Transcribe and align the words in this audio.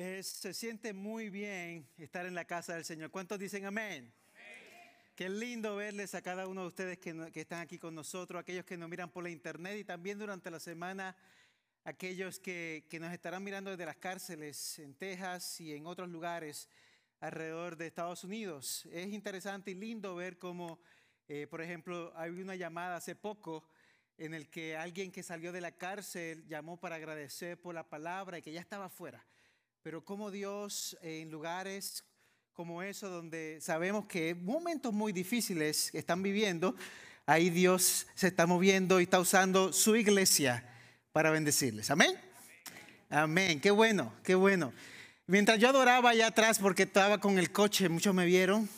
Es- 0.00 0.28
se 0.28 0.54
siente 0.54 0.94
muy 0.94 1.28
bien 1.28 1.86
estar 1.98 2.24
en 2.24 2.34
la 2.34 2.46
casa 2.46 2.74
del 2.74 2.86
Señor. 2.86 3.10
¿Cuántos 3.10 3.38
dicen 3.38 3.66
amén? 3.66 4.10
Qué 5.14 5.28
lindo 5.28 5.76
verles 5.76 6.14
a 6.14 6.22
cada 6.22 6.48
uno 6.48 6.62
de 6.62 6.68
ustedes 6.68 6.98
que, 6.98 7.30
están 7.34 7.60
aquí 7.60 7.78
con 7.78 7.94
nosotros, 7.94 8.40
aquellos 8.40 8.64
que 8.64 8.78
nos 8.78 8.88
miran 8.88 9.10
por 9.10 9.22
la 9.22 9.28
internet 9.28 9.76
y 9.78 9.84
también 9.84 10.18
durante 10.18 10.50
la 10.50 10.58
semana, 10.58 11.14
aquellos 11.84 12.40
que, 12.40 12.86
que 12.88 12.98
nos 12.98 13.12
estarán 13.12 13.44
mirando 13.44 13.72
desde 13.72 13.84
las 13.84 13.98
cárceles 13.98 14.78
en 14.78 14.94
Texas 14.94 15.60
y 15.60 15.74
en 15.74 15.86
otros 15.86 16.08
lugares 16.08 16.70
alrededor 17.20 17.76
de 17.76 17.88
Estados 17.88 18.24
Unidos. 18.24 18.88
Es 18.90 19.12
interesante 19.12 19.72
y 19.72 19.74
lindo 19.74 20.14
ver 20.14 20.38
cómo, 20.38 20.80
eh, 21.28 21.46
por 21.46 21.60
ejemplo, 21.60 22.10
hay 22.16 22.30
una 22.30 22.56
llamada 22.56 22.96
hace 22.96 23.14
poco 23.16 23.68
en 24.16 24.32
el 24.32 24.48
que 24.48 24.78
alguien 24.78 25.12
que 25.12 25.22
salió 25.22 25.52
de 25.52 25.60
la 25.60 25.72
cárcel 25.72 26.46
llamó 26.48 26.80
para 26.80 26.96
agradecer 26.96 27.60
por 27.60 27.74
la 27.74 27.86
palabra 27.86 28.38
y 28.38 28.42
que 28.42 28.52
ya 28.52 28.62
estaba 28.62 28.88
fuera. 28.88 29.22
Pero 29.82 30.04
como 30.04 30.30
Dios 30.30 30.98
en 31.00 31.30
lugares 31.30 32.04
como 32.52 32.82
eso, 32.82 33.08
donde 33.08 33.58
sabemos 33.62 34.04
que 34.04 34.34
momentos 34.34 34.92
muy 34.92 35.12
difíciles 35.12 35.90
están 35.94 36.22
viviendo, 36.22 36.76
ahí 37.24 37.48
Dios 37.48 38.06
se 38.14 38.26
está 38.26 38.46
moviendo 38.46 39.00
y 39.00 39.04
está 39.04 39.18
usando 39.18 39.72
su 39.72 39.96
iglesia 39.96 40.68
para 41.12 41.30
bendecirles. 41.30 41.90
Amén. 41.90 42.14
Amén. 43.08 43.58
Qué 43.58 43.70
bueno, 43.70 44.12
qué 44.22 44.34
bueno. 44.34 44.74
Mientras 45.26 45.58
yo 45.58 45.70
adoraba 45.70 46.10
allá 46.10 46.26
atrás, 46.26 46.58
porque 46.58 46.82
estaba 46.82 47.16
con 47.18 47.38
el 47.38 47.50
coche, 47.50 47.88
muchos 47.88 48.14
me 48.14 48.26
vieron, 48.26 48.68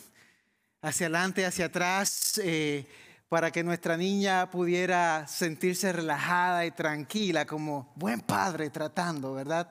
hacia 0.81 1.07
adelante, 1.07 1.45
hacia 1.45 1.65
atrás, 1.65 2.39
eh, 2.41 2.85
para 3.27 3.51
que 3.51 3.63
nuestra 3.63 3.97
niña 3.97 4.49
pudiera 4.49 5.27
sentirse 5.27 5.91
relajada 5.91 6.65
y 6.65 6.71
tranquila, 6.71 7.45
como 7.45 7.91
buen 7.95 8.21
padre 8.21 8.69
tratando, 8.69 9.33
¿verdad? 9.33 9.69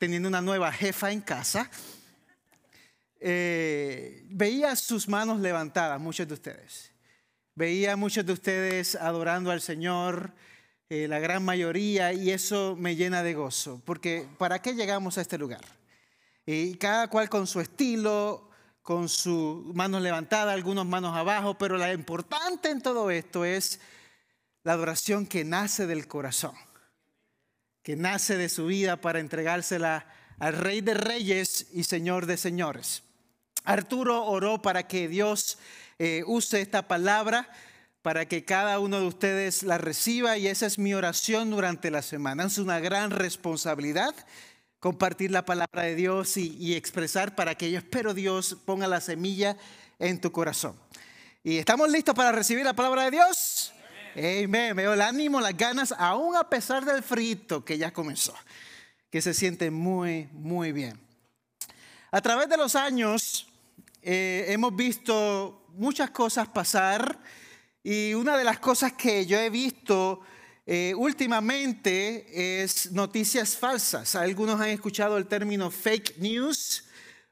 Teniendo 0.00 0.30
una 0.30 0.40
nueva 0.40 0.72
jefa 0.72 1.12
en 1.12 1.20
casa. 1.20 1.70
Eh, 3.20 4.24
veía 4.30 4.74
sus 4.74 5.06
manos 5.08 5.40
levantadas, 5.40 6.00
muchos 6.00 6.26
de 6.26 6.32
ustedes. 6.32 6.90
Veía 7.54 7.92
a 7.92 7.96
muchos 7.96 8.24
de 8.24 8.32
ustedes 8.32 8.94
adorando 8.94 9.50
al 9.50 9.60
Señor, 9.60 10.32
eh, 10.88 11.06
la 11.06 11.18
gran 11.18 11.44
mayoría, 11.44 12.14
y 12.14 12.30
eso 12.30 12.76
me 12.78 12.96
llena 12.96 13.22
de 13.22 13.34
gozo, 13.34 13.82
porque 13.84 14.26
¿para 14.38 14.62
qué 14.62 14.72
llegamos 14.72 15.18
a 15.18 15.20
este 15.20 15.36
lugar? 15.36 15.60
Y 16.46 16.76
cada 16.76 17.08
cual 17.08 17.28
con 17.28 17.46
su 17.46 17.60
estilo, 17.60 18.48
con 18.80 19.06
sus 19.10 19.66
manos 19.74 20.00
levantadas, 20.00 20.54
algunos 20.54 20.86
manos 20.86 21.14
abajo, 21.14 21.58
pero 21.58 21.76
lo 21.76 21.92
importante 21.92 22.70
en 22.70 22.80
todo 22.80 23.10
esto 23.10 23.44
es 23.44 23.80
la 24.62 24.72
adoración 24.72 25.26
que 25.26 25.44
nace 25.44 25.86
del 25.86 26.08
corazón, 26.08 26.54
que 27.82 27.96
nace 27.96 28.36
de 28.36 28.48
su 28.48 28.66
vida 28.66 29.00
para 29.00 29.20
entregársela 29.20 30.06
al 30.38 30.54
Rey 30.54 30.80
de 30.80 30.94
Reyes 30.94 31.66
y 31.72 31.84
Señor 31.84 32.26
de 32.26 32.36
Señores. 32.36 33.02
Arturo 33.64 34.24
oró 34.24 34.62
para 34.62 34.86
que 34.88 35.08
Dios 35.08 35.58
eh, 35.98 36.22
use 36.26 36.60
esta 36.60 36.88
palabra, 36.88 37.50
para 38.02 38.26
que 38.26 38.44
cada 38.44 38.78
uno 38.78 39.00
de 39.00 39.06
ustedes 39.06 39.62
la 39.62 39.78
reciba 39.78 40.38
y 40.38 40.46
esa 40.46 40.66
es 40.66 40.78
mi 40.78 40.94
oración 40.94 41.50
durante 41.50 41.90
la 41.90 42.02
semana. 42.02 42.44
Es 42.44 42.58
una 42.58 42.80
gran 42.80 43.10
responsabilidad 43.10 44.14
compartir 44.78 45.30
la 45.30 45.44
palabra 45.44 45.82
de 45.82 45.94
Dios 45.94 46.38
y, 46.38 46.56
y 46.56 46.74
expresar 46.74 47.34
para 47.34 47.54
que 47.54 47.70
yo 47.70 47.78
espero 47.78 48.14
Dios 48.14 48.56
ponga 48.64 48.88
la 48.88 49.02
semilla 49.02 49.58
en 49.98 50.20
tu 50.20 50.32
corazón. 50.32 50.74
¿Y 51.44 51.58
estamos 51.58 51.90
listos 51.90 52.14
para 52.14 52.32
recibir 52.32 52.64
la 52.64 52.72
palabra 52.72 53.04
de 53.04 53.10
Dios? 53.10 53.59
Amén. 54.16 54.74
Veo 54.74 54.94
el 54.94 55.02
ánimo, 55.02 55.40
las 55.40 55.56
ganas, 55.56 55.94
aún 55.96 56.34
a 56.36 56.48
pesar 56.48 56.84
del 56.84 57.02
frito 57.02 57.64
que 57.64 57.78
ya 57.78 57.92
comenzó, 57.92 58.34
que 59.08 59.22
se 59.22 59.32
siente 59.34 59.70
muy, 59.70 60.28
muy 60.32 60.72
bien. 60.72 61.00
A 62.10 62.20
través 62.20 62.48
de 62.48 62.56
los 62.56 62.74
años 62.74 63.46
eh, 64.02 64.46
hemos 64.48 64.74
visto 64.74 65.64
muchas 65.74 66.10
cosas 66.10 66.48
pasar 66.48 67.20
y 67.84 68.14
una 68.14 68.36
de 68.36 68.42
las 68.42 68.58
cosas 68.58 68.94
que 68.94 69.26
yo 69.26 69.38
he 69.38 69.48
visto 69.48 70.20
eh, 70.66 70.92
últimamente 70.96 72.62
es 72.62 72.90
noticias 72.90 73.56
falsas. 73.56 74.16
Algunos 74.16 74.60
han 74.60 74.70
escuchado 74.70 75.18
el 75.18 75.26
término 75.26 75.70
fake 75.70 76.18
news 76.18 76.84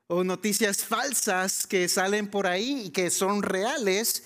o 0.07 0.23
noticias 0.23 0.85
falsas 0.85 1.67
que 1.67 1.89
salen 1.89 2.29
por 2.29 2.47
ahí 2.47 2.85
y 2.87 2.91
que 2.91 3.11
son 3.11 3.43
reales. 3.43 4.23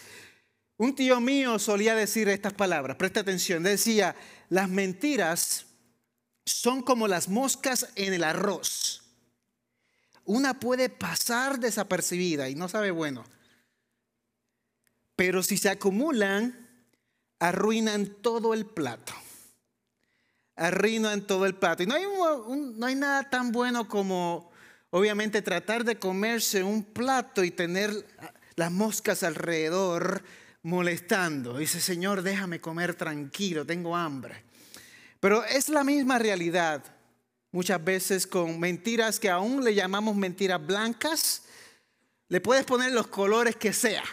Un 0.82 0.96
tío 0.96 1.20
mío 1.20 1.60
solía 1.60 1.94
decir 1.94 2.28
estas 2.28 2.54
palabras, 2.54 2.96
presta 2.96 3.20
atención, 3.20 3.62
decía, 3.62 4.16
las 4.48 4.68
mentiras 4.68 5.66
son 6.44 6.82
como 6.82 7.06
las 7.06 7.28
moscas 7.28 7.90
en 7.94 8.12
el 8.12 8.24
arroz. 8.24 9.04
Una 10.24 10.58
puede 10.58 10.88
pasar 10.88 11.60
desapercibida 11.60 12.48
y 12.48 12.56
no 12.56 12.68
sabe 12.68 12.90
bueno, 12.90 13.22
pero 15.14 15.44
si 15.44 15.56
se 15.56 15.70
acumulan, 15.70 16.68
arruinan 17.38 18.16
todo 18.20 18.52
el 18.52 18.66
plato. 18.66 19.12
Arruinan 20.56 21.28
todo 21.28 21.46
el 21.46 21.54
plato. 21.54 21.84
Y 21.84 21.86
no 21.86 21.94
hay, 21.94 22.06
no 22.74 22.86
hay 22.86 22.96
nada 22.96 23.30
tan 23.30 23.52
bueno 23.52 23.86
como, 23.86 24.50
obviamente, 24.90 25.42
tratar 25.42 25.84
de 25.84 26.00
comerse 26.00 26.64
un 26.64 26.82
plato 26.82 27.44
y 27.44 27.52
tener 27.52 28.04
las 28.56 28.72
moscas 28.72 29.22
alrededor 29.22 30.24
molestando. 30.62 31.58
Dice, 31.58 31.80
Señor, 31.80 32.22
déjame 32.22 32.60
comer 32.60 32.94
tranquilo, 32.94 33.66
tengo 33.66 33.96
hambre. 33.96 34.44
Pero 35.20 35.44
es 35.44 35.68
la 35.68 35.84
misma 35.84 36.18
realidad 36.18 36.82
muchas 37.52 37.82
veces 37.84 38.26
con 38.26 38.58
mentiras 38.58 39.20
que 39.20 39.30
aún 39.30 39.62
le 39.62 39.74
llamamos 39.74 40.16
mentiras 40.16 40.64
blancas. 40.64 41.42
Le 42.28 42.40
puedes 42.40 42.64
poner 42.64 42.92
los 42.92 43.08
colores 43.08 43.56
que 43.56 43.72
sea, 43.72 44.04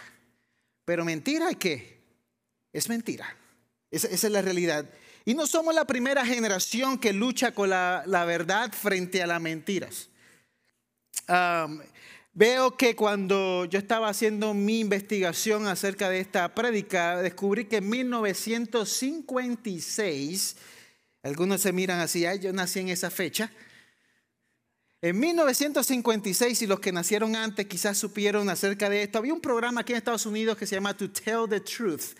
pero 0.84 1.04
mentira, 1.04 1.54
¿qué? 1.54 2.00
Es 2.72 2.88
mentira. 2.88 3.36
Esa, 3.90 4.08
es 4.08 4.22
la 4.24 4.42
realidad. 4.42 4.88
Y 5.24 5.34
no 5.34 5.46
somos 5.46 5.74
la 5.74 5.84
primera 5.84 6.24
generación 6.24 6.98
que 6.98 7.12
lucha 7.12 7.52
con 7.52 7.70
la, 7.70 8.04
la 8.06 8.24
verdad 8.24 8.72
frente 8.72 9.22
a 9.22 9.26
las 9.26 9.40
mentiras. 9.40 10.08
Veo 12.32 12.76
que 12.76 12.96
cuando 12.96 13.64
yo 13.64 13.78
estaba 13.78 14.08
haciendo 14.08 14.54
mi 14.54 14.80
investigación 14.80 15.66
acerca 15.66 16.08
de 16.08 16.20
esta 16.20 16.54
prédica, 16.54 17.20
descubrí 17.22 17.66
que 17.66 17.76
en 17.78 17.88
1956, 17.88 20.56
algunos 21.22 21.60
se 21.60 21.72
miran 21.72 22.00
así, 22.00 22.26
"Ay, 22.26 22.38
yo 22.38 22.52
nací 22.52 22.80
en 22.80 22.88
esa 22.88 23.10
fecha. 23.10 23.52
En 25.02 25.18
1956, 25.18 26.60
y 26.60 26.66
los 26.66 26.78
que 26.78 26.92
nacieron 26.92 27.34
antes 27.34 27.66
quizás 27.66 27.96
supieron 27.96 28.50
acerca 28.50 28.90
de 28.90 29.02
esto, 29.02 29.16
había 29.16 29.32
un 29.32 29.40
programa 29.40 29.80
aquí 29.80 29.92
en 29.92 29.98
Estados 29.98 30.26
Unidos 30.26 30.58
que 30.58 30.66
se 30.66 30.74
llama 30.74 30.94
To 30.94 31.10
Tell 31.10 31.48
the 31.48 31.60
Truth, 31.60 32.16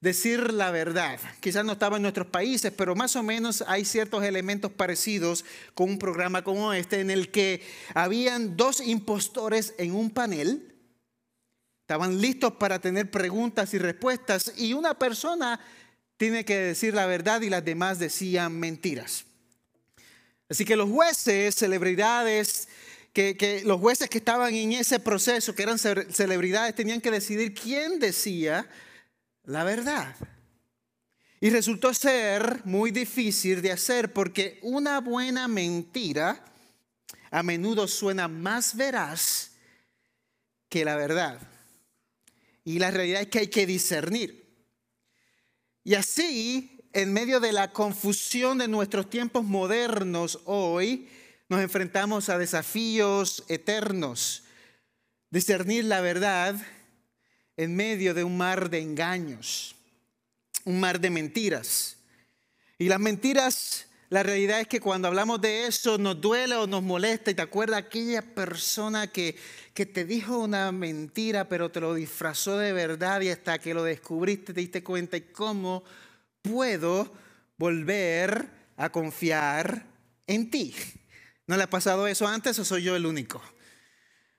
decir 0.00 0.52
la 0.52 0.70
verdad. 0.70 1.18
Quizás 1.40 1.64
no 1.64 1.72
estaba 1.72 1.96
en 1.96 2.02
nuestros 2.02 2.28
países, 2.28 2.72
pero 2.76 2.94
más 2.94 3.16
o 3.16 3.22
menos 3.22 3.64
hay 3.66 3.84
ciertos 3.84 4.22
elementos 4.24 4.70
parecidos 4.72 5.44
con 5.74 5.90
un 5.90 5.98
programa 5.98 6.42
como 6.44 6.72
este 6.72 7.00
en 7.00 7.10
el 7.10 7.30
que 7.30 7.62
habían 7.94 8.56
dos 8.56 8.80
impostores 8.80 9.74
en 9.78 9.94
un 9.94 10.10
panel, 10.10 10.74
estaban 11.82 12.20
listos 12.20 12.52
para 12.52 12.78
tener 12.80 13.10
preguntas 13.10 13.72
y 13.74 13.78
respuestas 13.78 14.52
y 14.56 14.74
una 14.74 14.94
persona 14.98 15.58
tiene 16.16 16.44
que 16.44 16.56
decir 16.56 16.94
la 16.94 17.06
verdad 17.06 17.40
y 17.42 17.48
las 17.48 17.64
demás 17.64 17.98
decían 17.98 18.58
mentiras. 18.58 19.24
Así 20.50 20.64
que 20.64 20.76
los 20.76 20.90
jueces, 20.90 21.54
celebridades, 21.54 22.68
que, 23.12 23.36
que 23.36 23.62
los 23.64 23.80
jueces 23.80 24.08
que 24.08 24.18
estaban 24.18 24.54
en 24.54 24.72
ese 24.72 25.00
proceso, 25.00 25.54
que 25.54 25.62
eran 25.62 25.78
ce- 25.78 26.12
celebridades, 26.12 26.74
tenían 26.74 27.00
que 27.00 27.10
decidir 27.10 27.54
quién 27.54 27.98
decía 27.98 28.68
la 29.48 29.64
verdad. 29.64 30.14
Y 31.40 31.50
resultó 31.50 31.94
ser 31.94 32.62
muy 32.64 32.90
difícil 32.90 33.62
de 33.62 33.72
hacer 33.72 34.12
porque 34.12 34.58
una 34.62 35.00
buena 35.00 35.48
mentira 35.48 36.44
a 37.30 37.42
menudo 37.42 37.88
suena 37.88 38.28
más 38.28 38.76
veraz 38.76 39.52
que 40.68 40.84
la 40.84 40.96
verdad. 40.96 41.40
Y 42.64 42.78
la 42.78 42.90
realidad 42.90 43.22
es 43.22 43.28
que 43.28 43.38
hay 43.38 43.48
que 43.48 43.66
discernir. 43.66 44.46
Y 45.82 45.94
así, 45.94 46.82
en 46.92 47.12
medio 47.14 47.40
de 47.40 47.52
la 47.52 47.72
confusión 47.72 48.58
de 48.58 48.68
nuestros 48.68 49.08
tiempos 49.08 49.44
modernos 49.44 50.40
hoy, 50.44 51.08
nos 51.48 51.60
enfrentamos 51.60 52.28
a 52.28 52.36
desafíos 52.36 53.44
eternos. 53.48 54.42
Discernir 55.30 55.86
la 55.86 56.02
verdad 56.02 56.54
en 57.58 57.74
medio 57.74 58.14
de 58.14 58.22
un 58.22 58.36
mar 58.36 58.70
de 58.70 58.78
engaños, 58.78 59.74
un 60.64 60.78
mar 60.78 61.00
de 61.00 61.10
mentiras. 61.10 61.96
Y 62.78 62.88
las 62.88 63.00
mentiras, 63.00 63.88
la 64.10 64.22
realidad 64.22 64.60
es 64.60 64.68
que 64.68 64.80
cuando 64.80 65.08
hablamos 65.08 65.40
de 65.40 65.66
eso 65.66 65.98
nos 65.98 66.20
duele 66.20 66.54
o 66.54 66.68
nos 66.68 66.84
molesta 66.84 67.32
y 67.32 67.34
te 67.34 67.42
acuerdas 67.42 67.80
aquella 67.80 68.22
persona 68.22 69.08
que, 69.08 69.36
que 69.74 69.86
te 69.86 70.04
dijo 70.04 70.38
una 70.38 70.70
mentira 70.70 71.48
pero 71.48 71.68
te 71.68 71.80
lo 71.80 71.94
disfrazó 71.94 72.56
de 72.56 72.72
verdad 72.72 73.20
y 73.22 73.30
hasta 73.30 73.58
que 73.58 73.74
lo 73.74 73.82
descubriste 73.82 74.54
te 74.54 74.60
diste 74.60 74.84
cuenta 74.84 75.16
y 75.16 75.22
cómo 75.22 75.82
puedo 76.42 77.12
volver 77.56 78.50
a 78.76 78.88
confiar 78.90 79.84
en 80.28 80.48
ti. 80.48 80.76
¿No 81.48 81.56
le 81.56 81.64
ha 81.64 81.70
pasado 81.70 82.06
eso 82.06 82.28
antes 82.28 82.56
o 82.60 82.64
soy 82.64 82.84
yo 82.84 82.94
el 82.94 83.04
único? 83.04 83.42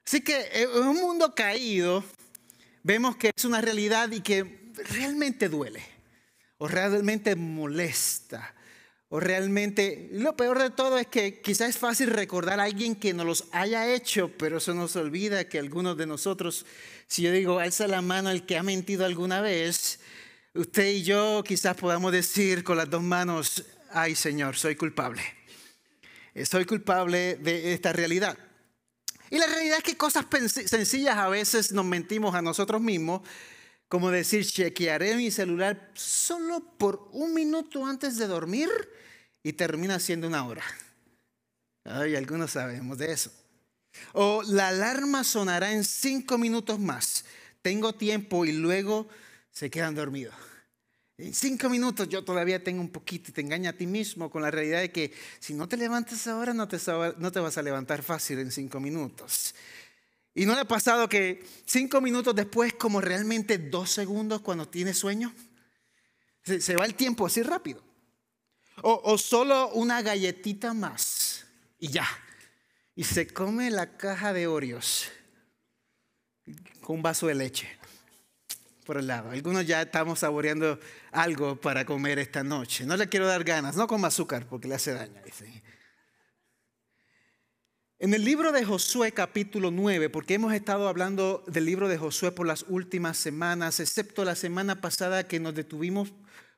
Así 0.06 0.22
que 0.22 0.40
eh, 0.40 0.70
en 0.74 0.88
un 0.88 0.96
mundo 1.02 1.36
caído 1.36 2.02
vemos 2.84 3.18
que 3.18 3.32
es 3.36 3.46
una 3.46 3.62
realidad 3.62 4.12
y 4.12 4.22
que 4.22 4.72
realmente 4.90 5.50
duele 5.50 5.84
o 6.58 6.68
realmente 6.68 7.36
molesta 7.36 8.56
o 9.12 9.20
realmente, 9.20 10.08
lo 10.12 10.36
peor 10.36 10.60
de 10.60 10.70
todo 10.70 11.00
es 11.00 11.08
que 11.08 11.42
quizás 11.42 11.70
es 11.70 11.78
fácil 11.80 12.12
recordar 12.12 12.60
a 12.60 12.66
alguien 12.66 12.96
que 12.96 13.12
nos 13.12 13.26
los 13.26 13.44
haya 13.52 13.92
hecho, 13.92 14.32
pero 14.38 14.58
eso 14.58 14.76
nos 14.76 14.96
olvida 14.96 15.50
que 15.50 15.58
algunos 15.58 15.98
de 15.98 16.06
nosotros, 16.06 16.68
si 17.08 17.24
yo 17.24 17.32
digo, 17.32 17.58
alza 17.58 17.88
la 17.88 18.04
mano 18.04 18.30
el 18.30 18.46
que 18.46 18.56
ha 18.56 18.62
mentido 18.62 19.06
alguna 19.06 19.42
vez, 19.42 20.00
usted 20.54 20.92
y 20.92 21.02
yo 21.02 21.44
quizás 21.44 21.76
podamos 21.76 22.12
decir 22.12 22.64
con 22.64 22.78
las 22.78 22.88
dos 22.88 23.02
manos, 23.02 23.66
ay 23.92 24.14
Señor, 24.14 24.56
soy 24.56 24.76
culpable. 24.76 25.24
Soy 26.46 26.66
culpable 26.66 27.36
de 27.38 27.74
esta 27.74 27.92
realidad. 27.92 28.38
Y 29.30 29.38
la 29.38 29.48
realidad 29.48 29.78
es 29.78 29.84
que 29.84 29.98
cosas 29.98 30.26
sencillas 30.66 31.18
a 31.18 31.30
veces 31.30 31.72
nos 31.72 31.86
mentimos 31.86 32.34
a 32.36 32.42
nosotros 32.42 32.82
mismos 32.82 33.22
como 33.90 34.12
decir, 34.12 34.46
chequearé 34.46 35.16
mi 35.16 35.32
celular 35.32 35.92
solo 35.96 36.64
por 36.78 37.10
un 37.12 37.34
minuto 37.34 37.88
antes 37.88 38.18
de 38.18 38.28
dormir 38.28 38.70
y 39.42 39.54
termina 39.54 40.00
siendo 40.00 40.28
una 40.28 40.46
hora. 40.46 40.64
Ay, 41.84 42.16
algunos 42.16 42.52
sabemos 42.52 43.00
de 43.00 43.12
eso. 43.12 43.32
O 44.14 44.44
la 44.44 44.68
alarma 44.68 45.24
sonará 45.24 45.72
en 45.72 45.84
cinco 45.84 46.38
minutos 46.38 46.80
más. 46.80 47.26
Tengo 47.64 47.96
tiempo 47.96 48.46
y 48.46 48.52
luego 48.52 49.10
se 49.50 49.72
quedan 49.72 49.96
dormidos. 49.96 50.36
En 51.20 51.34
cinco 51.34 51.68
minutos 51.68 52.08
yo 52.08 52.24
todavía 52.24 52.64
tengo 52.64 52.80
un 52.80 52.90
poquito 52.90 53.30
y 53.30 53.34
te 53.34 53.42
engaña 53.42 53.72
a 53.72 53.74
ti 53.74 53.86
mismo 53.86 54.32
con 54.32 54.42
la 54.42 54.50
realidad 54.50 54.80
de 54.80 54.90
que 54.90 55.12
si 55.42 55.54
no 55.54 55.68
te 55.68 55.76
levantas 55.76 56.26
ahora 56.30 56.54
no 56.54 56.66
te, 56.70 57.40
vas 57.42 57.58
a 57.58 57.62
levantar 57.62 58.04
fácil 58.04 58.40
en 58.40 58.52
cinco 58.52 58.80
minutos. 58.80 59.54
¿Y 60.34 60.46
no 60.46 60.54
le 60.54 60.62
ha 60.62 60.66
pasado 60.66 61.10
que 61.10 61.46
cinco 61.66 62.00
minutos 62.00 62.34
después, 62.34 62.74
como 62.76 63.02
realmente 63.02 63.58
dos 63.58 63.90
segundos 63.90 64.40
cuando 64.40 64.70
tiene 64.70 64.94
sueño? 64.94 65.34
Se, 66.42 66.78
va 66.78 66.86
el 66.86 66.96
tiempo 66.96 67.26
así 67.26 67.44
rápido. 67.44 67.84
O, 68.82 69.02
o 69.04 69.18
solo 69.18 69.72
una 69.74 70.02
galletita 70.02 70.74
más 70.74 71.46
y 71.80 71.90
ya. 71.90 72.08
Y 72.96 73.04
se 73.04 73.28
come 73.28 73.70
la 73.72 73.98
caja 73.98 74.32
de 74.32 74.48
Oreos 74.48 75.12
con 76.80 76.96
un 76.96 77.02
vaso 77.02 77.28
de 77.28 77.36
leche 77.36 77.79
Algunos 78.90 79.68
ya 79.68 79.84
estamos 79.84 80.20
saboreando 80.20 80.80
algo 81.12 81.56
para 81.62 81.86
comer 81.86 82.18
esta 82.18 82.44
noche. 82.44 82.88
No 82.88 82.98
le 82.98 83.08
quiero 83.08 83.28
dar 83.28 83.44
ganas, 83.44 83.76
no 83.76 83.86
coma 83.86 84.08
azúcar 84.08 84.48
porque 84.50 84.68
le 84.68 84.76
hace 84.76 84.94
daño. 84.94 85.22
En 88.00 88.14
el 88.16 88.26
libro 88.26 88.52
de 88.52 88.66
Josué 88.66 89.12
capítulo 89.12 89.70
9, 89.70 90.10
porque 90.10 90.34
hemos 90.34 90.54
estado 90.54 90.88
hablando 90.88 91.44
del 91.46 91.66
libro 91.66 91.88
de 91.88 92.00
Josué 92.00 92.32
por 92.32 92.48
las 92.48 92.66
últimas 92.68 93.18
semanas, 93.18 93.80
excepto 93.80 94.26
la 94.26 94.36
semana 94.36 94.82
pasada 94.82 95.28
que 95.28 95.40
nos 95.40 95.54
detuvimos 95.54 96.12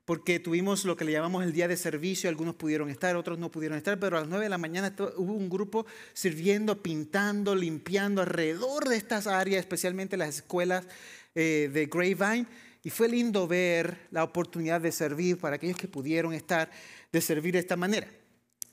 porque 0.06 0.40
tuvimos 0.40 0.84
lo 0.84 0.98
que 0.98 1.06
le 1.06 1.12
llamamos 1.12 1.44
el 1.44 1.54
día 1.54 1.68
de 1.68 1.78
servicio, 1.78 2.30
algunos 2.30 2.56
pudieron 2.56 2.90
estar, 2.90 3.16
otros 3.16 3.38
no 3.40 3.52
pudieron 3.52 3.78
estar, 3.78 4.00
pero 4.00 4.18
a 4.18 4.22
las 4.22 4.30
9 4.30 4.46
de 4.46 4.50
la 4.50 4.58
mañana 4.58 4.94
hubo 5.16 5.34
un 5.34 5.50
grupo 5.50 5.86
sirviendo, 6.14 6.82
pintando, 6.82 7.56
limpiando 7.56 8.22
alrededor 8.22 8.90
de 8.90 8.98
estas 8.98 9.28
áreas, 9.28 9.60
especialmente 9.60 10.18
las 10.18 10.38
escuelas 10.38 10.86
eh, 11.36 11.70
de 11.72 11.86
Grapevine, 11.86 12.46
y 12.84 12.90
fue 12.90 13.08
lindo 13.08 13.48
ver 13.48 14.08
la 14.12 14.24
oportunidad 14.24 14.82
de 14.82 14.92
servir 14.92 15.38
para 15.38 15.56
aquellos 15.56 15.78
que 15.78 15.88
pudieron 15.88 16.34
estar, 16.34 16.70
de 17.12 17.22
servir 17.22 17.54
de 17.54 17.60
esta 17.60 17.76
manera. 17.76 18.08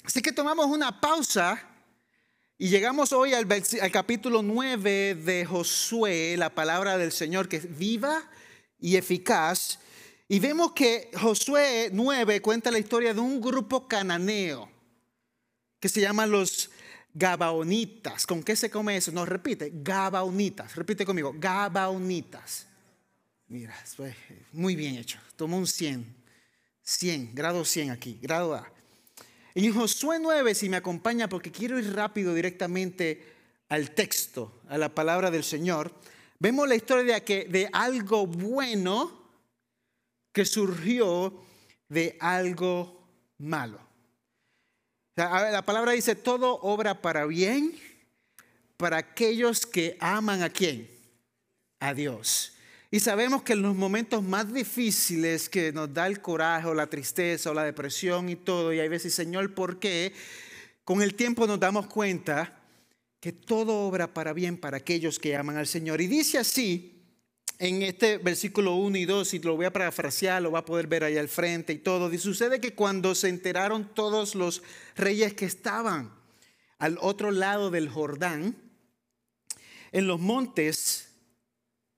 Así 0.05 0.22
que 0.22 0.32
tomamos 0.32 0.66
una 0.66 1.00
pausa 1.00 1.62
y 2.56 2.70
llegamos 2.70 3.12
hoy 3.12 3.34
al, 3.34 3.46
capítulo 3.93 4.43
9 4.43 5.14
de 5.14 5.44
Josué, 5.44 6.34
la 6.37 6.55
palabra 6.55 6.99
del 6.99 7.12
Señor 7.12 7.49
que 7.49 7.58
es 7.58 7.78
viva 7.78 8.28
y 8.81 8.96
eficaz. 8.96 9.78
Y 10.26 10.40
vemos 10.40 10.72
que 10.72 11.11
Josué 11.14 11.90
9 11.93 12.43
cuenta 12.43 12.70
la 12.70 12.78
historia 12.81 13.14
de 13.14 13.20
un 13.20 13.40
grupo 13.40 13.87
cananeo 13.87 14.69
que 15.78 15.88
se 15.88 16.00
llama 16.00 16.26
los 16.26 16.70
Gabaonitas. 17.19 18.26
¿Con 18.26 18.43
qué 18.43 18.55
se 18.55 18.70
come 18.70 18.97
eso? 18.97 19.11
Nos 19.11 19.29
repite, 19.29 19.73
Gabaonitas. 19.75 20.76
Repite 20.76 21.05
conmigo, 21.05 21.35
Gabaonitas. 21.37 22.67
Mira, 23.49 23.75
muy 24.53 24.76
bien 24.76 24.97
hecho. 24.97 25.19
Tomó 25.37 25.59
un 25.59 25.67
100. 25.67 26.17
100, 26.82 27.35
grado 27.35 27.65
100 27.65 27.91
aquí, 27.91 28.19
grado 28.23 28.55
A. 28.55 28.70
En 29.55 29.75
Josué 29.75 30.19
9, 30.20 30.55
si 30.55 30.69
me 30.69 30.76
acompaña, 30.76 31.29
porque 31.29 31.50
quiero 31.50 31.79
ir 31.79 31.93
rápido 31.93 32.32
directamente 32.32 33.35
al 33.69 33.91
texto, 33.91 34.62
a 34.69 34.79
la 34.79 34.94
palabra 34.94 35.31
del 35.31 35.44
Señor, 35.44 35.93
vemos 36.38 36.69
la 36.69 36.76
historia 36.76 37.14
de, 37.14 37.25
que, 37.25 37.44
de 37.44 37.69
algo 37.73 38.26
bueno 38.26 39.19
que 40.32 40.44
surgió 40.44 41.43
de 41.88 42.17
algo 42.21 43.06
malo. 43.38 43.88
La 45.19 45.62
palabra 45.62 45.91
dice, 45.93 46.15
todo 46.15 46.61
obra 46.62 47.03
para 47.03 47.26
bien 47.26 47.76
para 48.76 48.99
aquellos 48.99 49.67
que 49.67 49.97
aman 49.99 50.44
a 50.44 50.49
quién? 50.49 50.88
A 51.81 51.93
Dios. 51.93 52.53
Y 52.93 53.00
sabemos 53.00 53.43
que 53.43 53.55
en 53.55 53.62
los 53.62 53.75
momentos 53.75 54.23
más 54.23 54.55
difíciles 54.55 55.49
que 55.49 55.73
nos 55.73 55.93
da 55.93 56.06
el 56.06 56.20
coraje 56.20 56.69
o 56.69 56.75
la 56.75 56.87
tristeza 56.87 57.50
o 57.50 57.55
la 57.55 57.65
depresión 57.65 58.29
y 58.29 58.37
todo, 58.37 58.73
y 58.73 58.79
hay 58.79 58.88
veces, 58.88 59.12
Señor, 59.12 59.55
¿por 59.55 59.81
qué? 59.81 60.12
Con 60.85 61.03
el 61.03 61.17
tiempo 61.17 61.49
nos 61.49 61.59
damos 61.59 61.88
cuenta 61.88 62.56
que 63.19 63.32
todo 63.32 63.88
obra 63.88 64.14
para 64.14 64.32
bien 64.32 64.56
para 64.56 64.76
aquellos 64.76 65.19
que 65.19 65.35
aman 65.35 65.56
al 65.56 65.67
Señor. 65.67 66.00
Y 66.00 66.06
dice 66.06 66.38
así 66.38 66.98
en 67.58 67.82
este 67.82 68.19
versículo 68.19 68.75
1 68.75 68.96
y 68.99 69.05
2, 69.05 69.34
y 69.34 69.38
lo 69.40 69.56
voy 69.56 69.66
a 69.66 69.72
parafrasear, 69.72 70.40
lo 70.40 70.52
va 70.52 70.60
a 70.60 70.64
poder 70.64 70.87
ver 70.87 71.02
ahí 71.02 71.19
al 71.19 71.28
frente 71.28 71.72
y 71.72 71.78
todo. 71.78 72.12
Y 72.12 72.19
sucede 72.19 72.60
que 72.60 72.75
cuando 72.75 73.14
se 73.14 73.28
enteraron 73.28 73.93
todos 73.94 74.34
los 74.34 74.62
reyes 74.96 75.34
que 75.34 75.44
estaban 75.44 76.12
al 76.78 76.99
otro 77.00 77.32
lado 77.32 77.70
del 77.70 77.88
Jordán, 77.88 78.56
en 79.90 80.06
los 80.06 80.20
montes, 80.20 81.08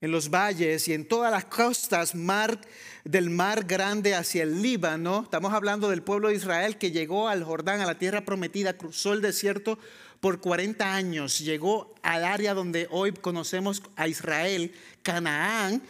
en 0.00 0.12
los 0.12 0.30
valles 0.30 0.88
y 0.88 0.94
en 0.94 1.06
todas 1.06 1.30
las 1.30 1.44
costas 1.44 2.14
mar, 2.14 2.58
del 3.04 3.28
mar 3.28 3.64
grande 3.64 4.14
hacia 4.14 4.44
el 4.44 4.62
Líbano. 4.62 5.22
Estamos 5.24 5.52
hablando 5.52 5.90
del 5.90 6.02
pueblo 6.02 6.28
de 6.28 6.36
Israel 6.36 6.78
que 6.78 6.90
llegó 6.90 7.28
al 7.28 7.44
Jordán, 7.44 7.80
a 7.80 7.86
la 7.86 7.98
tierra 7.98 8.24
prometida, 8.24 8.78
cruzó 8.78 9.12
el 9.12 9.20
desierto 9.20 9.78
por 10.20 10.40
40 10.40 10.94
años, 10.94 11.38
llegó 11.38 11.94
al 12.02 12.24
área 12.24 12.54
donde 12.54 12.86
hoy 12.90 13.12
conocemos 13.12 13.82
a 13.96 14.06
Israel, 14.06 14.72
Canaán, 15.02 15.82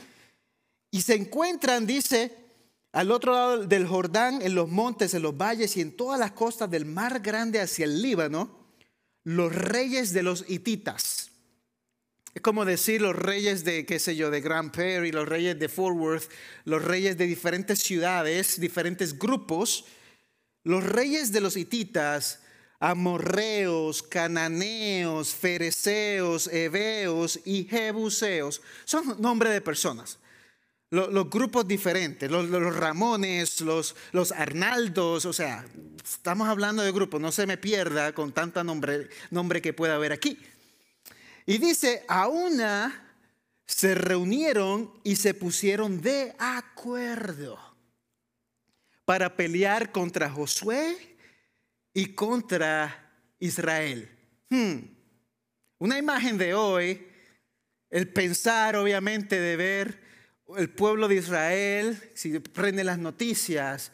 y 0.90 1.02
se 1.02 1.14
encuentran, 1.14 1.86
dice, 1.86 2.36
al 2.92 3.10
otro 3.10 3.32
lado 3.32 3.66
del 3.66 3.86
Jordán, 3.86 4.40
en 4.42 4.54
los 4.54 4.68
montes, 4.68 5.14
en 5.14 5.22
los 5.22 5.36
valles 5.36 5.76
y 5.76 5.80
en 5.80 5.96
todas 5.96 6.18
las 6.18 6.32
costas 6.32 6.70
del 6.70 6.84
mar 6.84 7.20
grande 7.20 7.60
hacia 7.60 7.84
el 7.84 8.02
Líbano, 8.02 8.58
los 9.24 9.54
reyes 9.54 10.12
de 10.12 10.22
los 10.22 10.44
hititas. 10.48 11.30
Es 12.34 12.42
como 12.42 12.64
decir 12.64 13.02
los 13.02 13.16
reyes 13.16 13.64
de, 13.64 13.84
qué 13.84 13.98
sé 13.98 14.14
yo, 14.14 14.30
de 14.30 14.40
Grand 14.40 14.70
Prairie, 14.70 15.12
los 15.12 15.28
reyes 15.28 15.58
de 15.58 15.68
Fort 15.68 15.96
Worth, 15.96 16.30
los 16.64 16.84
reyes 16.84 17.18
de 17.18 17.26
diferentes 17.26 17.80
ciudades, 17.80 18.60
diferentes 18.60 19.18
grupos, 19.18 19.84
los 20.62 20.84
reyes 20.84 21.32
de 21.32 21.40
los 21.40 21.56
hititas, 21.56 22.40
amorreos, 22.80 24.02
cananeos, 24.02 25.34
fereceos, 25.34 26.48
heveos 26.48 27.38
y 27.44 27.64
jebuseos, 27.64 28.62
son 28.84 29.20
nombres 29.20 29.52
de 29.52 29.60
personas. 29.60 30.18
Los, 30.88 31.30
grupos 31.30 31.68
diferentes, 31.68 32.28
los, 32.28 32.50
Ramones, 32.74 33.60
los, 33.60 33.94
los 34.10 34.32
Arnaldos, 34.32 35.24
o 35.24 35.32
sea, 35.32 35.64
estamos 36.02 36.48
hablando 36.48 36.82
de 36.82 36.90
grupos, 36.90 37.20
no 37.20 37.30
se 37.30 37.46
me 37.46 37.56
pierda 37.56 38.12
con 38.12 38.32
tanta 38.32 38.64
nombre, 38.64 39.08
nombre 39.30 39.62
que 39.62 39.72
pueda 39.72 39.94
haber 39.94 40.10
aquí. 40.10 40.36
Y 41.46 41.58
dice, 41.58 42.04
a 42.08 42.26
una 42.26 43.14
se 43.66 43.94
reunieron 43.94 44.92
y 45.04 45.14
se 45.14 45.32
pusieron 45.32 46.00
de 46.00 46.34
acuerdo 46.38 47.56
para 49.04 49.36
pelear 49.36 49.92
contra 49.92 50.28
Josué 50.28 51.09
y 51.92 52.14
contra 52.14 53.12
Israel. 53.38 54.08
Hmm. 54.48 54.78
Una 55.78 55.98
imagen 55.98 56.38
de 56.38 56.54
hoy, 56.54 57.06
el 57.88 58.08
pensar 58.08 58.76
obviamente 58.76 59.40
de 59.40 59.56
ver 59.56 60.00
el 60.56 60.68
pueblo 60.70 61.08
de 61.08 61.16
Israel, 61.16 61.98
si 62.14 62.38
prende 62.38 62.84
las 62.84 62.98
noticias, 62.98 63.92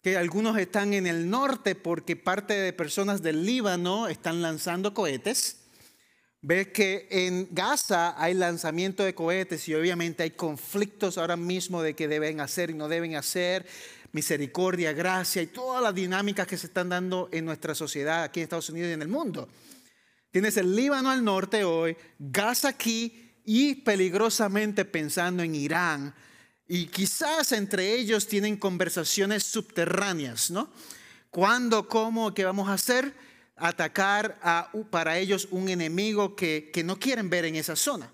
que 0.00 0.16
algunos 0.16 0.56
están 0.58 0.94
en 0.94 1.06
el 1.06 1.28
norte 1.28 1.74
porque 1.74 2.16
parte 2.16 2.54
de 2.54 2.72
personas 2.72 3.20
del 3.20 3.44
Líbano 3.44 4.08
están 4.08 4.42
lanzando 4.42 4.94
cohetes 4.94 5.58
Ves 6.40 6.68
que 6.68 7.08
en 7.10 7.48
Gaza 7.50 8.14
hay 8.16 8.32
lanzamiento 8.32 9.02
de 9.02 9.12
cohetes 9.14 9.68
y 9.68 9.74
obviamente 9.74 10.22
hay 10.22 10.30
conflictos 10.30 11.18
ahora 11.18 11.36
mismo 11.36 11.82
de 11.82 11.94
qué 11.94 12.06
deben 12.06 12.40
hacer 12.40 12.70
y 12.70 12.74
no 12.74 12.88
deben 12.88 13.16
hacer. 13.16 13.66
Misericordia, 14.12 14.92
gracia 14.92 15.42
y 15.42 15.48
todas 15.48 15.82
las 15.82 15.94
dinámicas 15.94 16.46
que 16.46 16.56
se 16.56 16.66
están 16.66 16.88
dando 16.88 17.28
en 17.32 17.44
nuestra 17.44 17.74
sociedad 17.74 18.24
aquí 18.24 18.40
en 18.40 18.44
Estados 18.44 18.70
Unidos 18.70 18.90
y 18.90 18.94
en 18.94 19.02
el 19.02 19.08
mundo. 19.08 19.48
Tienes 20.30 20.56
el 20.56 20.74
Líbano 20.74 21.10
al 21.10 21.24
norte 21.24 21.64
hoy, 21.64 21.96
Gaza 22.18 22.68
aquí 22.68 23.28
y 23.44 23.76
peligrosamente 23.76 24.84
pensando 24.84 25.42
en 25.42 25.54
Irán. 25.54 26.14
Y 26.66 26.86
quizás 26.86 27.52
entre 27.52 27.94
ellos 27.94 28.26
tienen 28.26 28.58
conversaciones 28.58 29.44
subterráneas, 29.44 30.50
¿no? 30.50 30.70
¿Cuándo, 31.30 31.88
cómo, 31.88 32.34
qué 32.34 32.44
vamos 32.44 32.68
a 32.68 32.74
hacer? 32.74 33.14
Atacar 33.56 34.38
para 34.90 35.18
ellos 35.18 35.48
un 35.50 35.70
enemigo 35.70 36.36
que, 36.36 36.70
no 36.84 36.98
quieren 36.98 37.30
ver 37.30 37.46
en 37.46 37.56
esa 37.56 37.74
zona. 37.74 38.12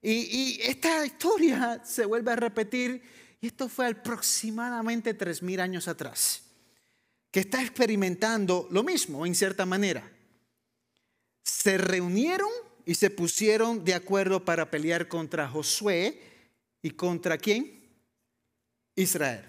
Y, 0.00 0.60
esta 0.62 1.04
historia 1.04 1.82
se 1.84 2.04
vuelve 2.04 2.30
a 2.30 2.36
repetir, 2.36 3.02
esto 3.46 3.68
fue 3.68 3.86
aproximadamente 3.86 5.16
3.000 5.16 5.60
años 5.60 5.88
atrás, 5.88 6.42
que 7.30 7.40
está 7.40 7.62
experimentando 7.62 8.68
lo 8.70 8.82
mismo 8.82 9.26
en 9.26 9.34
cierta 9.34 9.66
manera. 9.66 10.10
Se 11.42 11.78
reunieron 11.78 12.50
y 12.86 12.94
se 12.94 13.10
pusieron 13.10 13.84
de 13.84 13.94
acuerdo 13.94 14.44
para 14.44 14.70
pelear 14.70 15.08
contra 15.08 15.48
Josué 15.48 16.20
y 16.82 16.90
contra 16.90 17.38
quién? 17.38 17.82
Israel. 18.94 19.44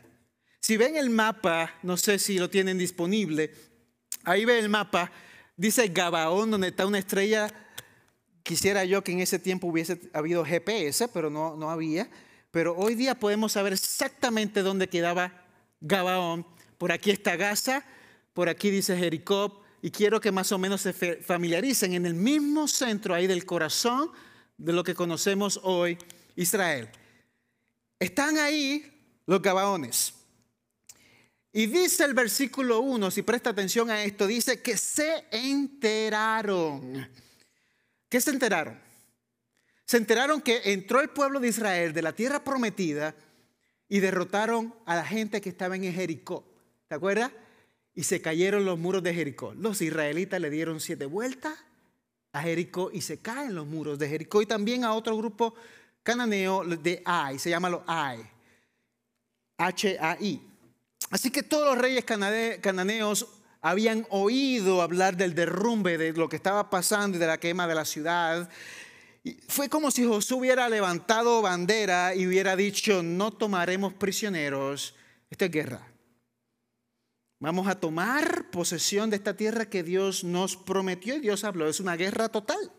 Si 0.59 0.77
ven 0.77 0.95
el 0.95 1.09
mapa, 1.09 1.75
no 1.83 1.95
sé 1.95 2.17
si 2.17 2.39
lo 2.39 2.49
tienen 2.49 2.77
disponible, 2.77 3.53
ahí 4.23 4.45
ve 4.45 4.57
el 4.57 4.69
mapa, 4.69 5.11
dice 5.55 5.87
Gabaón, 5.89 6.49
donde 6.49 6.69
está 6.69 6.87
una 6.87 6.97
estrella. 6.97 7.53
Quisiera 8.41 8.83
yo 8.85 9.03
que 9.03 9.11
en 9.11 9.19
ese 9.19 9.37
tiempo 9.37 9.67
hubiese 9.67 9.99
habido 10.13 10.43
GPS, 10.43 11.07
pero 11.09 11.29
no, 11.29 11.55
no 11.55 11.69
había. 11.69 12.09
Pero 12.55 12.73
hoy 12.77 12.95
día 12.95 13.19
podemos 13.19 13.51
saber 13.51 13.73
exactamente 13.73 14.61
dónde 14.61 14.87
quedaba 14.87 15.43
Gabaón. 15.81 16.47
Por 16.77 16.93
aquí 16.93 17.11
está 17.11 17.35
Gaza, 17.35 17.83
por 18.33 18.47
aquí 18.47 18.69
dice 18.69 18.95
Jericó, 18.95 19.61
y 19.81 19.91
quiero 19.91 20.21
que 20.21 20.31
más 20.31 20.53
o 20.53 20.57
menos 20.57 20.79
se 20.79 20.93
familiaricen 20.93 21.95
en 21.95 22.05
el 22.05 22.13
mismo 22.13 22.69
centro 22.69 23.13
ahí 23.13 23.27
del 23.27 23.45
corazón 23.45 24.09
de 24.57 24.71
lo 24.71 24.85
que 24.85 24.95
conocemos 24.95 25.59
hoy 25.63 25.97
Israel. 26.37 26.87
Están 27.99 28.37
ahí 28.37 28.89
los 29.25 29.41
Gabaones. 29.41 30.13
Y 31.51 31.65
dice 31.65 32.05
el 32.05 32.13
versículo 32.13 32.79
1, 32.79 33.11
si 33.11 33.21
presta 33.21 33.49
atención 33.49 33.89
a 33.89 34.01
esto, 34.01 34.27
dice 34.27 34.61
que 34.61 34.77
se 34.77 35.25
enteraron. 35.29 37.05
¿Qué 38.07 38.21
se 38.21 38.31
enteraron? 38.31 38.84
Se 39.85 39.97
enteraron 39.97 40.41
que 40.41 40.61
entró 40.65 40.99
el 40.99 41.09
pueblo 41.09 41.39
de 41.39 41.49
Israel 41.49 41.93
de 41.93 42.01
la 42.01 42.13
tierra 42.13 42.43
prometida 42.43 43.15
y 43.87 43.99
derrotaron 43.99 44.73
a 44.85 44.95
la 44.95 45.05
gente 45.05 45.41
que 45.41 45.49
estaba 45.49 45.75
en 45.75 45.93
Jericó. 45.93 46.43
¿Te 46.87 46.95
acuerdas? 46.95 47.31
Y 47.93 48.03
se 48.03 48.21
cayeron 48.21 48.65
los 48.65 48.79
muros 48.79 49.03
de 49.03 49.13
Jericó. 49.13 49.53
Los 49.53 49.81
israelitas 49.81 50.41
le 50.41 50.49
dieron 50.49 50.79
siete 50.79 51.05
vueltas 51.05 51.53
a 52.33 52.41
Jericó 52.41 52.89
y 52.91 53.01
se 53.01 53.19
caen 53.19 53.55
los 53.55 53.67
muros 53.67 53.97
de 53.99 54.09
Jericó 54.09 54.41
y 54.41 54.45
también 54.45 54.83
a 54.83 54.93
otro 54.93 55.15
grupo 55.15 55.55
cananeo 56.03 56.63
de 56.65 57.01
Ai, 57.05 57.39
se 57.39 57.49
llama 57.49 57.69
los 57.69 57.81
Ai. 57.87 58.19
H-A-I. 59.57 60.41
Así 61.11 61.31
que 61.31 61.43
todos 61.43 61.65
los 61.65 61.77
reyes 61.77 62.03
cananeos 62.03 63.27
habían 63.61 64.05
oído 64.09 64.81
hablar 64.81 65.15
del 65.15 65.33
derrumbe, 65.33 65.97
de 65.97 66.11
lo 66.13 66.27
que 66.27 66.35
estaba 66.35 66.69
pasando 66.69 67.17
y 67.17 67.19
de 67.19 67.27
la 67.27 67.39
quema 67.39 67.67
de 67.67 67.75
la 67.75 67.85
ciudad. 67.85 68.49
Fue 69.47 69.69
como 69.69 69.89
si 69.89 70.05
Josué 70.05 70.37
hubiera 70.37 70.69
levantado 70.69 71.41
bandera 71.41 72.13
y 72.13 72.27
hubiera 72.27 72.55
dicho, 72.55 73.01
no 73.01 73.31
tomaremos 73.31 73.93
prisioneros, 73.93 74.95
esta 75.31 75.45
es 75.45 75.51
guerra. 75.51 75.87
Vamos 77.39 77.67
a 77.67 77.79
tomar 77.79 78.49
posesión 78.51 79.09
de 79.09 79.17
esta 79.17 79.35
tierra 79.35 79.69
que 79.69 79.83
Dios 79.83 80.23
nos 80.23 80.55
prometió 80.55 81.15
y 81.15 81.19
Dios 81.19 81.43
habló. 81.43 81.67
Es 81.67 81.79
una 81.79 81.95
guerra 81.95 82.29
total. 82.29 82.71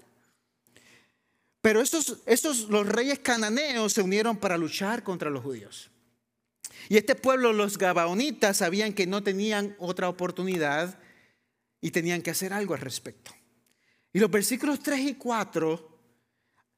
Pero 1.60 1.80
estos, 1.80 2.22
estos, 2.26 2.68
los 2.68 2.86
reyes 2.86 3.18
cananeos 3.18 3.92
se 3.92 4.02
unieron 4.02 4.36
para 4.36 4.56
luchar 4.56 5.02
contra 5.02 5.30
los 5.30 5.42
judíos. 5.42 5.90
Y 6.88 6.96
este 6.96 7.16
pueblo, 7.16 7.52
los 7.52 7.76
gabaonitas, 7.76 8.58
sabían 8.58 8.92
que 8.92 9.06
no 9.06 9.22
tenían 9.22 9.74
otra 9.78 10.08
oportunidad 10.08 10.98
y 11.80 11.90
tenían 11.90 12.22
que 12.22 12.30
hacer 12.30 12.52
algo 12.52 12.74
al 12.74 12.80
respecto. 12.80 13.32
Y 14.12 14.20
los 14.20 14.30
versículos 14.30 14.80
3 14.80 15.00
y 15.00 15.14
4 15.14 15.95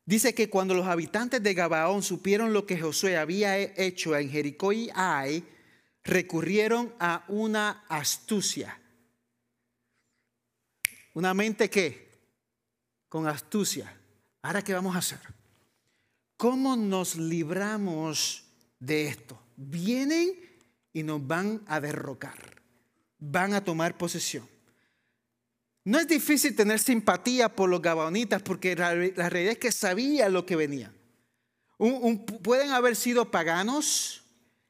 dice 0.09 0.35
que 0.35 0.49
cuando 0.49 0.75
los 0.75 0.87
habitantes 0.87 1.43
de 1.43 1.55
Gabaón 1.55 2.03
supieron 2.03 2.53
lo 2.53 2.67
que 2.67 2.81
Josué 2.81 3.17
había 3.17 3.59
hecho 3.59 4.17
en 4.17 4.31
Jericó 4.31 4.73
y 4.73 4.91
Ai, 4.95 5.45
recurrieron 6.03 6.95
a 6.99 7.25
una 7.29 7.85
astucia. 7.89 8.81
Una 11.15 11.35
mente 11.35 11.69
que, 11.69 12.09
con 13.09 13.27
astucia. 13.27 13.95
Ahora, 14.43 14.63
¿qué 14.63 14.73
vamos 14.73 14.95
a 14.97 15.01
hacer? 15.01 15.21
¿Cómo 16.37 16.77
nos 16.77 17.17
libramos 17.17 18.45
de 18.79 19.09
esto? 19.09 19.39
vienen 19.59 20.31
y 20.93 21.03
nos 21.03 21.27
van 21.27 21.63
a 21.67 21.81
derrocar, 21.81 22.63
van 23.19 23.55
a 23.55 23.65
tomar 23.65 23.99
posesión. 23.99 24.49
No 25.89 25.99
es 25.99 26.07
difícil 26.07 26.55
tener 26.55 26.81
simpatía 26.81 27.49
por 27.49 27.71
los 27.71 27.81
gabaonitas 27.81 28.43
porque 28.43 28.77
la, 28.77 28.93
realidad 28.93 29.53
es 29.53 29.59
que 29.59 29.73
sabía 29.73 30.29
lo 30.29 30.45
que 30.45 30.55
venía. 30.55 30.93
pueden 32.43 32.73
haber 32.73 32.95
sido 32.95 33.31
paganos 33.31 34.23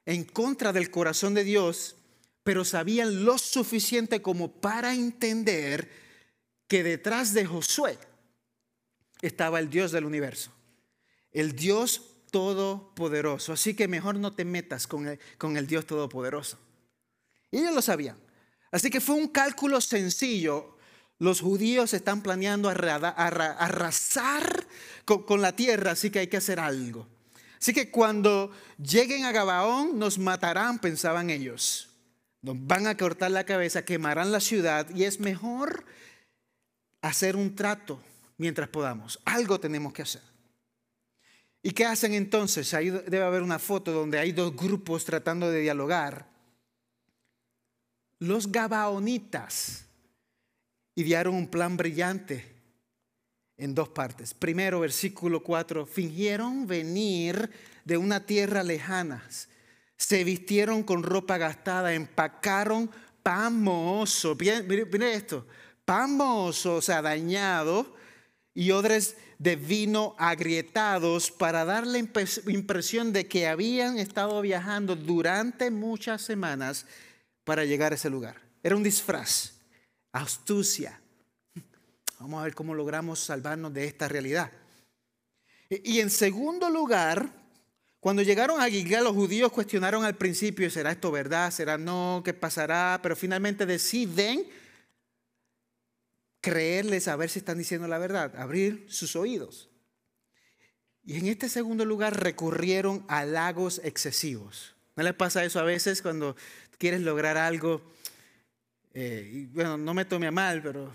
en 0.07 0.23
contra 0.23 0.73
del 0.73 0.93
corazón 0.93 1.35
de 1.35 1.43
Dios, 1.43 1.97
pero 2.45 2.65
sabían 2.65 3.25
lo 3.25 3.37
suficiente 3.37 4.23
como 4.23 4.61
para 4.61 4.95
entender 4.95 5.91
que 6.69 6.85
detrás 6.85 7.35
de 7.35 7.47
Josué 7.47 7.99
estaba 9.21 9.59
el 9.59 9.71
Dios 9.71 9.91
del 9.91 10.05
universo, 10.05 10.53
el 11.33 11.57
Dios 11.57 12.01
todopoderoso. 12.31 13.55
Así 13.55 13.75
que 13.75 13.89
mejor 13.89 14.15
no 14.21 14.35
te 14.35 14.45
metas 14.45 14.87
con 14.87 15.09
el, 15.09 15.19
con 15.37 15.57
el 15.57 15.67
Dios 15.67 15.85
todopoderoso. 15.85 16.61
Y 17.51 17.59
ellos 17.59 17.75
lo 17.75 17.83
sabían. 17.83 18.17
Así 18.71 18.89
que 18.89 19.01
fue 19.01 19.17
un 19.17 19.27
cálculo 19.27 19.81
sencillo. 19.81 20.78
Los 21.19 21.41
judíos 21.41 21.95
están 21.95 22.23
planeando 22.23 22.69
arrasar 22.69 24.67
con, 25.05 25.43
la 25.43 25.53
tierra, 25.53 25.93
así 25.93 26.11
que 26.11 26.21
hay 26.21 26.27
que 26.29 26.37
hacer 26.37 26.61
algo. 26.61 27.09
Así 27.61 27.73
que 27.73 27.91
cuando 27.91 28.53
lleguen 28.81 29.25
a 29.25 29.33
Gabaón 29.33 29.99
nos 29.99 30.19
matarán, 30.19 30.79
pensaban 30.79 31.31
ellos. 31.31 31.89
Nos 32.41 32.57
van 32.67 32.87
a 32.87 32.97
cortar 32.97 33.33
la 33.33 33.45
cabeza, 33.45 33.85
quemarán 33.85 34.31
la 34.31 34.39
ciudad 34.39 34.89
y 34.95 35.05
es 35.05 35.19
mejor 35.19 35.85
hacer 37.03 37.35
un 37.35 37.57
trato 37.57 38.01
mientras 38.37 38.69
podamos. 38.69 39.19
Algo 39.25 39.59
tenemos 39.59 39.93
que 39.93 40.03
hacer. 40.03 40.23
¿Y 41.65 41.73
qué 41.73 41.85
hacen 41.85 42.15
entonces? 42.15 42.73
Ahí 42.75 42.91
debe 42.91 43.25
haber 43.25 43.43
una 43.43 43.59
foto 43.59 43.91
donde 43.91 44.21
hay 44.21 44.31
dos 44.31 44.55
grupos 44.55 45.05
tratando 45.05 45.51
de 45.51 45.61
dialogar. 45.61 46.29
Los 48.21 48.53
gabaonitas 48.53 49.88
idearon 50.99 51.37
un 51.37 51.47
plan 51.47 51.77
brillante 51.77 52.45
en 53.57 53.73
dos 53.73 53.89
partes. 53.89 54.35
Primero, 54.35 54.81
versículo 54.81 55.45
4, 55.45 55.87
fingieron 55.87 56.67
venir 56.67 57.51
de 57.85 57.97
una 57.97 58.27
tierra 58.27 58.65
lejana, 58.65 59.25
se 59.97 60.25
vistieron 60.25 60.83
con 60.83 61.05
ropa 61.05 61.39
gastada, 61.39 61.95
empacaron 61.95 62.91
pan 63.23 63.63
mohoso, 63.63 64.37
mire, 64.37 65.15
esto, 65.15 65.47
pan 65.85 66.17
mohoso, 66.17 66.75
o 66.75 66.83
sea, 66.83 67.01
dañado, 67.01 67.95
y 68.53 68.73
odres 68.73 69.17
de 69.39 69.55
vino 69.55 70.17
agrietados 70.19 71.31
para 71.31 71.65
dar 71.65 71.87
la 71.87 71.99
impresión 71.99 73.13
de 73.13 73.29
que 73.29 73.47
habían 73.47 73.99
estado 73.99 74.41
viajando 74.41 74.97
durante 74.97 75.71
muchas 75.71 76.23
semanas 76.23 76.87
para 77.45 77.65
llegar 77.65 77.93
a 77.93 77.95
ese 77.95 78.11
lugar. 78.11 78.35
Era 78.65 78.75
un 78.75 78.83
disfraz, 78.83 79.58
astucia. 80.21 81.01
Vamos 82.19 82.41
a 82.41 82.45
ver 82.45 82.55
cómo 82.55 82.75
logramos 82.75 83.21
salvarnos 83.21 83.73
de 83.73 83.87
esta 83.87 84.09
realidad. 84.09 84.51
Y 85.71 86.01
en 86.01 86.11
segundo 86.11 86.71
lugar, 86.71 87.31
cuando 88.01 88.23
llegaron 88.23 88.61
a 88.61 88.69
Gilgal, 88.69 89.05
los 89.05 89.15
judíos 89.15 89.53
cuestionaron 89.53 90.05
al 90.05 90.17
principio, 90.17 90.71
¿será 90.71 90.93
esto 90.93 91.11
verdad? 91.11 91.51
¿Será 91.51 91.79
no? 91.79 92.23
¿Qué 92.25 92.35
pasará? 92.35 93.01
Pero 93.03 93.17
finalmente 93.17 93.67
deciden 93.67 94.49
creerles 96.41 97.09
a 97.09 97.17
ver 97.17 97.31
si 97.31 97.41
están 97.41 97.59
diciendo 97.59 97.89
la 97.89 97.99
verdad, 97.99 98.37
abrir 98.37 98.87
sus 98.89 99.17
oídos. 99.17 99.69
Y 101.05 101.17
en 101.17 101.27
este 101.27 101.49
segundo 101.49 101.85
lugar 101.85 102.23
recurrieron 102.23 103.05
a 103.09 103.25
lagos 103.25 103.81
excesivos. 103.85 104.75
¿No 104.97 105.03
les 105.03 105.15
pasa 105.15 105.45
eso 105.45 105.59
a 105.59 105.65
veces 105.65 106.03
cuando 106.03 106.37
quieres 106.79 107.01
lograr 107.01 107.37
algo? 107.37 107.83
Eh, 109.01 109.47
bueno, 109.53 109.79
no 109.79 109.95
me 109.95 110.05
tome 110.07 110.27
a 110.27 110.33
mal, 110.33 110.61
pero 110.61 110.93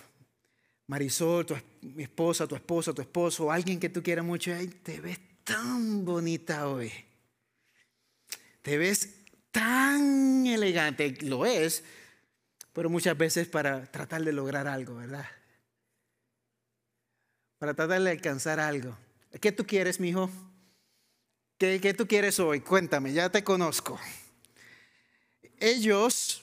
Marisol, 0.88 1.46
tu, 1.46 1.56
mi 1.84 2.04
esposa, 2.04 2.46
tu 2.46 2.54
esposo, 2.54 2.94
tu 2.94 3.02
esposo, 3.02 3.50
alguien 3.50 3.80
que 3.80 3.88
tú 3.88 4.04
quieras 4.04 4.26
mucho, 4.26 4.52
te 4.84 5.00
ves 5.00 5.18
tan 5.46 6.04
bonita 6.04 6.68
hoy. 6.68 6.92
Te 8.62 8.78
ves 8.78 9.08
tan 9.52 10.46
elegante, 10.46 11.16
lo 11.22 11.46
es, 11.46 11.86
pero 12.74 12.90
muchas 12.90 13.18
veces 13.18 13.48
para 13.48 13.90
tratar 13.90 14.22
de 14.22 14.34
lograr 14.34 14.68
algo, 14.68 14.96
¿verdad? 14.96 15.26
Para 17.58 17.74
tratar 17.74 18.02
de 18.02 18.12
alcanzar 18.12 18.60
algo. 18.60 18.98
¿Qué 19.40 19.54
tú 19.54 19.66
quieres, 19.66 20.02
mi 20.02 20.10
hijo? 20.10 20.30
¿Qué, 21.58 21.80
¿Qué 21.80 21.94
tú 21.94 22.06
quieres 22.06 22.38
hoy? 22.42 22.60
Cuéntame, 22.60 23.14
ya 23.14 23.30
te 23.30 23.46
conozco. 23.46 23.98
Ellos 25.58 26.43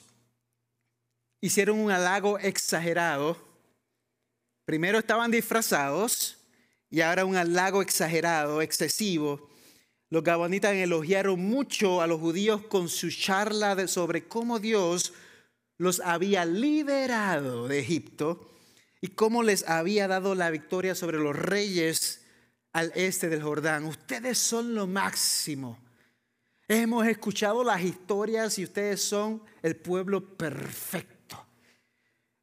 hicieron 1.41 1.79
un 1.79 1.91
halago 1.91 2.37
exagerado. 2.39 3.35
Primero 4.63 4.99
estaban 4.99 5.31
disfrazados 5.31 6.37
y 6.89 7.01
ahora 7.01 7.25
un 7.25 7.35
halago 7.35 7.81
exagerado, 7.81 8.61
excesivo. 8.61 9.49
Los 10.09 10.23
gabonitas 10.23 10.73
elogiaron 10.73 11.39
mucho 11.39 12.01
a 12.01 12.07
los 12.07 12.19
judíos 12.19 12.61
con 12.67 12.87
su 12.87 13.09
charla 13.09 13.87
sobre 13.87 14.27
cómo 14.27 14.59
Dios 14.59 15.13
los 15.77 15.99
había 15.99 16.45
liberado 16.45 17.67
de 17.67 17.79
Egipto 17.79 18.51
y 19.01 19.07
cómo 19.07 19.41
les 19.41 19.67
había 19.67 20.07
dado 20.07 20.35
la 20.35 20.51
victoria 20.51 20.93
sobre 20.93 21.17
los 21.17 21.35
reyes 21.35 22.21
al 22.71 22.91
este 22.95 23.29
del 23.29 23.41
Jordán. 23.41 23.85
Ustedes 23.85 24.37
son 24.37 24.75
lo 24.75 24.85
máximo. 24.85 25.79
Hemos 26.67 27.07
escuchado 27.07 27.63
las 27.63 27.81
historias 27.81 28.59
y 28.59 28.63
ustedes 28.63 29.01
son 29.01 29.41
el 29.63 29.75
pueblo 29.75 30.37
perfecto. 30.37 31.10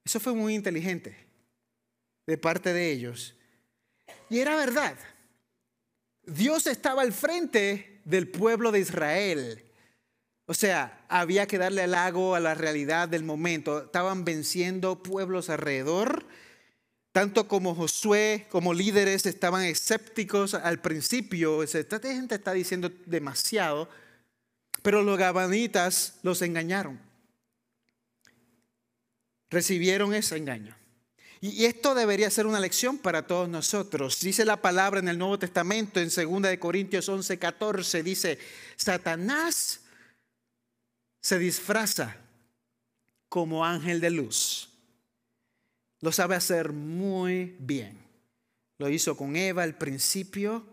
Eso 0.09 0.21
fue 0.21 0.33
muy 0.33 0.55
inteligente 0.55 1.15
de 2.27 2.39
parte 2.39 2.73
de 2.73 2.91
ellos. 2.91 3.35
Y 4.31 4.39
era 4.39 4.57
verdad. 4.57 4.97
Dios 6.25 6.67
estaba 6.67 7.03
al 7.03 7.13
frente 7.13 8.01
del 8.07 8.27
pueblo 8.27 8.73
de 8.73 8.79
Israel. 8.79 9.63
O 10.47 10.55
sea, 10.55 11.05
había 11.11 11.47
que 11.47 11.59
darle 11.59 11.85
el 11.85 11.91
lago 11.91 12.35
a 12.35 12.41
la 12.41 12.55
realidad 12.55 13.07
del 13.11 13.23
momento. 13.23 13.85
Estaban 13.85 14.25
venciendo 14.25 15.03
pueblos 15.03 15.51
alrededor. 15.51 16.25
Tanto 17.13 17.47
como 17.47 17.75
Josué, 17.75 18.47
como 18.49 18.73
líderes, 18.73 19.27
estaban 19.27 19.63
escépticos 19.65 20.55
al 20.55 20.81
principio. 20.81 21.63
Esta 21.63 22.01
gente 22.01 22.37
está 22.37 22.55
diciendo 22.55 22.91
demasiado. 23.05 23.91
Pero 24.81 25.03
los 25.03 25.19
gabanitas 25.19 26.19
los 26.23 26.41
engañaron. 26.41 27.08
Recibieron 29.51 30.15
ese 30.15 30.37
engaño. 30.37 30.77
Y 31.41 31.67
esto 31.67 31.95
debería 31.95 32.31
ser 32.31 32.47
una 32.47 32.59
lección 32.59 32.99
para 32.99 33.27
todos 33.27 33.49
nosotros. 33.49 34.19
Dice 34.21 34.45
la 34.45 34.61
palabra 34.61 34.99
en 34.99 35.09
el 35.09 35.19
Nuevo 35.19 35.39
Testamento, 35.39 36.01
en 36.01 36.09
2 36.09 36.57
Corintios 36.59 37.09
11, 37.09 37.39
14, 37.39 38.03
dice, 38.03 38.39
Satanás 38.77 39.81
se 41.21 41.39
disfraza 41.39 42.17
como 43.29 43.65
ángel 43.65 44.01
de 44.01 44.11
luz. 44.11 44.71
Lo 46.01 46.11
sabe 46.11 46.35
hacer 46.35 46.73
muy 46.73 47.57
bien. 47.61 47.99
Lo 48.79 48.89
hizo 48.89 49.17
con 49.17 49.37
Eva 49.37 49.63
al 49.63 49.77
principio, 49.77 50.67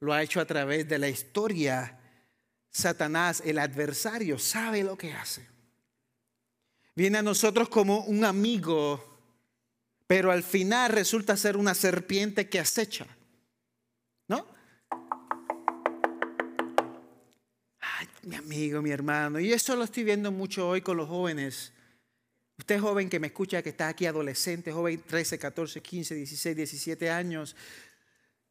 lo 0.00 0.12
ha 0.12 0.22
hecho 0.22 0.40
a 0.40 0.46
través 0.46 0.88
de 0.88 0.98
la 0.98 1.08
historia 1.08 1.98
Satanás, 2.72 3.42
el 3.44 3.58
adversario, 3.58 4.38
sabe 4.38 4.82
lo 4.82 4.96
que 4.96 5.12
hace. 5.12 5.46
Viene 6.94 7.18
a 7.18 7.22
nosotros 7.22 7.68
como 7.68 8.04
un 8.04 8.24
amigo, 8.24 9.02
pero 10.06 10.30
al 10.30 10.42
final 10.42 10.92
resulta 10.92 11.36
ser 11.36 11.56
una 11.56 11.74
serpiente 11.74 12.48
que 12.48 12.60
acecha. 12.60 13.06
¿No? 14.28 14.46
Ay, 17.80 18.08
mi 18.24 18.36
amigo, 18.36 18.82
mi 18.82 18.90
hermano. 18.90 19.40
Y 19.40 19.52
eso 19.52 19.74
lo 19.74 19.84
estoy 19.84 20.04
viendo 20.04 20.30
mucho 20.30 20.68
hoy 20.68 20.82
con 20.82 20.98
los 20.98 21.08
jóvenes. 21.08 21.72
Usted 22.58 22.78
joven 22.78 23.08
que 23.08 23.18
me 23.18 23.28
escucha, 23.28 23.62
que 23.62 23.70
está 23.70 23.88
aquí 23.88 24.04
adolescente, 24.04 24.70
joven 24.70 25.02
13, 25.06 25.38
14, 25.38 25.80
15, 25.80 26.14
16, 26.14 26.56
17 26.56 27.10
años, 27.10 27.56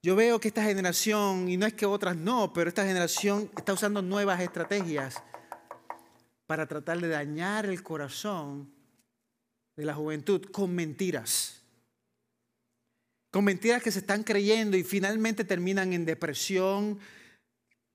yo 0.02 0.16
veo 0.16 0.40
que 0.40 0.48
esta 0.48 0.64
generación, 0.64 1.48
y 1.48 1.58
no 1.58 1.68
es 1.68 1.74
que 1.74 1.86
otras 1.86 2.16
no, 2.16 2.52
pero 2.54 2.70
esta 2.70 2.84
generación 2.84 3.52
está 3.56 3.74
usando 3.74 4.02
nuevas 4.02 4.42
estrategias 4.42 5.22
para 6.52 6.68
tratar 6.68 7.00
de 7.00 7.08
dañar 7.08 7.66
el 7.66 7.82
corazón 7.82 8.70
de 9.78 9.86
la 9.86 9.94
juventud 9.94 10.42
con 10.52 10.76
mentiras. 10.76 11.62
Con 13.32 13.46
mentiras 13.46 13.82
que 13.82 13.90
se 13.90 14.00
están 14.00 14.24
creyendo 14.24 14.76
y 14.76 14.84
finalmente 14.84 15.46
terminan 15.46 15.94
en 15.94 16.04
depresión, 16.04 17.00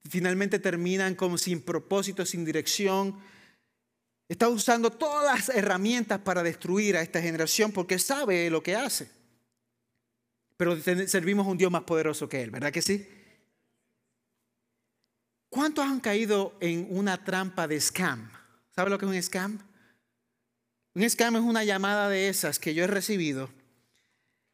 finalmente 0.08 0.58
terminan 0.58 1.14
como 1.16 1.36
sin 1.36 1.60
propósito, 1.60 2.24
sin 2.24 2.46
dirección. 2.46 3.20
Está 4.26 4.48
usando 4.48 4.90
todas 4.90 5.22
las 5.26 5.54
herramientas 5.54 6.20
para 6.20 6.42
destruir 6.42 6.96
a 6.96 7.02
esta 7.02 7.20
generación 7.20 7.72
porque 7.72 7.98
sabe 7.98 8.48
lo 8.48 8.62
que 8.62 8.74
hace. 8.74 9.10
Pero 10.56 10.80
servimos 10.80 11.46
a 11.46 11.50
un 11.50 11.58
Dios 11.58 11.70
más 11.70 11.82
poderoso 11.82 12.26
que 12.26 12.40
Él, 12.40 12.50
¿verdad 12.50 12.72
que 12.72 12.80
sí? 12.80 13.06
¿Cuántos 15.50 15.84
han 15.84 16.00
caído 16.00 16.56
en 16.60 16.86
una 16.88 17.22
trampa 17.22 17.68
de 17.68 17.78
scam? 17.78 18.35
¿Sabe 18.76 18.90
lo 18.90 18.98
que 18.98 19.06
es 19.06 19.10
un 19.10 19.22
scam? 19.22 19.58
Un 20.94 21.08
scam 21.08 21.36
es 21.36 21.42
una 21.42 21.64
llamada 21.64 22.10
de 22.10 22.28
esas 22.28 22.58
que 22.58 22.74
yo 22.74 22.84
he 22.84 22.86
recibido, 22.86 23.48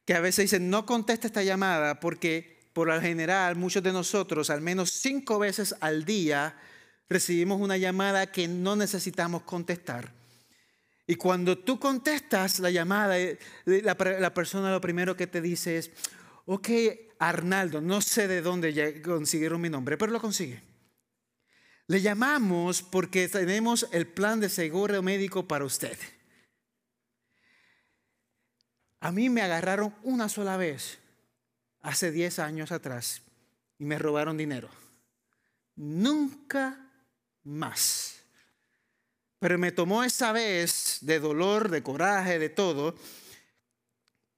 que 0.05 0.15
a 0.15 0.21
veces 0.21 0.45
dicen, 0.45 0.71
no 0.71 0.87
contesta 0.87 1.27
esta 1.27 1.43
llamada 1.43 1.99
porque 1.99 2.71
por 2.73 2.87
lo 2.87 3.01
general 3.01 3.57
muchos 3.57 3.83
de 3.83 3.93
nosotros, 3.93 4.49
al 4.49 4.61
menos 4.61 4.93
cinco 4.93 5.41
veces 5.41 5.75
al 5.81 6.05
día, 6.05 6.57
recibimos 7.09 7.61
una 7.61 7.77
llamada 7.77 8.31
que 8.31 8.47
no 8.47 8.77
necesitamos 8.77 9.43
contestar. 9.43 10.13
Y 11.05 11.17
cuando 11.17 11.59
tú 11.59 11.81
contestas 11.81 12.61
la 12.61 12.71
llamada, 12.71 13.19
eh, 13.19 13.41
la, 13.67 13.97
la, 14.21 14.33
persona 14.33 14.71
lo 14.71 14.81
primero 14.81 15.17
que 15.17 15.27
te 15.27 15.41
dice 15.41 15.79
es, 15.79 15.91
ok, 16.47 16.69
Arnaldo, 17.19 17.81
no 17.81 18.01
sé 18.01 18.29
de 18.29 18.41
dónde 18.41 19.03
consiguieron 19.03 19.61
mi 19.61 19.69
nombre, 19.69 19.99
pero 19.99 20.13
lo 20.13 20.21
consigue. 20.21 20.72
Le 21.89 22.01
llamamos 22.01 22.83
porque 22.83 23.29
tenemos 23.29 23.89
el 23.93 24.07
plan 24.07 24.41
de 24.41 24.49
seguro 24.49 25.03
médico 25.03 25.49
para 25.49 25.65
usted. 25.65 25.99
A 29.01 29.11
mí 29.11 29.29
me 29.29 29.43
agarraron 29.43 29.95
una 30.05 30.29
sola 30.29 30.57
vez, 30.57 30.99
hace 31.81 32.13
10 32.13 32.39
años 32.39 32.71
atrás, 32.71 33.23
y 33.79 33.85
me 33.85 33.99
robaron 33.99 34.37
dinero. 34.37 34.69
Nunca 35.75 36.89
más. 37.43 38.21
Pero 39.41 39.59
me 39.59 39.73
tomó 39.73 40.05
esa 40.05 40.31
vez 40.31 40.99
de 41.01 41.19
dolor, 41.19 41.69
de 41.69 41.83
coraje, 41.83 42.39
de 42.39 42.49
todo, 42.49 42.95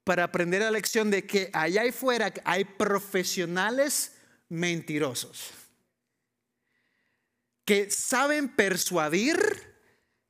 para 0.02 0.24
aprender 0.24 0.62
la 0.62 0.70
lección 0.70 1.10
de 1.10 1.26
que 1.26 1.50
allá 1.52 1.82
afuera 1.86 2.32
hay 2.44 2.64
profesionales 2.64 4.14
mentirosos 4.48 5.63
que 7.64 7.90
saben 7.90 8.48
persuadir, 8.48 9.38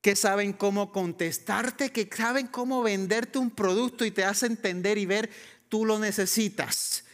que 0.01 0.17
saben 0.17 0.53
cómo 0.53 0.93
contestarte, 0.93 1.91
que 1.91 2.09
saben 2.15 2.47
cómo 2.47 2.83
venderte 2.83 3.39
un 3.39 3.51
producto 3.51 4.05
y 4.05 4.11
te 4.11 4.25
hace 4.25 4.47
entender 4.47 4.99
y 4.99 5.07
ver 5.07 5.31
tú 5.69 5.85
lo 5.85 5.99
necesitas. 5.99 7.05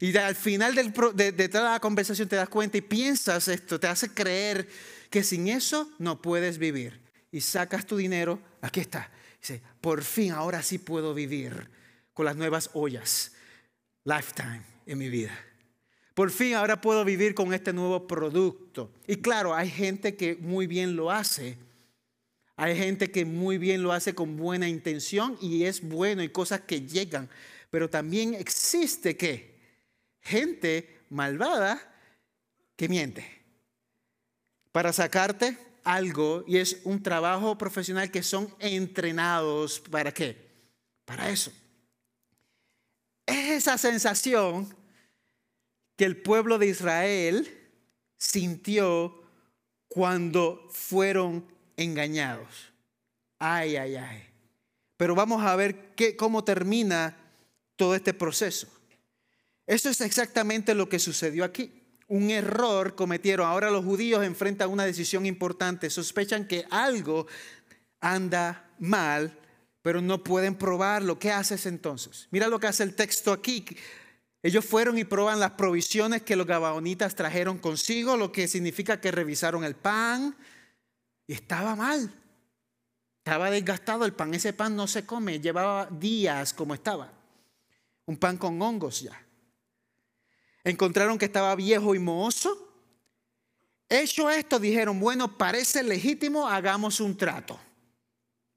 Y 0.00 0.16
al 0.16 0.34
final 0.34 0.74
de, 0.74 1.32
de 1.32 1.48
toda 1.48 1.72
la 1.72 1.80
conversación 1.80 2.28
te 2.28 2.36
das 2.36 2.48
cuenta 2.48 2.76
y 2.76 2.80
piensas 2.80 3.46
esto, 3.48 3.78
te 3.78 3.86
hace 3.86 4.12
creer 4.12 4.68
que 5.10 5.22
sin 5.22 5.48
eso 5.48 5.90
no 5.98 6.20
puedes 6.20 6.58
vivir 6.58 7.00
y 7.30 7.40
sacas 7.40 7.86
tu 7.86 7.96
dinero, 7.96 8.40
aquí 8.60 8.80
está. 8.80 9.10
Dice, 9.40 9.62
por 9.80 10.02
fin 10.02 10.32
ahora 10.32 10.62
sí 10.62 10.78
puedo 10.78 11.14
vivir 11.14 11.70
con 12.12 12.26
las 12.26 12.36
nuevas 12.36 12.70
ollas. 12.74 13.32
Lifetime 14.04 14.62
en 14.86 14.98
mi 14.98 15.08
vida. 15.08 15.32
Por 16.14 16.30
fin 16.30 16.54
ahora 16.54 16.80
puedo 16.80 17.04
vivir 17.04 17.34
con 17.34 17.54
este 17.54 17.72
nuevo 17.72 18.06
producto. 18.06 18.90
Y 19.06 19.16
claro, 19.16 19.54
hay 19.54 19.70
gente 19.70 20.14
que 20.16 20.36
muy 20.36 20.66
bien 20.66 20.94
lo 20.94 21.10
hace. 21.10 21.56
Hay 22.56 22.76
gente 22.76 23.10
que 23.10 23.24
muy 23.24 23.56
bien 23.58 23.82
lo 23.82 23.92
hace 23.92 24.14
con 24.14 24.36
buena 24.36 24.68
intención 24.68 25.38
y 25.40 25.64
es 25.64 25.80
bueno 25.80 26.22
y 26.22 26.28
cosas 26.28 26.60
que 26.60 26.82
llegan. 26.82 27.28
Pero 27.70 27.88
también 27.88 28.34
existe 28.34 29.16
que 29.16 29.58
gente 30.20 31.00
malvada 31.08 31.80
que 32.76 32.88
miente 32.88 33.42
para 34.70 34.92
sacarte 34.92 35.56
algo 35.84 36.44
y 36.46 36.58
es 36.58 36.80
un 36.84 37.02
trabajo 37.02 37.56
profesional 37.56 38.10
que 38.10 38.22
son 38.22 38.54
entrenados 38.58 39.80
para 39.80 40.12
qué? 40.12 40.50
Para 41.04 41.30
eso. 41.30 41.52
Es 43.26 43.50
esa 43.50 43.78
sensación 43.78 44.74
que 45.96 46.04
el 46.04 46.16
pueblo 46.16 46.58
de 46.58 46.66
Israel 46.68 47.58
sintió 48.16 49.22
cuando 49.88 50.68
fueron 50.70 51.46
engañados. 51.76 52.72
Ay, 53.38 53.76
ay, 53.76 53.96
ay. 53.96 54.22
Pero 54.96 55.14
vamos 55.14 55.44
a 55.44 55.56
ver 55.56 55.94
qué, 55.96 56.16
cómo 56.16 56.44
termina 56.44 57.16
todo 57.76 57.94
este 57.94 58.14
proceso. 58.14 58.68
Eso 59.66 59.90
es 59.90 60.00
exactamente 60.00 60.74
lo 60.74 60.88
que 60.88 60.98
sucedió 60.98 61.44
aquí. 61.44 61.72
un 62.08 62.30
error 62.30 62.94
cometieron. 62.94 63.48
Ahora 63.48 63.70
los 63.70 63.84
judíos 63.84 64.24
enfrentan 64.24 64.70
una 64.70 64.84
decisión 64.84 65.24
importante. 65.24 65.88
Sospechan 65.90 66.46
que 66.46 66.66
algo 66.70 67.26
anda 68.00 68.70
mal, 68.78 69.38
pero 69.80 70.00
no 70.00 70.22
pueden 70.22 70.54
probarlo. 70.54 71.18
¿Qué 71.18 71.32
haces 71.32 71.66
entonces? 71.66 72.28
Mira 72.30 72.48
lo 72.48 72.60
que 72.60 72.66
hace 72.66 72.82
el 72.82 72.94
texto 72.94 73.32
aquí. 73.32 73.64
Ellos 74.42 74.64
fueron 74.64 74.98
y 74.98 75.04
proban 75.04 75.38
las 75.38 75.52
provisiones 75.52 76.22
que 76.22 76.34
los 76.34 76.46
gabaonitas 76.46 77.14
trajeron 77.14 77.58
consigo, 77.58 78.16
lo 78.16 78.32
que 78.32 78.48
significa 78.48 79.00
que 79.00 79.12
revisaron 79.12 79.62
el 79.62 79.76
pan 79.76 80.36
y 81.26 81.32
estaba 81.32 81.76
mal. 81.76 82.12
Estaba 83.18 83.52
desgastado 83.52 84.04
el 84.04 84.14
pan. 84.14 84.34
Ese 84.34 84.52
pan 84.52 84.74
no 84.74 84.88
se 84.88 85.06
come. 85.06 85.38
Llevaba 85.38 85.86
días 85.86 86.52
como 86.52 86.74
estaba. 86.74 87.12
Un 88.06 88.16
pan 88.16 88.36
con 88.36 88.60
hongos 88.60 89.02
ya. 89.02 89.24
Encontraron 90.64 91.18
que 91.18 91.26
estaba 91.26 91.54
viejo 91.54 91.94
y 91.94 92.00
mohoso. 92.00 92.68
Hecho 93.88 94.28
esto, 94.28 94.58
dijeron, 94.58 94.98
bueno, 94.98 95.38
parece 95.38 95.84
legítimo, 95.84 96.48
hagamos 96.48 96.98
un 96.98 97.16
trato. 97.16 97.60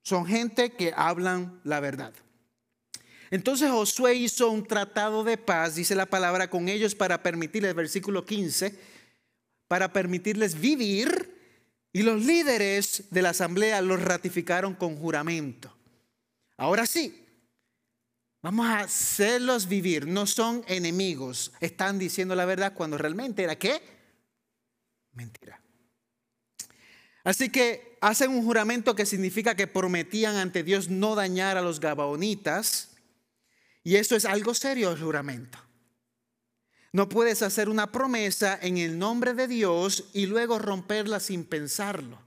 Son 0.02 0.26
gente 0.26 0.72
que 0.72 0.94
hablan 0.96 1.60
la 1.64 1.80
verdad. 1.80 2.14
Entonces 3.32 3.72
Josué 3.72 4.16
hizo 4.16 4.50
un 4.50 4.66
tratado 4.66 5.24
de 5.24 5.38
paz, 5.38 5.76
dice 5.76 5.96
la 5.96 6.06
palabra, 6.06 6.50
con 6.50 6.70
ellos 6.70 6.96
para 6.96 7.24
permitirles, 7.24 7.74
versículo 7.74 8.26
15, 8.26 8.78
para 9.68 9.92
permitirles 9.92 10.60
vivir 10.60 11.36
y 11.92 12.04
los 12.04 12.26
líderes 12.26 13.06
de 13.10 13.22
la 13.22 13.30
asamblea 13.30 13.82
los 13.82 14.02
ratificaron 14.02 14.74
con 14.74 14.98
juramento. 14.98 15.74
Ahora 16.58 16.86
sí, 16.86 17.26
vamos 18.42 18.66
a 18.68 18.80
hacerlos 18.80 19.68
vivir. 19.68 20.06
No 20.06 20.28
son 20.28 20.64
enemigos. 20.68 21.54
Están 21.62 21.98
diciendo 21.98 22.36
la 22.36 22.46
verdad 22.46 22.74
cuando 22.74 22.98
realmente 22.98 23.44
era 23.44 23.58
qué? 23.58 23.82
Mentira. 25.14 25.62
Así 27.24 27.50
que 27.50 27.98
hacen 28.02 28.32
un 28.32 28.44
juramento 28.44 28.94
que 28.96 29.06
significa 29.06 29.56
que 29.56 29.66
prometían 29.66 30.36
ante 30.36 30.64
Dios 30.64 30.90
no 30.90 31.16
dañar 31.16 31.58
a 31.58 31.62
los 31.62 31.80
gabaonitas. 31.80 32.95
Y 33.86 33.98
eso 33.98 34.16
es 34.16 34.26
algo 34.26 34.56
serio 34.56 34.92
el 34.92 35.00
juramento. 35.00 35.60
No 36.92 37.08
puedes 37.08 37.44
hacer 37.44 37.70
una 37.70 37.92
promesa 37.92 38.58
en 38.60 38.80
el 38.80 38.98
nombre 38.98 39.36
de 39.36 39.48
Dios 39.48 40.10
y 40.12 40.26
luego 40.26 40.58
romperla 40.58 41.20
sin 41.20 41.46
pensarlo. 41.46 42.20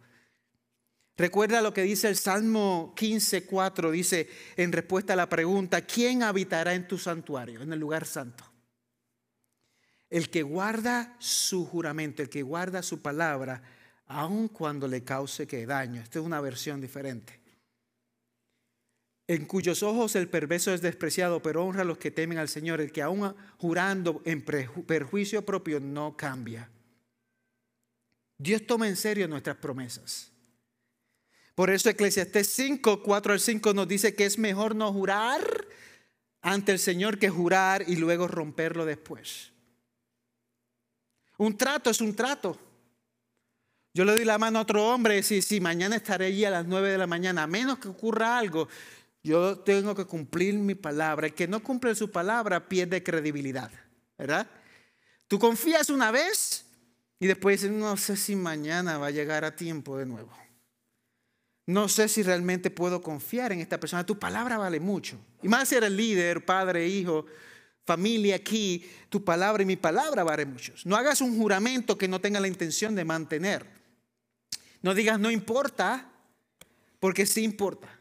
Recuerda 1.17 1.61
lo 1.61 1.75
que 1.75 1.83
dice 1.83 2.09
el 2.09 2.17
Salmo 2.17 2.95
15:4, 2.97 3.91
dice 3.91 4.29
en 4.57 4.71
respuesta 4.71 5.15
a 5.15 5.17
la 5.17 5.29
pregunta, 5.29 5.81
¿quién 5.85 6.23
habitará 6.23 6.75
en 6.75 6.87
tu 6.87 6.97
santuario, 6.97 7.61
en 7.61 7.73
el 7.73 7.81
lugar 7.81 8.07
santo? 8.07 8.45
El 10.09 10.31
que 10.31 10.45
guarda 10.45 11.17
su 11.19 11.67
juramento, 11.67 12.23
el 12.23 12.29
que 12.29 12.43
guarda 12.43 12.85
su 12.85 13.03
palabra, 13.03 13.63
aun 14.07 14.47
cuando 14.47 14.87
le 14.87 15.03
cause 15.03 15.49
que 15.49 15.67
daño. 15.67 16.03
Esta 16.03 16.21
es 16.21 16.25
una 16.25 16.41
versión 16.41 16.81
diferente 16.81 17.48
en 19.29 19.45
cuyos 19.45 19.83
ojos 19.83 20.17
el 20.17 20.29
perverso 20.29 20.73
es 20.73 20.81
despreciado, 20.81 21.43
pero 21.43 21.65
honra 21.65 21.83
a 21.83 21.85
los 21.85 21.99
que 21.99 22.11
temen 22.11 22.39
al 22.39 22.49
Señor, 22.49 22.81
el 22.81 22.91
que 22.91 23.03
aún 23.03 23.35
jurando 23.59 24.23
en 24.25 24.43
perjuicio 24.43 25.45
propio 25.45 25.81
no 25.81 26.17
cambia. 26.17 26.71
Dios 28.39 28.67
toma 28.67 28.89
en 28.89 28.97
serio 28.97 29.29
nuestras 29.29 29.57
promesas. 29.57 30.33
Por 31.55 31.71
eso 31.71 31.91
Eclesiastés 31.91 32.49
5, 32.55 33.03
4 33.03 33.33
al 33.35 33.41
5 33.41 33.75
nos 33.75 33.87
dice 33.87 34.15
que 34.15 34.25
es 34.25 34.39
mejor 34.39 34.75
no 34.75 34.93
jurar 34.93 35.69
ante 36.41 36.73
el 36.73 36.79
Señor 36.79 37.19
que 37.19 37.29
jurar 37.29 37.85
y 37.87 37.97
luego 37.97 38.29
romperlo 38.29 38.87
después. 38.87 39.53
Un 41.37 41.59
trato 41.59 41.91
es 41.91 42.01
un 42.01 42.17
trato. 42.17 42.59
Yo 43.93 44.05
le 44.05 44.13
doy 44.13 44.25
la 44.25 44.39
mano 44.39 44.61
a 44.61 44.63
otro 44.63 44.87
hombre 44.89 45.19
y 45.19 45.23
si, 45.23 45.43
si 45.43 45.61
mañana 45.61 45.97
estaré 45.97 46.27
allí 46.27 46.45
a 46.45 46.51
las 46.51 46.67
9 46.67 46.91
de 46.93 46.99
la 46.99 47.07
mañana, 47.09 47.43
a 47.43 47.47
menos 47.49 47.79
que 47.79 47.89
ocurra 47.89 48.39
algo, 48.39 48.69
yo 49.23 49.59
tengo 49.59 49.95
que 49.95 50.05
cumplir 50.05 50.55
mi 50.55 50.75
palabra. 50.75 51.27
El 51.27 51.35
que 51.35 51.49
no 51.49 51.63
cumple 51.63 51.95
su 51.95 52.11
palabra 52.11 52.69
pierde 52.69 53.03
credibilidad, 53.03 53.71
¿verdad? 54.17 54.49
Tú 55.27 55.39
confías 55.39 55.91
una 55.91 56.11
vez 56.11 56.65
y 57.19 57.27
después 57.27 57.61
dices, 57.61 57.77
no 57.77 57.97
sé 57.97 58.17
si 58.17 58.37
mañana 58.37 58.99
va 58.99 59.09
a 59.09 59.11
llegar 59.11 59.45
a 59.45 59.57
tiempo 59.57 59.99
de 59.99 60.07
nuevo. 60.07 60.31
No 61.67 61.89
sé 61.89 62.09
si 62.09 62.23
realmente 62.23 62.71
puedo 62.71 63.03
confiar 63.03 63.53
en 63.53 63.61
esta 63.61 63.79
persona. 63.79 64.07
Tu 64.07 64.19
palabra 64.19 64.57
vale 64.57 64.81
mucho. 64.81 65.19
Y 65.43 65.49
más 65.49 65.69
si 65.69 65.75
eres 65.75 65.91
líder, 65.91 66.47
padre, 66.47 66.89
hijo, 66.89 67.27
familia 67.85 68.37
aquí, 68.37 68.89
tu 69.11 69.23
palabra 69.23 69.63
y 69.63 69.67
mi 69.67 69.77
palabra 69.77 70.25
vale 70.25 70.47
mucho. 70.47 70.73
No 70.85 70.97
hagas 70.97 71.21
un 71.21 71.37
juramento 71.37 71.99
que 71.99 72.09
no 72.09 72.21
tenga 72.21 72.41
la 72.41 72.49
intención 72.49 72.95
de 72.95 73.05
mantener. 73.05 73.67
No 74.81 74.95
digas 74.95 75.21
no 75.21 75.31
importa, 75.31 76.11
porque 77.01 77.27
sí 77.27 77.45
importa. 77.45 77.98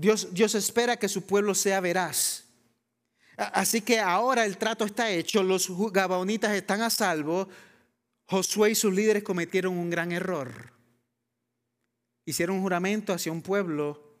Dios, 0.00 0.54
espera 0.54 0.96
que 0.96 1.08
su 1.08 1.26
pueblo 1.26 1.54
sea 1.54 1.80
veraz. 1.80 2.46
Así 3.36 3.82
que 3.82 4.00
ahora 4.00 4.46
el 4.46 4.56
trato 4.56 4.86
está 4.86 5.10
hecho, 5.10 5.42
los 5.42 5.68
gabaonitas 5.92 6.52
están 6.52 6.80
a 6.80 6.88
salvo. 6.88 7.48
Josué 8.26 8.70
y 8.70 8.74
sus 8.74 8.94
líderes 8.94 9.22
cometieron 9.22 9.76
un 9.76 9.90
gran 9.90 10.12
error. 10.12 10.72
Hicieron 12.24 12.56
un 12.56 12.62
juramento 12.62 13.12
hacia 13.12 13.32
un 13.32 13.42
pueblo 13.42 14.16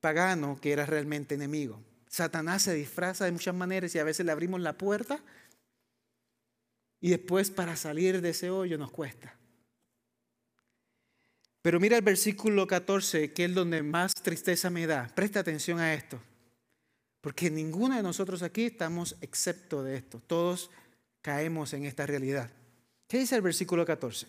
pagano 0.00 0.58
que 0.60 0.72
era 0.72 0.86
realmente 0.86 1.34
enemigo. 1.34 1.82
Satanás 2.08 2.62
se 2.62 2.74
disfraza 2.74 3.26
de 3.26 3.32
muchas 3.32 3.54
maneras 3.54 3.94
y 3.94 3.98
a 3.98 4.04
veces 4.04 4.24
le 4.24 4.32
abrimos 4.32 4.60
la 4.60 4.78
puerta 4.78 5.22
y 7.00 7.10
después 7.10 7.50
para 7.50 7.76
salir 7.76 8.20
de 8.22 8.30
ese 8.30 8.48
hoyo 8.48 8.78
nos 8.78 8.90
cuesta. 8.90 9.39
Pero 11.62 11.78
mira 11.78 11.96
el 11.96 12.02
versículo 12.02 12.66
14, 12.66 13.32
que 13.32 13.44
es 13.44 13.54
donde 13.54 13.82
más 13.82 14.14
tristeza 14.14 14.70
me 14.70 14.86
da. 14.86 15.10
Presta 15.14 15.40
atención 15.40 15.78
a 15.78 15.92
esto. 15.92 16.20
Porque 17.20 17.50
ninguno 17.50 17.96
de 17.96 18.02
nosotros 18.02 18.42
aquí 18.42 18.64
estamos 18.64 19.16
excepto 19.20 19.82
de 19.82 19.96
esto. 19.96 20.22
Todos 20.26 20.70
caemos 21.20 21.74
en 21.74 21.84
esta 21.84 22.06
realidad. 22.06 22.50
¿Qué 23.06 23.18
dice 23.18 23.36
el 23.36 23.42
versículo 23.42 23.84
14? 23.84 24.26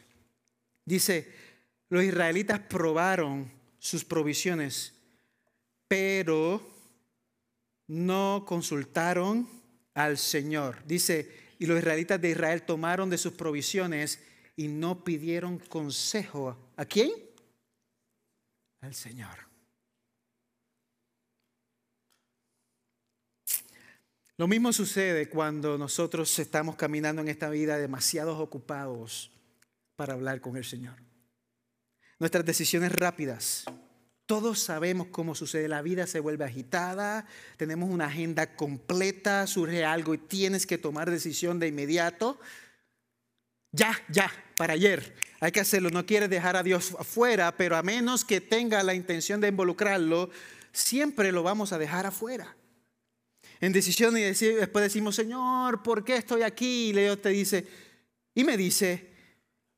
Dice, 0.86 1.32
los 1.90 2.04
israelitas 2.04 2.60
probaron 2.60 3.50
sus 3.80 4.04
provisiones, 4.04 4.94
pero 5.88 6.62
no 7.88 8.44
consultaron 8.46 9.48
al 9.94 10.18
Señor. 10.18 10.84
Dice, 10.86 11.32
y 11.60 11.66
los 11.66 11.78
israelitas 11.78 12.20
de 12.20 12.32
Israel 12.32 12.64
tomaron 12.64 13.10
de 13.10 13.18
sus 13.18 13.34
provisiones 13.34 14.20
y 14.56 14.68
no 14.68 15.04
pidieron 15.04 15.60
consejo. 15.60 16.58
¿A 16.76 16.86
quién? 16.86 17.12
Al 18.82 18.94
Señor. 18.94 19.52
Lo 24.38 24.48
mismo 24.48 24.74
sucede 24.74 25.30
cuando 25.30 25.78
nosotros 25.78 26.40
estamos 26.40 26.76
caminando 26.76 27.22
en 27.22 27.28
esta 27.28 27.50
vida 27.50 27.78
demasiados 27.78 28.40
ocupados 28.40 29.32
para 29.96 30.14
hablar 30.14 30.42
con 30.42 30.58
el 30.58 30.66
Señor. 30.66 30.96
Nuestras 32.18 32.44
decisiones 32.44 32.92
rápidas. 32.92 33.66
Todos 34.26 34.60
sabemos 34.60 35.08
cómo 35.12 35.36
sucede. 35.36 35.68
La 35.68 35.84
vida 35.84 36.08
se 36.08 36.20
vuelve 36.20 36.46
agitada, 36.46 37.28
tenemos 37.58 37.90
una 37.90 38.06
agenda 38.06 38.56
completa, 38.56 39.46
surge 39.46 39.86
algo 39.86 40.16
y 40.16 40.18
tienes 40.18 40.66
que 40.66 40.80
tomar 40.80 41.12
decisión 41.12 41.60
de 41.60 41.68
inmediato. 41.68 42.40
Ya, 43.72 43.98
ya, 44.10 44.32
para 44.58 44.74
ayer. 44.74 45.16
Hay 45.40 45.52
que 45.52 45.62
hacerlo. 45.62 45.90
No 45.90 46.06
quiere 46.06 46.28
dejar 46.28 46.56
a 46.56 46.64
Dios 46.64 46.96
afuera, 47.00 47.56
pero 47.56 47.76
a 47.78 47.84
menos 47.84 48.26
que 48.26 48.42
tenga 48.42 48.84
la 48.84 48.94
intención 48.94 49.42
de 49.42 49.48
involucrarlo, 49.48 50.30
siempre 50.72 51.32
lo 51.32 51.44
vamos 51.44 51.72
a 51.74 51.80
dejar 51.80 52.06
afuera. 52.06 52.56
En 53.60 53.74
decisión 53.74 54.18
y 54.18 54.22
después 54.22 54.84
decimos, 54.84 55.16
Señor, 55.16 55.84
¿por 55.84 56.04
qué 56.04 56.16
estoy 56.16 56.42
aquí? 56.42 56.90
Y 56.90 56.94
Leo 56.94 57.18
te 57.18 57.30
dice, 57.30 57.68
y 58.34 58.44
me 58.44 58.58
dice, 58.58 59.10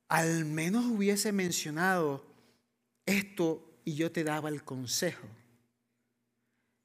al 0.08 0.46
menos 0.46 0.86
hubiese 0.86 1.32
mencionado 1.32 2.26
esto 3.06 3.80
y 3.84 3.96
yo 3.96 4.12
te 4.12 4.24
daba 4.24 4.50
el 4.50 4.64
consejo. 4.64 5.28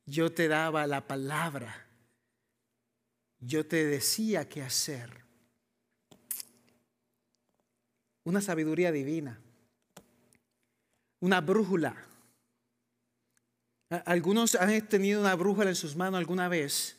Yo 0.07 0.33
te 0.33 0.49
daba 0.49 0.87
la 0.87 1.07
palabra. 1.07 1.87
Yo 3.41 3.65
te 3.67 3.87
decía 3.87 4.49
qué 4.49 4.63
hacer 4.63 5.28
una 8.29 8.43
sabiduría 8.43 8.93
divina, 8.93 9.41
una 11.21 11.41
brújula. 11.41 11.97
Algunos 14.05 14.55
han 14.55 14.87
tenido 14.87 15.23
una 15.23 15.35
brújula 15.35 15.71
en 15.71 15.75
sus 15.75 15.97
manos 15.97 16.19
alguna 16.19 16.47
vez 16.49 16.99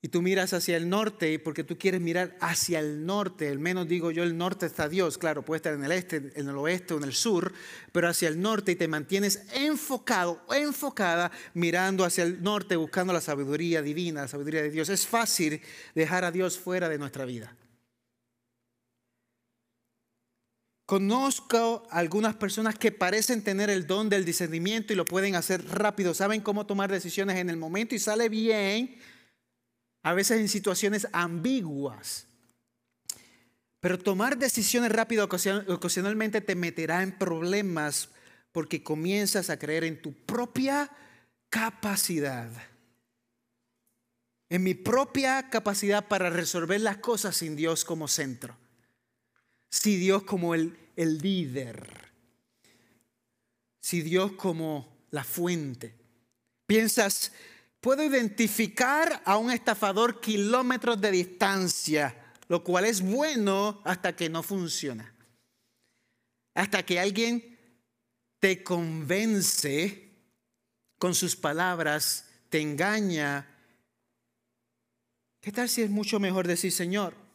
y 0.00 0.08
tú 0.08 0.22
miras 0.22 0.54
hacia 0.54 0.78
el 0.78 0.88
norte 0.88 1.38
porque 1.38 1.62
tú 1.62 1.76
quieres 1.76 2.00
mirar 2.00 2.38
hacia 2.40 2.80
el 2.80 3.04
norte, 3.04 3.50
al 3.50 3.58
menos 3.58 3.86
digo 3.86 4.10
yo, 4.10 4.22
el 4.22 4.38
norte 4.38 4.64
está 4.64 4.88
Dios, 4.88 5.18
claro, 5.18 5.44
puede 5.44 5.58
estar 5.58 5.74
en 5.74 5.84
el 5.84 5.92
este, 5.92 6.32
en 6.36 6.48
el 6.48 6.56
oeste 6.56 6.94
o 6.94 6.96
en 6.96 7.04
el 7.04 7.12
sur, 7.12 7.52
pero 7.92 8.08
hacia 8.08 8.28
el 8.28 8.40
norte 8.40 8.72
y 8.72 8.76
te 8.76 8.88
mantienes 8.88 9.42
enfocado, 9.52 10.42
enfocada, 10.54 11.30
mirando 11.52 12.02
hacia 12.02 12.24
el 12.24 12.42
norte, 12.42 12.76
buscando 12.76 13.12
la 13.12 13.20
sabiduría 13.20 13.82
divina, 13.82 14.22
la 14.22 14.28
sabiduría 14.28 14.62
de 14.62 14.70
Dios. 14.70 14.88
Es 14.88 15.06
fácil 15.06 15.60
dejar 15.94 16.24
a 16.24 16.32
Dios 16.32 16.58
fuera 16.58 16.88
de 16.88 16.96
nuestra 16.96 17.26
vida. 17.26 17.54
Conozco 20.86 21.84
algunas 21.90 22.36
personas 22.36 22.78
que 22.78 22.92
parecen 22.92 23.42
tener 23.42 23.70
el 23.70 23.88
don 23.88 24.08
del 24.08 24.24
discernimiento 24.24 24.92
y 24.92 24.96
lo 24.96 25.04
pueden 25.04 25.34
hacer 25.34 25.66
rápido, 25.66 26.14
saben 26.14 26.40
cómo 26.40 26.64
tomar 26.64 26.92
decisiones 26.92 27.38
en 27.38 27.50
el 27.50 27.56
momento 27.56 27.96
y 27.96 27.98
sale 27.98 28.28
bien, 28.28 28.96
a 30.04 30.14
veces 30.14 30.40
en 30.40 30.48
situaciones 30.48 31.08
ambiguas. 31.12 32.28
Pero 33.80 33.98
tomar 33.98 34.38
decisiones 34.38 34.92
rápido 34.92 35.24
ocasionalmente 35.24 36.40
te 36.40 36.54
meterá 36.54 37.02
en 37.02 37.18
problemas 37.18 38.10
porque 38.52 38.84
comienzas 38.84 39.50
a 39.50 39.58
creer 39.58 39.82
en 39.82 40.00
tu 40.00 40.12
propia 40.12 40.88
capacidad. 41.50 42.48
En 44.48 44.62
mi 44.62 44.74
propia 44.74 45.50
capacidad 45.50 46.06
para 46.06 46.30
resolver 46.30 46.80
las 46.80 46.98
cosas 46.98 47.36
sin 47.36 47.56
Dios 47.56 47.84
como 47.84 48.06
centro. 48.06 48.56
Si 49.76 49.96
Dios 49.96 50.22
como 50.22 50.54
el, 50.54 50.76
el 50.96 51.18
líder. 51.18 52.10
Si 53.80 54.00
Dios 54.00 54.32
como 54.32 55.06
la 55.10 55.22
fuente. 55.22 55.94
Piensas, 56.66 57.32
puedo 57.80 58.02
identificar 58.02 59.22
a 59.24 59.36
un 59.36 59.50
estafador 59.50 60.20
kilómetros 60.20 61.00
de 61.00 61.10
distancia, 61.10 62.32
lo 62.48 62.64
cual 62.64 62.86
es 62.86 63.02
bueno 63.02 63.82
hasta 63.84 64.16
que 64.16 64.28
no 64.30 64.42
funciona. 64.42 65.14
Hasta 66.54 66.84
que 66.84 66.98
alguien 66.98 67.58
te 68.40 68.64
convence 68.64 70.10
con 70.98 71.14
sus 71.14 71.36
palabras, 71.36 72.24
te 72.48 72.60
engaña. 72.60 73.46
¿Qué 75.40 75.52
tal 75.52 75.68
si 75.68 75.82
es 75.82 75.90
mucho 75.90 76.18
mejor 76.18 76.48
decir, 76.48 76.72
Señor, 76.72 77.25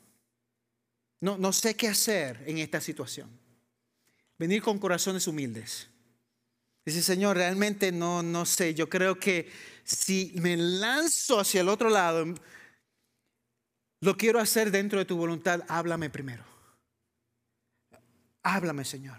no, 1.22 1.38
no 1.38 1.54
sé 1.54 1.76
qué 1.76 1.88
hacer 1.88 2.44
en 2.46 2.58
esta 2.58 2.82
situación? 2.82 3.30
Venir 4.38 4.62
con 4.62 4.80
corazones 4.80 5.28
humildes. 5.28 5.88
Dice, 6.84 7.04
Señor, 7.04 7.38
realmente 7.38 7.92
no, 7.92 8.24
no 8.24 8.46
sé, 8.46 8.74
yo 8.74 8.90
creo 8.90 9.20
que 9.20 9.52
si 9.84 10.34
me 10.36 10.58
lanzo 10.58 11.40
hacia 11.40 11.62
el 11.62 11.70
otro 11.70 11.90
lado, 11.90 12.26
lo 14.02 14.18
quiero 14.18 14.40
hacer 14.40 14.72
dentro 14.72 14.98
de 14.98 15.06
tu 15.06 15.16
voluntad, 15.16 15.62
háblame 15.68 16.10
primero. 16.10 16.44
Háblame, 18.42 18.84
Señor. 18.84 19.18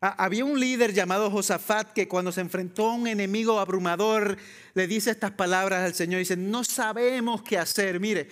Había 0.00 0.44
un 0.44 0.58
líder 0.58 0.92
llamado 0.92 1.30
Josafat 1.30 1.92
que 1.92 2.08
cuando 2.08 2.32
se 2.32 2.40
enfrentó 2.40 2.90
a 2.90 2.94
un 2.94 3.06
enemigo 3.06 3.60
abrumador 3.60 4.36
le 4.74 4.86
dice 4.88 5.12
estas 5.12 5.30
palabras 5.30 5.84
al 5.84 5.94
Señor. 5.94 6.18
Dice, 6.18 6.36
no 6.36 6.64
sabemos 6.64 7.42
qué 7.42 7.56
hacer. 7.56 8.00
Mire, 8.00 8.28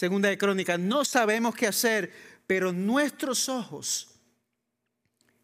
segunda 0.00 0.30
de 0.30 0.38
crónica, 0.38 0.78
no 0.78 1.04
sabemos 1.04 1.54
qué 1.54 1.66
hacer, 1.66 2.10
pero 2.46 2.72
nuestros 2.72 3.50
ojos 3.50 4.18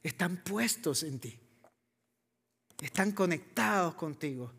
están 0.02 0.42
puestos 0.42 1.02
en 1.02 1.20
ti. 1.20 1.38
Están 2.80 3.12
conectados 3.12 3.96
contigo. 3.96 4.54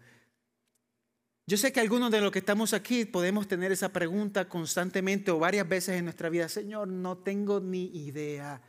Yo 1.48 1.58
sé 1.58 1.74
que 1.74 1.80
algunos 1.80 2.12
de 2.12 2.22
los 2.22 2.32
que 2.32 2.38
estamos 2.38 2.74
aquí 2.74 3.06
podemos 3.06 3.48
tener 3.48 3.72
esa 3.72 3.90
pregunta 3.90 4.48
constantemente 4.48 5.32
o 5.32 5.40
varias 5.40 5.68
veces 5.68 5.96
en 5.96 6.06
nuestra 6.06 6.30
vida. 6.30 6.48
Señor, 6.48 6.88
no 6.90 7.18
tengo 7.18 7.60
ni 7.60 7.86
idea 8.06 8.62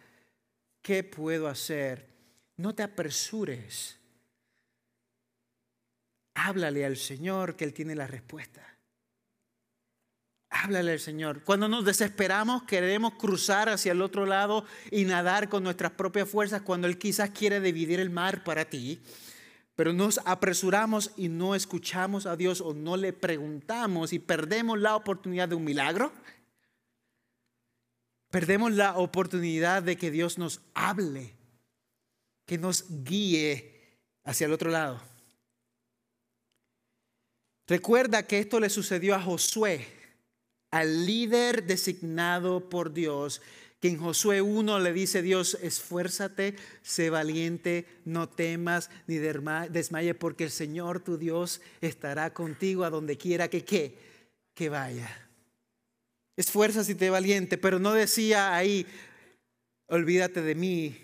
qué 0.80 1.04
puedo 1.04 1.46
hacer. 1.46 2.08
No 2.56 2.74
te 2.74 2.84
apresures. 2.84 3.98
Háblale 6.32 6.86
al 6.86 6.96
Señor 6.96 7.54
que 7.54 7.66
Él 7.66 7.74
tiene 7.74 7.94
la 7.94 8.06
respuesta. 8.06 8.77
Háblale 10.62 10.92
al 10.92 11.00
Señor. 11.00 11.42
Cuando 11.44 11.68
nos 11.68 11.84
desesperamos, 11.84 12.64
queremos 12.64 13.14
cruzar 13.14 13.68
hacia 13.68 13.92
el 13.92 14.02
otro 14.02 14.26
lado 14.26 14.64
y 14.90 15.04
nadar 15.04 15.48
con 15.48 15.62
nuestras 15.62 15.92
propias 15.92 16.28
fuerzas 16.28 16.62
cuando 16.62 16.86
Él 16.86 16.98
quizás 16.98 17.30
quiere 17.30 17.60
dividir 17.60 18.00
el 18.00 18.10
mar 18.10 18.44
para 18.44 18.64
ti 18.64 19.00
pero 19.78 19.92
nos 19.92 20.18
apresuramos 20.24 21.12
y 21.16 21.28
no 21.28 21.54
escuchamos 21.54 22.26
a 22.26 22.34
Dios 22.34 22.60
o 22.60 22.74
no 22.74 22.96
le 22.96 23.12
preguntamos 23.12 24.12
y 24.12 24.18
perdemos 24.18 24.76
la 24.80 24.96
oportunidad 24.96 25.48
de 25.48 25.54
un 25.54 25.62
milagro. 25.62 26.12
Perdemos 28.28 28.72
la 28.72 28.96
oportunidad 28.98 29.84
de 29.84 29.96
que 29.96 30.10
Dios 30.10 30.36
nos 30.36 30.62
hable, 30.74 31.32
que 32.44 32.58
nos 32.58 32.86
guíe 33.04 34.00
hacia 34.24 34.46
el 34.46 34.52
otro 34.52 34.68
lado. 34.68 35.00
Recuerda 37.68 38.26
que 38.26 38.40
esto 38.40 38.58
le 38.58 38.70
sucedió 38.70 39.14
a 39.14 39.22
Josué, 39.22 39.86
al 40.70 41.06
líder 41.06 41.64
designado 41.66 42.68
por 42.68 42.92
Dios 42.92 43.40
que 43.80 43.88
en 43.88 43.98
Josué 43.98 44.42
1 44.42 44.80
le 44.80 44.92
dice 44.92 45.22
Dios, 45.22 45.56
esfuérzate, 45.62 46.56
sé 46.82 47.10
valiente, 47.10 47.86
no 48.04 48.28
temas 48.28 48.90
ni 49.06 49.16
desmaye, 49.18 50.14
porque 50.14 50.44
el 50.44 50.50
Señor 50.50 51.00
tu 51.00 51.16
Dios 51.16 51.60
estará 51.80 52.34
contigo 52.34 52.84
a 52.84 52.90
donde 52.90 53.16
quiera 53.16 53.48
que, 53.48 53.64
que, 53.64 53.96
que 54.54 54.68
vaya. 54.68 55.08
Esfuérzate 56.36 56.92
y 56.92 56.94
te 56.96 57.10
valiente, 57.10 57.56
pero 57.56 57.78
no 57.78 57.92
decía 57.92 58.54
ahí, 58.54 58.84
olvídate 59.86 60.42
de 60.42 60.54
mí, 60.56 60.96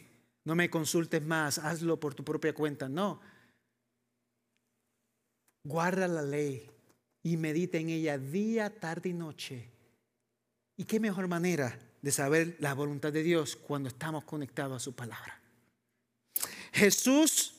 no 0.44 0.56
me 0.56 0.68
consultes 0.68 1.22
más, 1.22 1.58
hazlo 1.58 2.00
por 2.00 2.14
tu 2.14 2.24
propia 2.24 2.54
cuenta. 2.54 2.88
No. 2.88 3.20
Guarda 5.64 6.08
la 6.08 6.22
ley 6.22 6.73
y 7.24 7.36
medita 7.36 7.78
en 7.78 7.88
ella 7.88 8.18
día, 8.18 8.70
tarde 8.70 9.08
y 9.08 9.14
noche. 9.14 9.68
¿Y 10.76 10.84
qué 10.84 11.00
mejor 11.00 11.26
manera 11.26 11.76
de 12.04 12.12
saber 12.12 12.56
la 12.58 12.74
voluntad 12.74 13.14
de 13.14 13.22
Dios 13.22 13.56
cuando 13.56 13.88
estamos 13.88 14.24
conectados 14.24 14.76
a 14.76 14.84
su 14.84 14.94
palabra. 14.94 15.40
Jesús, 16.70 17.54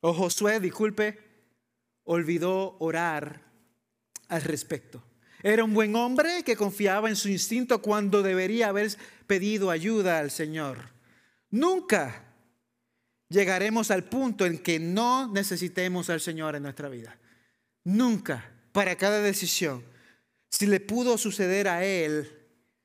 o 0.00 0.14
Josué, 0.14 0.60
disculpe, 0.60 1.18
olvidó 2.04 2.76
orar 2.78 3.42
al 4.28 4.42
respecto. 4.42 5.02
Era 5.42 5.64
un 5.64 5.74
buen 5.74 5.96
hombre 5.96 6.44
que 6.44 6.54
confiaba 6.54 7.08
en 7.08 7.16
su 7.16 7.28
instinto 7.28 7.82
cuando 7.82 8.22
debería 8.22 8.68
haber 8.68 8.96
pedido 9.26 9.72
ayuda 9.72 10.20
al 10.20 10.30
Señor. 10.30 10.78
Nunca 11.50 12.24
llegaremos 13.28 13.90
al 13.90 14.04
punto 14.04 14.46
en 14.46 14.58
que 14.58 14.78
no 14.78 15.26
necesitemos 15.26 16.08
al 16.08 16.20
Señor 16.20 16.54
en 16.54 16.62
nuestra 16.62 16.88
vida. 16.88 17.18
Nunca, 17.88 18.44
para 18.72 18.96
cada 18.96 19.22
decisión. 19.22 19.82
Si 20.50 20.66
le 20.66 20.78
pudo 20.78 21.16
suceder 21.16 21.68
a 21.68 21.86
él, 21.86 22.30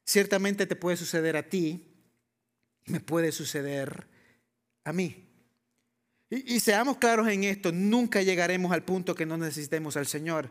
ciertamente 0.05 0.65
te 0.65 0.77
puede 0.77 0.95
suceder 0.95 1.35
a 1.35 1.49
ti, 1.49 1.93
me 2.85 3.01
puede 3.01 3.33
suceder 3.33 4.07
a 4.85 4.93
mí. 4.93 5.27
Y, 6.29 6.61
seamos 6.61 6.99
claros 6.99 7.27
en 7.27 7.43
esto, 7.43 7.73
nunca 7.73 8.21
llegaremos 8.21 8.71
al 8.71 8.85
punto 8.85 9.13
que 9.13 9.25
no 9.25 9.37
necesitemos 9.37 9.97
al 9.97 10.07
Señor. 10.07 10.49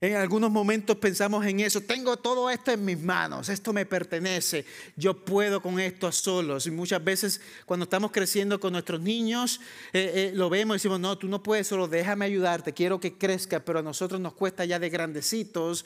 En 0.00 0.14
algunos 0.14 0.48
momentos 0.52 0.96
pensamos 0.96 1.44
en 1.44 1.58
eso, 1.58 1.80
tengo 1.80 2.16
todo 2.16 2.48
esto 2.50 2.70
en 2.70 2.84
mis 2.84 3.00
manos, 3.00 3.48
esto 3.48 3.72
me 3.72 3.84
pertenece, 3.84 4.64
yo 4.94 5.24
puedo 5.24 5.60
con 5.60 5.80
esto 5.80 6.06
a 6.06 6.12
solos. 6.12 6.68
Y 6.68 6.70
muchas 6.70 7.02
veces 7.02 7.40
cuando 7.66 7.82
estamos 7.82 8.12
creciendo 8.12 8.60
con 8.60 8.72
nuestros 8.74 9.00
niños, 9.00 9.60
eh, 9.92 10.12
eh, 10.14 10.32
lo 10.34 10.48
vemos 10.50 10.74
y 10.74 10.78
decimos, 10.78 11.00
no, 11.00 11.18
tú 11.18 11.26
no 11.26 11.42
puedes 11.42 11.66
solo, 11.66 11.88
déjame 11.88 12.26
ayudarte, 12.26 12.72
quiero 12.72 13.00
que 13.00 13.18
crezca, 13.18 13.58
pero 13.58 13.80
a 13.80 13.82
nosotros 13.82 14.20
nos 14.20 14.34
cuesta 14.34 14.64
ya 14.64 14.78
de 14.78 14.88
grandecitos 14.88 15.84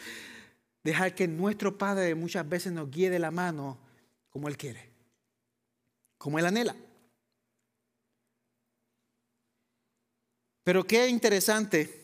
dejar 0.85 1.14
que 1.14 1.27
nuestro 1.27 1.79
Padre 1.79 2.14
muchas 2.14 2.46
veces 2.46 2.70
nos 2.70 2.90
guíe 2.90 3.09
de 3.09 3.18
la 3.18 3.31
mano 3.31 3.79
como 4.29 4.46
Él 4.48 4.59
quiere, 4.59 4.90
como 6.18 6.38
Él 6.38 6.44
anhela. 6.44 6.77
Pero 10.64 10.85
qué 10.85 11.09
interesante 11.09 12.02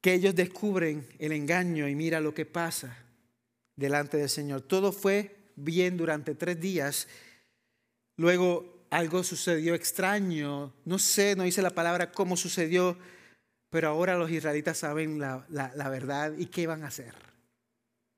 que 0.00 0.14
ellos 0.14 0.34
descubren 0.34 1.06
el 1.18 1.32
engaño 1.32 1.88
y 1.88 1.94
mira 1.94 2.20
lo 2.20 2.34
que 2.34 2.46
pasa 2.46 2.96
delante 3.76 4.16
del 4.16 4.28
Señor. 4.28 4.62
Todo 4.62 4.92
fue 4.92 5.36
bien 5.56 5.96
durante 5.96 6.34
tres 6.34 6.60
días. 6.60 7.08
Luego 8.16 8.86
algo 8.90 9.22
sucedió 9.22 9.74
extraño. 9.74 10.72
No 10.84 10.98
sé, 10.98 11.36
no 11.36 11.44
dice 11.44 11.62
la 11.62 11.70
palabra 11.70 12.12
cómo 12.12 12.36
sucedió, 12.36 12.96
pero 13.70 13.88
ahora 13.88 14.16
los 14.16 14.30
israelitas 14.30 14.78
saben 14.78 15.18
la, 15.18 15.44
la, 15.48 15.88
verdad 15.88 16.32
y 16.36 16.46
qué 16.46 16.66
van 16.66 16.84
a 16.84 16.88
hacer. 16.88 17.14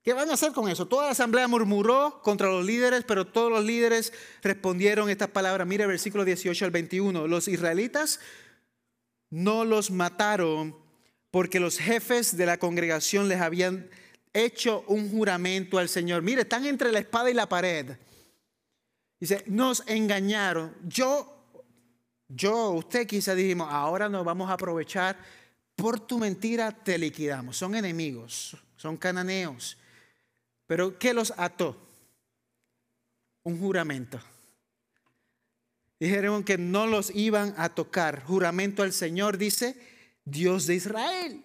¿Qué 0.02 0.14
van 0.14 0.30
a 0.30 0.34
hacer 0.34 0.52
con 0.52 0.70
eso? 0.70 0.86
Toda 0.86 1.06
la 1.06 1.12
asamblea 1.12 1.46
murmuró 1.46 2.22
contra 2.22 2.48
los 2.48 2.64
líderes, 2.64 3.04
pero 3.04 3.26
todos 3.26 3.50
los 3.50 3.64
líderes 3.64 4.14
respondieron 4.42 5.10
estas 5.10 5.28
palabras. 5.28 5.66
Mira 5.66 5.86
versículo 5.86 6.24
18 6.24 6.64
al 6.64 6.70
21. 6.70 7.26
Los 7.26 7.48
israelitas 7.48 8.20
no 9.28 9.66
los 9.66 9.90
mataron 9.90 10.74
porque 11.30 11.60
los 11.60 11.78
jefes 11.78 12.36
de 12.36 12.46
la 12.46 12.58
congregación 12.58 13.28
les 13.28 13.40
habían 13.40 13.88
hecho 14.32 14.84
un 14.88 15.10
juramento 15.10 15.78
al 15.78 15.88
Señor. 15.88 16.22
Mire, 16.22 16.42
están 16.42 16.66
entre 16.66 16.92
la 16.92 16.98
espada 16.98 17.30
y 17.30 17.34
la 17.34 17.48
pared. 17.48 17.96
Dice, 19.18 19.44
nos 19.46 19.82
engañaron. 19.86 20.74
Yo, 20.86 21.44
yo, 22.28 22.70
usted 22.70 23.06
quizá 23.06 23.34
dijimos, 23.34 23.68
ahora 23.70 24.08
nos 24.08 24.24
vamos 24.24 24.50
a 24.50 24.54
aprovechar. 24.54 25.16
Por 25.76 26.00
tu 26.00 26.18
mentira 26.18 26.72
te 26.72 26.98
liquidamos. 26.98 27.56
Son 27.56 27.74
enemigos, 27.74 28.56
son 28.76 28.96
cananeos. 28.96 29.76
Pero 30.66 30.98
¿qué 30.98 31.14
los 31.14 31.32
ató? 31.36 31.76
Un 33.42 33.58
juramento. 33.58 34.20
Dijeron 35.98 36.44
que 36.44 36.56
no 36.56 36.86
los 36.86 37.14
iban 37.14 37.54
a 37.56 37.68
tocar. 37.68 38.22
Juramento 38.24 38.82
al 38.82 38.92
Señor, 38.92 39.36
dice 39.36 39.89
Dios 40.24 40.66
de 40.66 40.74
Israel. 40.74 41.44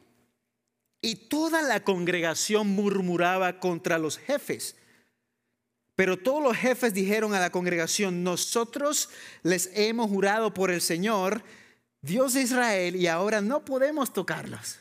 Y 1.02 1.16
toda 1.28 1.62
la 1.62 1.84
congregación 1.84 2.68
murmuraba 2.68 3.60
contra 3.60 3.98
los 3.98 4.18
jefes. 4.18 4.76
Pero 5.96 6.18
todos 6.18 6.44
los 6.44 6.58
jefes 6.58 6.94
dijeron 6.94 7.34
a 7.34 7.40
la 7.40 7.52
congregación, 7.52 8.24
nosotros 8.24 9.10
les 9.44 9.70
hemos 9.74 10.10
jurado 10.10 10.54
por 10.54 10.72
el 10.72 10.82
Señor, 10.82 11.44
Dios 12.02 12.34
de 12.34 12.42
Israel, 12.42 12.96
y 12.96 13.08
ahora 13.08 13.42
no 13.42 13.64
podemos 13.64 14.12
tocarlos. 14.12 14.80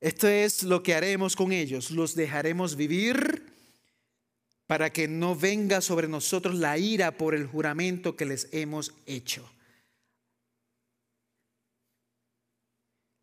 Esto 0.00 0.28
es 0.28 0.64
lo 0.64 0.82
que 0.82 0.94
haremos 0.94 1.34
con 1.34 1.50
ellos. 1.50 1.90
Los 1.90 2.14
dejaremos 2.14 2.76
vivir 2.76 3.54
para 4.66 4.92
que 4.92 5.08
no 5.08 5.34
venga 5.34 5.80
sobre 5.80 6.08
nosotros 6.08 6.56
la 6.56 6.76
ira 6.76 7.16
por 7.16 7.34
el 7.34 7.46
juramento 7.46 8.16
que 8.16 8.26
les 8.26 8.48
hemos 8.52 8.92
hecho. 9.06 9.50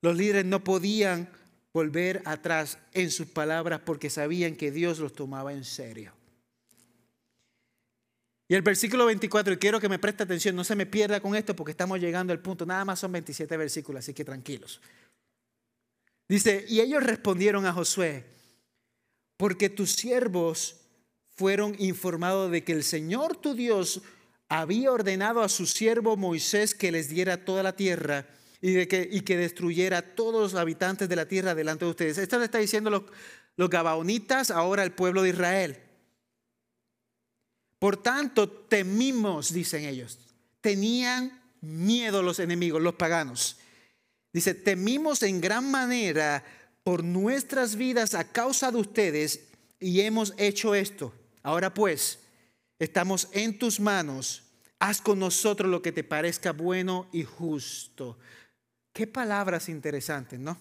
Los 0.02 0.18
líderes 0.18 0.46
no 0.46 0.64
podían 0.64 1.30
volver 1.74 2.22
atrás 2.26 2.80
en 2.94 3.12
sus 3.12 3.28
palabras 3.28 3.82
porque 3.86 4.10
sabían 4.10 4.56
que 4.56 4.72
Dios 4.72 5.00
los 5.00 5.14
tomaba 5.14 5.54
en 5.54 5.64
serio. 5.64 6.14
Y 8.48 8.56
el 8.56 8.64
versículo 8.64 9.06
24, 9.06 9.54
y 9.54 9.58
quiero 9.58 9.80
que 9.80 9.88
me 9.88 10.00
preste 10.00 10.24
atención, 10.24 10.56
no 10.56 10.66
se 10.66 10.76
me 10.76 10.86
pierda 10.86 11.22
con 11.22 11.36
esto 11.36 11.56
porque 11.56 11.72
estamos 11.72 12.02
llegando 12.02 12.34
al 12.34 12.42
punto, 12.42 12.66
nada 12.66 12.84
más 12.84 13.00
son 13.00 13.12
27 13.14 13.56
versículos, 13.56 14.00
así 14.00 14.14
que 14.14 14.26
tranquilos. 14.26 14.82
Dice, 16.28 16.66
y 16.68 16.82
ellos 16.82 17.02
respondieron 17.02 17.66
a 17.66 17.72
Josué, 17.72 18.26
porque 19.38 19.70
tus 19.70 19.94
siervos 19.94 20.82
fueron 21.36 21.76
informados 21.80 22.52
de 22.52 22.64
que 22.64 22.74
el 22.74 22.84
Señor 22.84 23.38
tu 23.38 23.54
Dios 23.54 24.02
había 24.50 24.92
ordenado 24.92 25.42
a 25.42 25.50
su 25.50 25.66
siervo 25.66 26.18
Moisés 26.18 26.76
que 26.76 26.92
les 26.92 27.08
diera 27.08 27.46
toda 27.46 27.64
la 27.64 27.78
tierra 27.78 28.28
y, 28.62 28.74
de 28.74 28.88
que, 28.88 29.10
y 29.12 29.22
que 29.22 29.38
destruyera 29.38 29.98
a 29.98 30.02
todos 30.02 30.54
los 30.54 30.56
habitantes 30.56 31.10
de 31.10 31.16
la 31.16 31.28
tierra 31.28 31.56
delante 31.56 31.86
de 31.86 31.92
ustedes. 31.92 32.18
Esto 32.18 32.38
le 32.38 32.46
está 32.46 32.60
diciendo 32.60 32.90
los, 32.90 33.04
los 33.58 33.70
Gabaonitas, 33.70 34.52
ahora 34.52 34.84
el 34.84 34.92
pueblo 34.92 35.24
de 35.24 35.30
Israel. 35.30 35.78
Por 37.80 37.98
tanto, 37.98 38.48
temimos, 38.48 39.52
dicen 39.52 39.86
ellos. 39.86 40.20
Tenían 40.62 41.42
miedo 41.62 42.22
los 42.22 42.40
enemigos, 42.40 42.82
los 42.82 42.94
paganos. 42.94 43.58
Dice, 44.32 44.54
temimos 44.54 45.24
en 45.24 45.42
gran 45.42 45.70
manera 45.70 46.44
por 46.84 47.04
nuestras 47.04 47.76
vidas 47.76 48.14
a 48.14 48.32
causa 48.32 48.72
de 48.72 48.78
ustedes 48.78 49.48
y 49.80 50.02
hemos 50.02 50.34
hecho 50.38 50.76
esto. 50.76 51.14
Ahora 51.44 51.74
pues, 51.74 52.20
estamos 52.80 53.28
en 53.32 53.58
tus 53.58 53.80
manos. 53.80 54.44
Haz 54.80 55.02
con 55.02 55.20
nosotros 55.20 55.70
lo 55.70 55.82
que 55.82 55.92
te 55.92 56.04
parezca 56.04 56.52
bueno 56.54 57.08
y 57.12 57.24
justo. 57.24 58.18
Qué 58.94 59.08
palabras 59.08 59.70
interesantes, 59.70 60.40
¿no? 60.40 60.58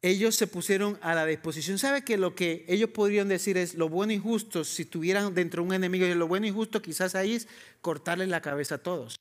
Ellos 0.00 0.36
se 0.36 0.46
pusieron 0.46 0.98
a 1.02 1.14
la 1.14 1.26
disposición. 1.26 1.78
¿Sabe 1.78 2.02
que 2.02 2.16
lo 2.16 2.34
que 2.34 2.64
ellos 2.68 2.90
podrían 2.90 3.28
decir 3.28 3.56
es 3.56 3.74
lo 3.74 3.88
bueno 3.88 4.12
y 4.12 4.18
justo 4.18 4.64
si 4.64 4.82
estuvieran 4.82 5.34
dentro 5.34 5.62
de 5.62 5.68
un 5.68 5.74
enemigo? 5.74 6.06
Y 6.06 6.14
lo 6.14 6.28
bueno 6.28 6.46
y 6.46 6.52
justo 6.52 6.80
quizás 6.80 7.14
ahí 7.14 7.34
es 7.34 7.48
cortarle 7.80 8.26
la 8.26 8.40
cabeza 8.40 8.76
a 8.76 8.82
todos. 8.82 9.18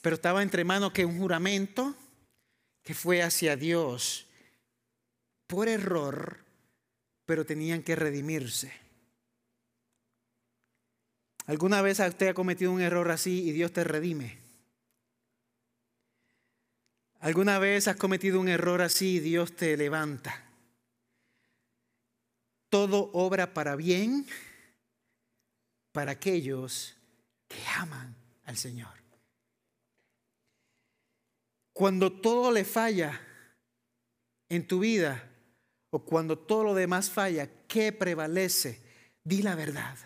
Pero 0.00 0.16
estaba 0.16 0.42
entre 0.42 0.64
manos 0.64 0.92
que 0.92 1.04
un 1.04 1.18
juramento 1.18 1.94
que 2.82 2.94
fue 2.94 3.22
hacia 3.22 3.56
Dios 3.56 4.26
por 5.46 5.68
error, 5.68 6.38
pero 7.26 7.44
tenían 7.44 7.82
que 7.82 7.94
redimirse. 7.94 8.72
¿Alguna 11.44 11.82
vez 11.82 12.00
usted 12.00 12.28
ha 12.28 12.34
cometido 12.34 12.72
un 12.72 12.80
error 12.80 13.10
así 13.10 13.46
y 13.46 13.52
Dios 13.52 13.72
te 13.72 13.84
redime? 13.84 14.45
¿Alguna 17.20 17.58
vez 17.58 17.88
has 17.88 17.96
cometido 17.96 18.40
un 18.40 18.48
error 18.48 18.82
así 18.82 19.16
y 19.16 19.20
Dios 19.20 19.56
te 19.56 19.76
levanta? 19.76 20.44
Todo 22.68 23.10
obra 23.14 23.54
para 23.54 23.74
bien 23.74 24.26
para 25.92 26.12
aquellos 26.12 26.94
que 27.48 27.56
aman 27.76 28.14
al 28.44 28.56
Señor. 28.56 28.92
Cuando 31.72 32.12
todo 32.12 32.52
le 32.52 32.64
falla 32.64 33.20
en 34.48 34.66
tu 34.66 34.80
vida 34.80 35.30
o 35.90 36.04
cuando 36.04 36.38
todo 36.38 36.64
lo 36.64 36.74
demás 36.74 37.10
falla, 37.10 37.48
¿qué 37.66 37.92
prevalece? 37.92 38.82
Di 39.24 39.42
la 39.42 39.54
verdad. 39.54 39.96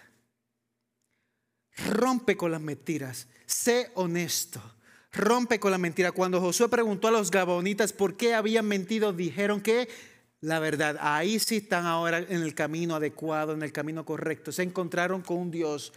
Rompe 1.88 2.36
con 2.36 2.52
las 2.52 2.60
mentiras. 2.60 3.28
Sé 3.46 3.90
honesto 3.94 4.79
rompe 5.12 5.58
con 5.58 5.70
la 5.70 5.78
mentira. 5.78 6.12
Cuando 6.12 6.40
Josué 6.40 6.68
preguntó 6.68 7.08
a 7.08 7.12
los 7.12 7.30
gabonitas 7.30 7.92
por 7.92 8.16
qué 8.16 8.34
habían 8.34 8.66
mentido, 8.66 9.12
dijeron 9.12 9.60
que 9.60 9.88
la 10.40 10.58
verdad, 10.58 10.96
ahí 11.00 11.38
sí 11.38 11.56
están 11.56 11.84
ahora 11.84 12.18
en 12.18 12.42
el 12.42 12.54
camino 12.54 12.96
adecuado, 12.96 13.52
en 13.52 13.62
el 13.62 13.72
camino 13.72 14.06
correcto. 14.06 14.52
Se 14.52 14.62
encontraron 14.62 15.20
con 15.20 15.36
un 15.36 15.50
Dios 15.50 15.92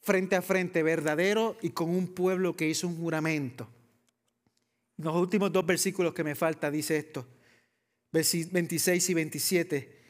frente 0.00 0.34
a 0.34 0.42
frente, 0.42 0.82
verdadero, 0.82 1.58
y 1.60 1.70
con 1.70 1.90
un 1.90 2.08
pueblo 2.08 2.56
que 2.56 2.68
hizo 2.68 2.88
un 2.88 2.96
juramento. 2.96 3.68
Los 4.96 5.14
últimos 5.14 5.52
dos 5.52 5.66
versículos 5.66 6.14
que 6.14 6.24
me 6.24 6.34
falta 6.34 6.70
dice 6.70 6.96
esto, 6.96 7.26
26 8.12 9.10
y 9.10 9.14
27. 9.14 10.00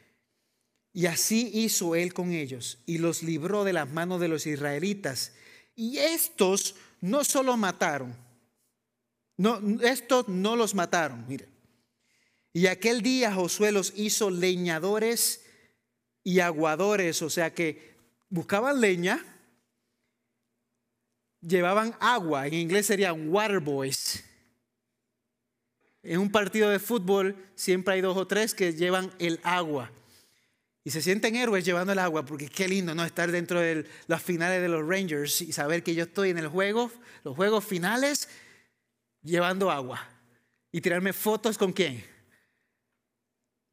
Y 0.93 1.05
así 1.05 1.49
hizo 1.53 1.95
él 1.95 2.13
con 2.13 2.31
ellos 2.31 2.79
y 2.85 2.97
los 2.97 3.23
libró 3.23 3.63
de 3.63 3.73
las 3.73 3.89
manos 3.89 4.19
de 4.19 4.27
los 4.27 4.45
israelitas. 4.47 5.33
Y 5.75 5.97
estos 5.97 6.75
no 7.01 7.23
solo 7.23 7.57
mataron, 7.57 8.15
no, 9.37 9.59
estos 9.81 10.27
no 10.27 10.55
los 10.55 10.75
mataron, 10.75 11.25
mire. 11.27 11.49
Y 12.53 12.67
aquel 12.67 13.01
día 13.01 13.33
Josué 13.33 13.71
los 13.71 13.93
hizo 13.95 14.29
leñadores 14.29 15.45
y 16.23 16.39
aguadores, 16.39 17.21
o 17.21 17.29
sea 17.29 17.53
que 17.53 17.95
buscaban 18.29 18.81
leña, 18.81 19.25
llevaban 21.41 21.95
agua, 21.99 22.47
en 22.47 22.53
inglés 22.53 22.85
serían 22.85 23.29
water 23.29 23.59
boys. 23.59 24.23
En 26.03 26.19
un 26.19 26.31
partido 26.31 26.69
de 26.69 26.79
fútbol 26.79 27.35
siempre 27.55 27.95
hay 27.95 28.01
dos 28.01 28.17
o 28.17 28.27
tres 28.27 28.53
que 28.53 28.73
llevan 28.73 29.11
el 29.19 29.39
agua. 29.43 29.91
Y 30.83 30.89
se 30.89 31.01
sienten 31.01 31.35
héroes 31.35 31.63
llevando 31.63 31.93
el 31.93 31.99
agua, 31.99 32.25
porque 32.25 32.47
qué 32.47 32.67
lindo, 32.67 32.95
¿no? 32.95 33.05
Estar 33.05 33.31
dentro 33.31 33.59
de 33.59 33.85
las 34.07 34.23
finales 34.23 34.61
de 34.61 34.67
los 34.67 34.87
Rangers 34.87 35.41
y 35.41 35.51
saber 35.51 35.83
que 35.83 35.93
yo 35.93 36.05
estoy 36.05 36.31
en 36.31 36.39
el 36.39 36.47
juego, 36.47 36.91
los 37.23 37.35
juegos 37.35 37.63
finales, 37.65 38.27
llevando 39.21 39.69
agua. 39.69 40.07
Y 40.71 40.81
tirarme 40.81 41.13
fotos 41.13 41.57
con 41.57 41.73
quién? 41.73 42.03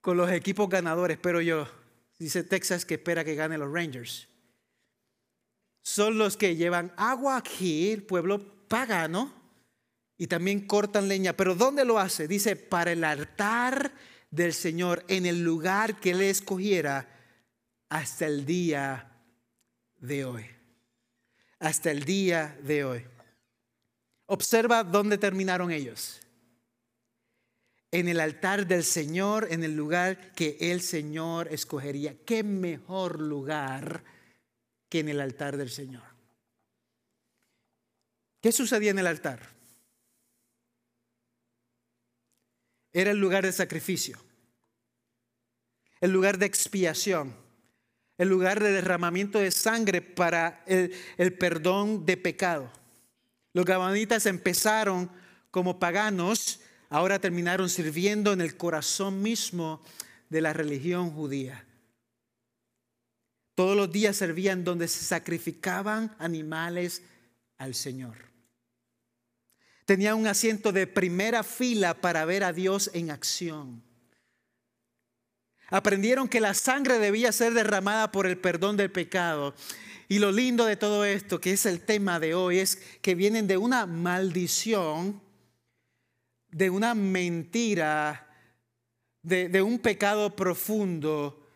Con 0.01 0.17
los 0.17 0.31
equipos 0.31 0.69
ganadores, 0.69 1.19
pero 1.21 1.41
yo. 1.41 1.67
Dice 2.19 2.43
Texas 2.43 2.85
que 2.85 2.95
espera 2.95 3.25
que 3.25 3.37
gane 3.37 3.57
los 3.57 3.73
Rangers. 3.73 4.29
Son 5.81 6.19
los 6.19 6.37
que 6.37 6.57
llevan 6.57 6.93
agua 6.97 7.37
aquí, 7.37 7.93
el 7.93 8.03
pueblo 8.03 8.67
pagano, 8.69 9.33
y 10.19 10.27
también 10.27 10.67
cortan 10.67 11.09
leña. 11.09 11.33
Pero 11.33 11.55
¿dónde 11.55 11.85
lo 11.85 11.99
hace? 11.99 12.29
Dice, 12.29 12.57
para 12.57 12.93
el 12.93 13.05
altar 13.05 13.93
del 14.31 14.53
Señor 14.53 15.05
en 15.09 15.27
el 15.27 15.43
lugar 15.43 16.01
que 16.01 16.11
Él 16.11 16.23
escogiera 16.23 17.09
hasta 17.89 18.27
el 18.27 18.45
día 18.45 19.11
de 19.99 20.25
hoy. 20.25 20.47
Hasta 21.59 21.91
el 21.91 22.05
día 22.05 22.57
de 22.63 22.85
hoy. 22.85 23.05
Observa 24.27 24.85
dónde 24.85 25.19
terminaron 25.19 25.71
ellos. 25.71 26.21
En 27.91 28.07
el 28.09 28.21
altar 28.21 28.67
del 28.67 28.85
Señor, 28.85 29.49
en 29.51 29.65
el 29.65 29.75
lugar 29.75 30.33
que 30.33 30.59
el 30.61 30.83
Señor 30.83 31.49
escogería. 31.51 32.15
¿Qué 32.25 32.43
mejor 32.43 33.21
lugar 33.21 34.05
que 34.91 35.01
en 35.01 35.09
el 35.09 35.21
altar 35.21 35.57
del 35.57 35.71
Señor? 35.71 36.05
¿Qué 38.41 38.53
sucedía 38.53 38.91
en 38.91 38.99
el 38.99 39.07
altar? 39.07 39.58
Era 42.93 43.11
el 43.11 43.19
lugar 43.19 43.45
de 43.45 43.53
sacrificio, 43.53 44.19
el 46.01 46.11
lugar 46.11 46.39
de 46.39 46.47
expiación, 46.47 47.35
el 48.17 48.29
lugar 48.29 48.63
de 48.63 48.73
derramamiento 48.73 49.39
de 49.39 49.51
sangre 49.51 50.03
para 50.03 50.65
el, 50.67 51.35
perdón 51.39 52.05
de 52.05 52.17
pecado. 52.17 52.71
Los 53.53 53.65
gabanitas 53.65 54.27
empezaron 54.27 55.11
como 55.51 55.79
paganos, 55.79 56.61
ahora 56.91 57.21
terminaron 57.21 57.71
sirviendo 57.71 58.33
en 58.33 58.41
el 58.41 58.57
corazón 58.57 59.23
mismo 59.23 59.83
de 60.29 60.41
la 60.41 60.53
religión 60.53 61.11
judía. 61.11 61.65
Todos 63.55 63.77
los 63.77 63.91
días 63.91 64.17
servían 64.17 64.65
donde 64.65 64.89
se 64.89 65.05
sacrificaban 65.05 66.15
animales 66.19 67.03
al 67.57 67.75
Señor. 67.75 68.28
Tenían 69.89 70.19
un 70.19 70.27
asiento 70.27 70.71
de 70.71 70.87
primera 70.87 71.43
fila 71.43 71.95
para 71.95 72.27
ver 72.27 72.45
a 72.45 72.53
Dios 72.53 72.91
en 72.93 73.11
acción. 73.11 73.83
Aprendieron 75.71 76.29
que 76.29 76.43
la 76.43 76.53
sangre 76.53 76.99
debía 76.99 77.33
ser 77.33 77.55
derramada 77.55 78.13
por 78.13 78.27
el 78.27 78.37
perdón 78.37 78.77
del 78.77 78.93
pecado. 78.93 79.55
Y 80.07 80.19
lo 80.19 80.31
lindo 80.31 80.67
de 80.67 80.77
todo 80.77 81.07
esto, 81.07 81.41
que 81.41 81.53
es 81.53 81.65
el 81.65 81.81
tema 81.81 82.21
de 82.21 82.35
hoy, 82.35 82.59
es 82.59 82.77
que 83.01 83.15
vienen 83.15 83.47
de 83.47 83.57
una 83.57 83.87
maldición, 83.87 85.23
de 86.51 86.69
una 86.69 86.95
mentira, 86.95 88.29
de, 89.23 89.49
de 89.49 89.63
un 89.63 89.79
pecado 89.79 90.37
profundo 90.37 91.49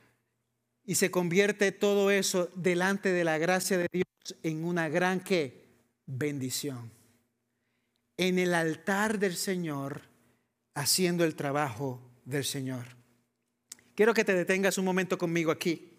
y 0.86 0.94
se 0.94 1.10
convierte 1.10 1.70
todo 1.70 2.10
eso 2.10 2.48
delante 2.54 3.12
de 3.12 3.24
la 3.24 3.36
gracia 3.36 3.76
de 3.76 3.88
Dios 3.92 4.06
en 4.42 4.64
una 4.64 4.88
gran 4.88 5.20
¿qué? 5.20 5.66
bendición. 6.06 7.01
En 8.16 8.38
el 8.38 8.54
altar 8.54 9.18
del 9.18 9.36
Señor, 9.36 10.02
haciendo 10.74 11.24
el 11.24 11.34
trabajo 11.34 12.00
del 12.24 12.44
Señor. 12.44 12.86
Quiero 13.94 14.14
que 14.14 14.24
te 14.24 14.34
detengas 14.34 14.78
un 14.78 14.84
momento 14.84 15.18
conmigo 15.18 15.50
aquí 15.50 15.92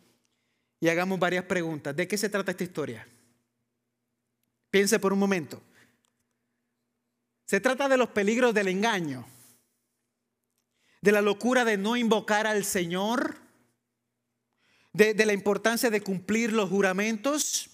y 0.79 0.89
hagamos 0.89 1.19
varias 1.19 1.45
preguntas. 1.45 1.95
¿De 1.95 2.07
qué 2.07 2.17
se 2.17 2.29
trata 2.29 2.51
esta 2.51 2.63
historia? 2.63 3.07
Piense 4.69 4.99
por 4.99 5.13
un 5.13 5.19
momento. 5.19 5.61
Se 7.45 7.59
trata 7.59 7.87
de 7.87 7.97
los 7.97 8.09
peligros 8.09 8.53
del 8.53 8.69
engaño, 8.69 9.27
de 11.01 11.11
la 11.11 11.21
locura 11.21 11.65
de 11.65 11.77
no 11.77 11.95
invocar 11.95 12.47
al 12.47 12.63
Señor 12.63 13.43
de, 14.93 15.25
la 15.25 15.33
importancia 15.33 15.89
de 15.89 16.01
cumplir 16.01 16.53
los 16.53 16.69
juramentos? 16.69 17.69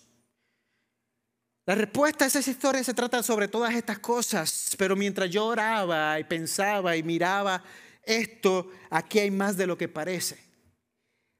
La 1.70 1.76
respuesta 1.76 2.26
a 2.26 2.28
esa 2.28 2.40
historia 2.40 2.84
se 2.84 2.96
trata 2.96 3.22
sobre 3.22 3.48
todas 3.48 3.76
estas 3.76 4.00
cosas, 4.00 4.74
pero 4.76 4.96
mientras 4.96 5.30
yo 5.30 5.46
oraba 5.46 6.20
y 6.20 6.24
pensaba 6.24 6.98
y 6.98 7.04
miraba 7.04 7.64
esto, 8.02 8.72
aquí 8.90 9.20
hay 9.20 9.30
más 9.30 9.56
de 9.56 9.68
lo 9.68 9.78
que 9.78 9.88
parece. 9.88 10.40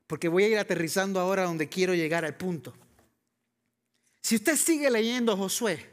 Porque 0.06 0.28
voy 0.28 0.44
a 0.44 0.50
ir 0.50 0.60
aterrizando 0.60 1.20
ahora 1.20 1.46
donde 1.46 1.68
quiero 1.68 1.96
llegar 1.96 2.26
al 2.26 2.38
punto. 2.38 2.76
Si 4.22 4.36
usted 4.36 4.56
sigue 4.56 4.92
leyendo 4.92 5.36
Josué, 5.36 5.90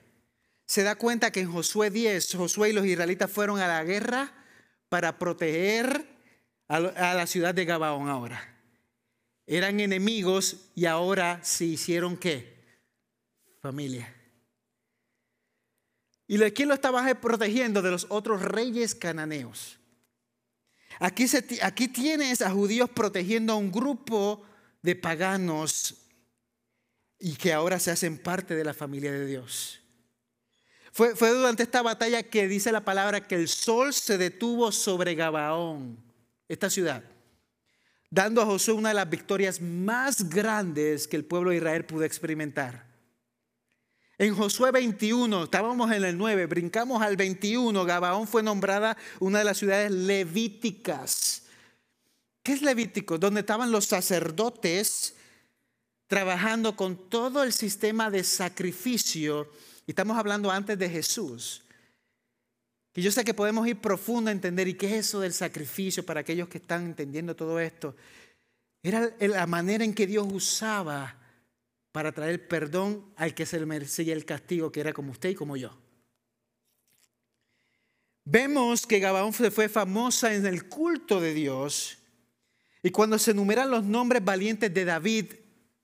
se 0.67 0.83
da 0.83 0.97
cuenta 0.97 1.31
que 1.31 1.41
en 1.41 1.51
Josué 1.51 1.89
10, 1.89 2.35
Josué 2.35 2.69
y 2.69 2.73
los 2.75 2.85
israelitas 2.85 3.31
fueron 3.31 3.59
a 3.59 3.67
la 3.67 3.85
guerra 3.85 4.35
para 4.91 5.19
proteger 5.19 6.07
a 6.69 7.15
la 7.15 7.27
ciudad 7.27 7.55
de 7.55 7.65
Gabaón 7.65 8.11
ahora 8.11 8.53
eran 9.47 9.81
enemigos 9.81 10.69
y 10.75 10.85
ahora 10.85 11.41
se 11.43 11.65
hicieron 11.65 12.19
qué? 12.19 12.57
Familia. 13.63 14.13
¿Y 16.27 16.39
de 16.39 16.53
quién 16.53 16.69
lo 16.69 16.75
estaba 16.75 17.03
protegiendo? 17.21 17.83
De 17.83 17.91
los 17.91 18.07
otros 18.09 18.43
reyes 18.43 18.95
cananeos. 18.95 19.79
Aquí, 20.99 21.27
aquí 21.63 21.89
tienes 21.89 22.43
a 22.43 22.51
judíos 22.51 22.91
protegiendo 22.91 23.53
a 23.53 23.57
un 23.57 23.71
grupo 23.71 24.43
de 24.83 24.97
paganos 24.97 25.95
y 27.19 27.37
que 27.37 27.53
ahora 27.53 27.79
se 27.79 27.91
hacen 27.91 28.19
parte 28.19 28.55
de 28.55 28.65
la 28.65 28.75
familia 28.75 29.13
de 29.13 29.27
Dios. 29.27 29.81
Fue, 30.93 31.15
fue 31.15 31.31
durante 31.31 31.63
esta 31.63 31.83
batalla 31.83 32.23
que 32.23 32.49
dice 32.49 32.73
la 32.73 32.85
palabra 32.85 33.27
que 33.27 33.35
el 33.35 33.49
sol 33.49 33.93
se 33.93 34.17
detuvo 34.17 34.73
sobre 34.73 35.15
Gabaón, 35.15 35.99
esta 36.49 36.71
ciudad 36.71 37.05
dando 38.11 38.41
a 38.41 38.47
Josué 38.47 38.75
una 38.75 38.91
de 38.91 38.95
las 38.95 39.11
victorias 39.11 39.61
más 39.61 40.29
grandes 40.29 41.09
que 41.09 41.17
el 41.17 41.25
pueblo 41.25 41.51
de 41.51 41.57
Israel 41.57 41.85
pudo 41.85 42.05
experimentar. 42.05 42.87
En 44.19 44.35
Josué 44.35 44.71
21, 44.71 45.45
estábamos 45.45 45.93
en 45.93 46.03
el 46.03 46.17
9, 46.17 46.47
brincamos 46.47 47.03
al 47.03 47.17
21, 47.17 47.85
Gabaón 47.85 48.27
fue 48.27 48.43
nombrada 48.43 48.97
una 49.21 49.41
de 49.41 49.45
las 49.45 49.59
ciudades 49.59 49.91
levíticas. 49.91 51.43
¿Qué 52.43 52.55
es 52.55 52.63
levítico? 52.63 53.19
Donde 53.19 53.41
estaban 53.41 53.71
los 53.71 53.85
sacerdotes 53.85 55.17
trabajando 56.07 56.77
con 56.77 57.11
todo 57.11 57.43
el 57.43 57.53
sistema 57.53 58.11
de 58.11 58.25
sacrificio. 58.25 59.51
Y 59.87 59.91
estamos 59.91 60.17
hablando 60.17 60.51
antes 60.51 60.79
de 60.79 60.89
Jesús. 60.89 61.65
Y 62.95 63.03
yo 63.03 63.13
sé 63.13 63.23
que 63.23 63.35
podemos 63.35 63.67
ir 63.69 63.79
profundo 63.83 64.31
a 64.31 64.33
entender, 64.33 64.67
¿y 64.67 64.75
qué 64.75 64.87
es 64.87 65.07
eso 65.09 65.21
del 65.21 65.35
sacrificio 65.35 66.07
para 66.07 66.21
aquellos 66.21 66.49
que 66.49 66.57
están 66.57 66.87
entendiendo 66.87 67.37
todo 67.37 67.61
esto? 67.61 67.95
Era 68.83 69.11
la 69.21 69.47
manera 69.47 69.85
en 69.85 69.93
que 69.93 70.07
Dios 70.07 70.27
usaba 70.31 71.16
para 71.97 72.13
traer 72.13 72.47
perdón 72.47 73.11
al 73.17 73.33
que 73.33 73.47
se 73.47 73.59
le 73.59 73.65
merecía 73.65 74.13
el 74.13 74.27
castigo, 74.27 74.71
que 74.71 74.81
era 74.81 74.93
como 74.93 75.13
usted 75.13 75.31
y 75.31 75.35
como 75.35 75.57
yo. 75.57 75.71
Vemos 78.23 78.87
que 78.87 78.99
Gabaón 78.99 79.33
fue 79.33 79.71
famosa 79.71 80.35
en 80.35 80.45
el 80.45 80.69
culto 80.69 81.23
de 81.23 81.33
Dios. 81.33 81.97
Y 82.83 82.91
cuando 82.91 83.19
se 83.19 83.31
enumeran 83.31 83.71
los 83.71 83.83
nombres 83.83 84.23
valientes 84.23 84.75
de 84.75 84.85
David, 84.85 85.37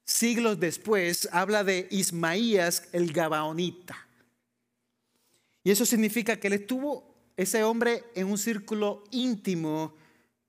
siglos 0.05 0.61
después, 0.61 1.31
habla 1.33 1.65
de 1.65 1.89
Ismaías 1.91 2.91
el 2.93 3.11
Gabaonita. 3.11 3.97
Y 5.65 5.71
eso 5.71 5.87
significa 5.87 6.39
que 6.39 6.49
él 6.49 6.53
estuvo, 6.53 7.33
ese 7.39 7.65
hombre, 7.65 8.05
en 8.15 8.27
un 8.27 8.37
círculo 8.37 9.03
íntimo 9.13 9.97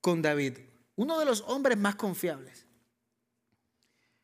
con 0.01 0.22
David, 0.22 0.57
uno 0.97 1.18
de 1.20 1.26
los 1.26 1.39
hombres 1.47 1.78
más 1.78 1.95
confiables. 1.95 2.62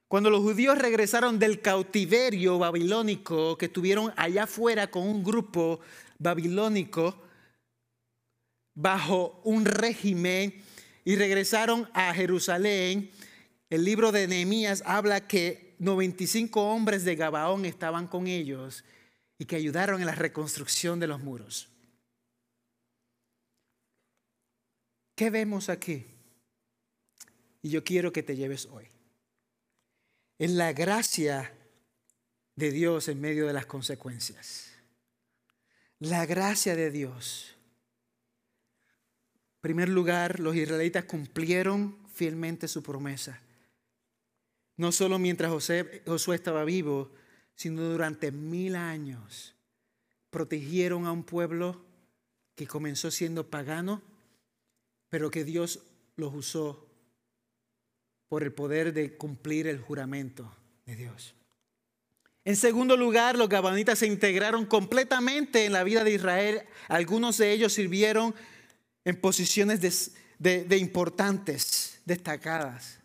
Cuando 0.09 0.31
los 0.31 0.41
judíos 0.41 0.75
regresaron 0.79 1.37
del 1.37 1.61
cautiverio 1.61 2.57
babilónico, 2.57 3.55
que 3.59 3.67
estuvieron 3.67 4.11
allá 4.17 4.45
afuera 4.45 4.89
con 4.89 5.07
un 5.07 5.23
grupo 5.23 5.81
babilónico 6.17 7.15
bajo 8.73 9.39
un 9.43 9.65
régimen 9.65 10.63
y 11.05 11.15
regresaron 11.15 11.87
a 11.93 12.11
Jerusalén, 12.15 13.11
el 13.69 13.85
libro 13.85 14.11
de 14.11 14.27
Nehemías 14.27 14.81
habla 14.83 15.27
que 15.27 15.75
95 15.77 16.59
hombres 16.59 17.05
de 17.05 17.15
Gabaón 17.15 17.65
estaban 17.65 18.07
con 18.07 18.25
ellos 18.25 18.83
y 19.37 19.45
que 19.45 19.57
ayudaron 19.57 19.99
en 19.99 20.07
la 20.07 20.15
reconstrucción 20.15 20.99
de 20.99 21.05
los 21.05 21.19
muros. 21.21 21.69
¿Qué 25.15 25.29
vemos 25.29 25.69
aquí? 25.69 26.07
Y 27.61 27.69
yo 27.69 27.83
quiero 27.83 28.11
que 28.11 28.23
te 28.23 28.35
lleves 28.35 28.65
hoy. 28.71 28.87
Es 30.39 30.51
la 30.51 30.71
gracia 30.71 31.53
de 32.55 32.71
Dios 32.71 33.09
en 33.09 33.19
medio 33.19 33.45
de 33.45 33.51
las 33.51 33.65
consecuencias. 33.65 34.71
La 35.99 36.25
gracia 36.25 36.77
de 36.77 36.91
Dios. 36.91 37.57
En 39.55 39.61
primer 39.61 39.89
lugar, 39.89 40.39
los 40.39 40.55
israelitas 40.55 41.03
cumplieron 41.03 41.97
fielmente 42.13 42.69
su 42.69 42.81
promesa. 42.81 43.41
No 44.77 44.93
solo 44.93 45.19
mientras 45.19 45.51
José, 45.51 46.03
Josué 46.05 46.37
estaba 46.37 46.63
vivo, 46.63 47.11
sino 47.55 47.81
durante 47.83 48.31
mil 48.31 48.77
años 48.77 49.55
protegieron 50.29 51.05
a 51.05 51.11
un 51.11 51.23
pueblo 51.23 51.83
que 52.55 52.65
comenzó 52.65 53.11
siendo 53.11 53.49
pagano, 53.49 54.01
pero 55.09 55.31
que 55.31 55.43
Dios 55.43 55.81
los 56.15 56.33
usó 56.33 56.88
por 58.29 58.43
el 58.43 58.53
poder 58.53 58.93
de 58.93 59.17
cumplir 59.17 59.67
el 59.67 59.79
juramento 59.79 60.55
de 60.85 60.95
Dios. 60.95 61.35
En 62.45 62.55
segundo 62.55 62.95
lugar, 62.95 63.35
los 63.37 63.49
gabanitas 63.49 63.99
se 63.99 64.07
integraron 64.07 64.65
completamente 64.65 65.65
en 65.65 65.73
la 65.73 65.83
vida 65.83 66.03
de 66.03 66.13
Israel. 66.13 66.61
Algunos 66.87 67.37
de 67.37 67.51
ellos 67.51 67.73
sirvieron 67.73 68.33
en 69.03 69.19
posiciones 69.19 69.81
de, 70.39 70.63
de 70.63 70.77
importantes, 70.77 71.99
destacadas. 72.05 72.99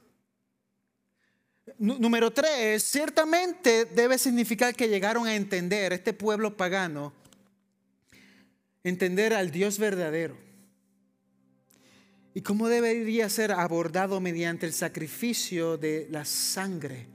Número 1.79 2.31
tres, 2.31 2.85
ciertamente 2.85 3.87
debe 3.87 4.19
significar 4.19 4.75
que 4.75 4.89
llegaron 4.89 5.27
a 5.27 5.35
entender, 5.35 5.93
este 5.93 6.13
pueblo 6.13 6.57
pagano, 6.57 7.13
entender 8.85 9.33
al 9.33 9.51
Dios 9.51 9.79
verdadero. 9.79 10.37
Y 12.35 12.43
cómo 12.43 12.69
debería 12.69 13.29
ser 13.29 13.53
abordado 13.53 14.21
mediante 14.21 14.67
el 14.67 14.73
sacrificio 14.73 15.79
de 15.79 16.09
la 16.11 16.25
sangre 16.25 17.07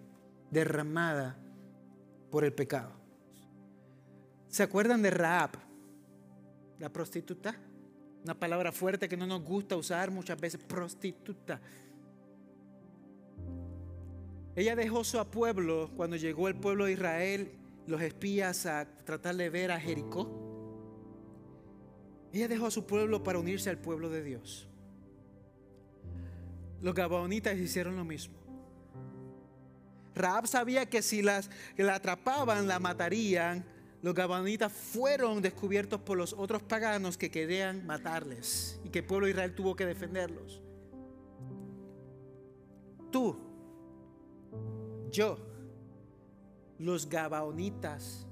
derramada 0.50 1.38
por 2.32 2.46
el 2.46 2.54
pecado. 2.54 2.94
¿Se 4.48 4.64
acuerdan 4.64 5.02
de 5.02 5.12
Raab, 5.12 5.52
la 6.80 6.90
prostituta? 6.90 7.54
Una 8.24 8.34
palabra 8.34 8.72
fuerte 8.72 9.10
que 9.10 9.18
no 9.18 9.28
nos 9.28 9.44
gusta 9.44 9.76
usar 9.76 10.10
muchas 10.10 10.40
veces, 10.40 10.62
prostituta. 10.64 11.60
Ella 14.56 14.76
dejó 14.78 15.04
su 15.04 15.24
pueblo 15.28 15.92
cuando 15.98 16.16
llegó 16.16 16.48
el 16.48 16.56
pueblo 16.56 16.86
de 16.86 16.94
Israel, 16.94 17.52
los 17.88 18.02
espías 18.02 18.66
a 18.66 18.88
tratar 19.04 19.36
de 19.36 19.50
ver 19.50 19.72
a 19.72 19.80
Jericó. 19.80 20.30
Ella 22.32 22.48
dejó 22.48 22.68
a 22.68 22.72
su 22.72 22.86
pueblo 22.86 23.22
para 23.22 23.40
unirse 23.40 23.70
al 23.70 23.78
pueblo 23.78 24.10
de 24.10 24.24
Dios. 24.24 24.69
Los 26.82 26.94
gabaonitas 26.94 27.58
hicieron 27.58 27.96
lo 27.96 28.06
mismo. 28.06 28.36
Raab 30.16 30.48
sabía 30.48 30.86
que 30.86 31.02
si 31.02 31.22
las, 31.22 31.50
la 31.78 31.96
atrapaban, 31.96 32.68
la 32.68 32.80
matarían. 32.80 33.66
Los 34.02 34.14
gabaonitas 34.14 34.72
fueron 34.72 35.42
descubiertos 35.42 36.00
por 36.02 36.18
los 36.18 36.34
otros 36.34 36.64
paganos 36.64 37.18
que 37.18 37.32
querían 37.32 37.86
matarles 37.86 38.80
y 38.84 38.90
que 38.90 39.00
el 39.00 39.06
pueblo 39.06 39.26
de 39.26 39.32
Israel 39.32 39.56
tuvo 39.56 39.76
que 39.76 39.86
defenderlos. 39.86 40.62
Tú, 43.12 43.38
yo, 45.12 45.38
los 46.78 47.10
gabaonitas 47.10 48.26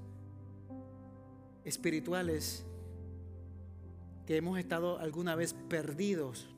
espirituales 1.64 2.64
que 4.26 4.36
hemos 4.36 4.58
estado 4.58 4.98
alguna 4.98 5.34
vez 5.34 5.54
perdidos. 5.54 6.48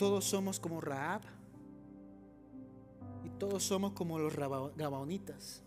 Todos 0.00 0.24
somos 0.24 0.58
como 0.58 0.80
Raab 0.80 1.20
y 3.22 3.28
todos 3.38 3.62
somos 3.62 3.92
como 3.92 4.18
los 4.18 4.34
gabaonitas. 4.34 5.62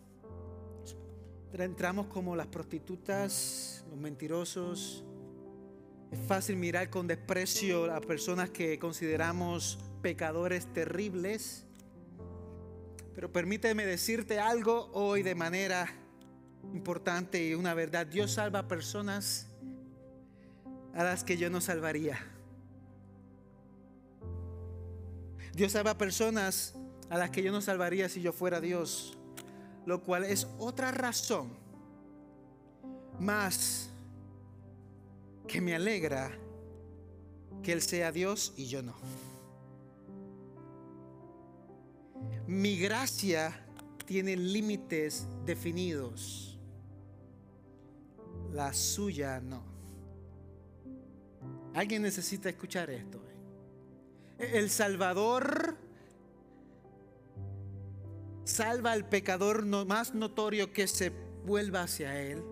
Entramos 1.53 2.07
como 2.07 2.35
las 2.35 2.47
prostitutas, 2.47 3.85
los 3.91 3.99
mentirosos. 3.99 5.03
Es 6.09 6.19
fácil 6.25 6.55
mirar 6.55 6.89
con 6.89 7.05
desprecio 7.05 7.93
a 7.93 8.01
personas 8.01 8.49
que 8.49 8.79
consideramos 8.79 9.77
pecadores 10.01 10.65
terribles. 10.73 11.67
Pero 13.13 13.31
permíteme 13.31 13.85
decirte 13.85 14.39
algo 14.39 14.89
hoy 14.93 15.21
de 15.21 15.35
manera 15.35 15.87
importante 16.73 17.49
y 17.49 17.53
una 17.53 17.75
verdad. 17.75 18.07
Dios 18.07 18.31
salva 18.31 18.57
a 18.57 18.67
personas 18.67 19.47
a 20.95 21.03
las 21.03 21.23
que 21.23 21.37
yo 21.37 21.51
no 21.51 21.61
salvaría. 21.61 22.32
Dios 25.53 25.71
salva 25.71 25.97
personas 25.97 26.73
a 27.09 27.17
las 27.17 27.29
que 27.29 27.43
yo 27.43 27.51
no 27.51 27.61
salvaría 27.61 28.09
si 28.09 28.21
yo 28.21 28.33
fuera 28.33 28.59
Dios. 28.59 29.17
Lo 29.85 30.01
cual 30.01 30.23
es 30.23 30.47
otra 30.57 30.91
razón 30.91 31.49
más 33.19 33.89
que 35.47 35.61
me 35.61 35.75
alegra 35.75 36.31
que 37.61 37.71
Él 37.71 37.81
sea 37.81 38.11
Dios 38.11 38.53
y 38.57 38.65
yo 38.65 38.81
no. 38.81 38.95
Mi 42.47 42.77
gracia 42.77 43.63
tiene 44.05 44.35
límites 44.35 45.27
definidos. 45.45 46.59
La 48.51 48.73
suya 48.73 49.39
no. 49.39 49.63
Alguien 51.73 52.01
necesita 52.01 52.49
escuchar 52.49 52.89
esto. 52.89 53.22
El 54.37 54.69
Salvador 54.69 55.77
salva 58.43 58.91
al 58.91 59.07
pecador 59.07 59.65
más 59.65 60.13
notorio 60.13 60.73
que 60.73 60.87
se 60.87 61.13
vuelva 61.45 61.83
hacia 61.83 62.21
Él, 62.21 62.43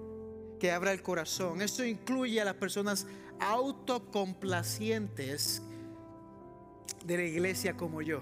que 0.60 0.72
abra 0.72 0.92
el 0.92 1.02
corazón. 1.02 1.62
Eso 1.62 1.84
incluye 1.86 2.40
a 2.40 2.46
las 2.46 2.54
personas 2.56 3.08
autocomplacientes 3.40 5.64
de 7.06 7.18
la 7.18 7.24
iglesia 7.24 7.76
como 7.76 8.02
yo. 8.02 8.22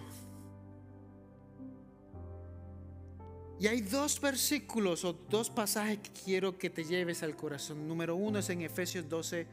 Y 3.60 3.68
hay 3.68 3.82
dos 3.82 4.22
versículos 4.22 5.04
o 5.04 5.12
dos 5.12 5.50
pasajes 5.50 6.00
que 6.00 6.12
quiero 6.12 6.58
que 6.58 6.70
te 6.70 6.86
lleves 6.86 7.24
al 7.24 7.36
corazón. 7.36 7.90
Número 7.90 8.16
uno 8.16 8.40
es 8.40 8.50
en 8.50 8.62
Efesios 8.62 9.10
12. 9.10 9.46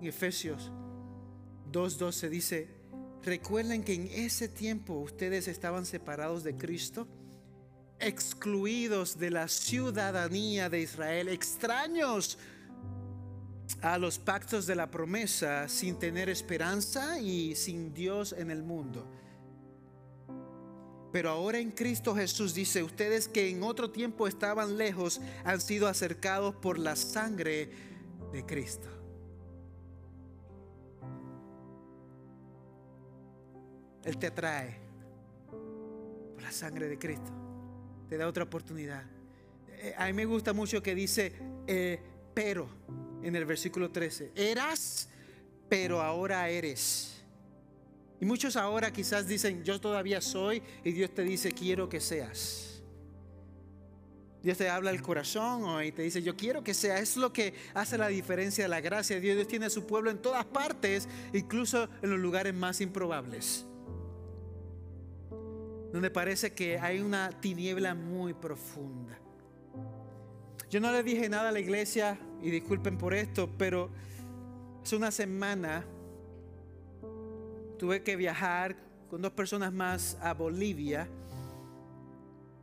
En 0.00 0.06
Efesios 0.06 0.72
2.12 1.70 2.28
dice, 2.28 2.79
recuerden 3.22 3.82
que 3.82 3.94
en 3.94 4.08
ese 4.08 4.48
tiempo 4.48 4.94
ustedes 4.94 5.48
estaban 5.48 5.86
separados 5.86 6.44
de 6.44 6.56
Cristo, 6.56 7.06
excluidos 7.98 9.18
de 9.18 9.30
la 9.30 9.48
ciudadanía 9.48 10.68
de 10.70 10.80
Israel, 10.80 11.28
extraños 11.28 12.38
a 13.82 13.98
los 13.98 14.18
pactos 14.18 14.66
de 14.66 14.74
la 14.74 14.90
promesa, 14.90 15.68
sin 15.68 15.98
tener 15.98 16.28
esperanza 16.28 17.20
y 17.20 17.54
sin 17.54 17.94
Dios 17.94 18.34
en 18.36 18.50
el 18.50 18.62
mundo. 18.62 19.06
Pero 21.12 21.30
ahora 21.30 21.58
en 21.58 21.72
Cristo 21.72 22.14
Jesús 22.14 22.54
dice, 22.54 22.82
ustedes 22.82 23.26
que 23.28 23.48
en 23.50 23.62
otro 23.62 23.90
tiempo 23.90 24.28
estaban 24.28 24.78
lejos 24.78 25.20
han 25.44 25.60
sido 25.60 25.88
acercados 25.88 26.54
por 26.54 26.78
la 26.78 26.94
sangre 26.94 27.70
de 28.32 28.46
Cristo. 28.46 28.99
Él 34.04 34.16
te 34.18 34.28
atrae 34.28 34.76
por 36.34 36.42
la 36.42 36.52
sangre 36.52 36.88
de 36.88 36.98
Cristo. 36.98 37.30
Te 38.08 38.16
da 38.16 38.26
otra 38.26 38.44
oportunidad. 38.44 39.04
Eh, 39.68 39.94
a 39.96 40.06
mí 40.06 40.12
me 40.12 40.24
gusta 40.24 40.52
mucho 40.52 40.82
que 40.82 40.94
dice, 40.94 41.32
eh, 41.66 42.00
pero, 42.34 42.68
en 43.22 43.36
el 43.36 43.44
versículo 43.44 43.90
13, 43.90 44.32
eras, 44.34 45.08
pero 45.68 46.00
ahora 46.00 46.48
eres. 46.48 47.22
Y 48.20 48.26
muchos 48.26 48.56
ahora 48.56 48.92
quizás 48.92 49.26
dicen, 49.26 49.64
yo 49.64 49.80
todavía 49.80 50.20
soy, 50.20 50.62
y 50.84 50.92
Dios 50.92 51.14
te 51.14 51.22
dice, 51.22 51.52
quiero 51.52 51.88
que 51.88 52.00
seas. 52.00 52.82
Dios 54.42 54.56
te 54.56 54.70
habla 54.70 54.90
el 54.90 55.02
corazón 55.02 55.84
y 55.84 55.92
te 55.92 56.02
dice, 56.02 56.22
yo 56.22 56.34
quiero 56.36 56.64
que 56.64 56.72
sea. 56.72 56.98
Es 56.98 57.16
lo 57.16 57.32
que 57.32 57.54
hace 57.74 57.98
la 57.98 58.08
diferencia 58.08 58.64
de 58.64 58.68
la 58.68 58.80
gracia 58.80 59.20
Dios. 59.20 59.36
Dios 59.36 59.48
tiene 59.48 59.66
a 59.66 59.70
su 59.70 59.86
pueblo 59.86 60.10
en 60.10 60.18
todas 60.18 60.46
partes, 60.46 61.08
incluso 61.32 61.88
en 62.02 62.10
los 62.10 62.18
lugares 62.18 62.54
más 62.54 62.80
improbables. 62.80 63.66
Donde 65.92 66.10
parece 66.10 66.52
que 66.52 66.78
hay 66.78 67.00
una 67.00 67.30
tiniebla 67.40 67.94
muy 67.94 68.34
profunda. 68.34 69.18
Yo 70.70 70.80
no 70.80 70.92
le 70.92 71.02
dije 71.02 71.28
nada 71.28 71.48
a 71.48 71.52
la 71.52 71.60
iglesia, 71.60 72.16
y 72.42 72.50
disculpen 72.50 72.96
por 72.96 73.14
esto, 73.14 73.50
pero 73.58 73.90
hace 74.82 74.96
una 74.96 75.10
semana 75.10 75.84
tuve 77.78 78.02
que 78.02 78.16
viajar 78.16 78.76
con 79.08 79.20
dos 79.20 79.32
personas 79.32 79.72
más 79.72 80.16
a 80.22 80.34
Bolivia 80.34 81.08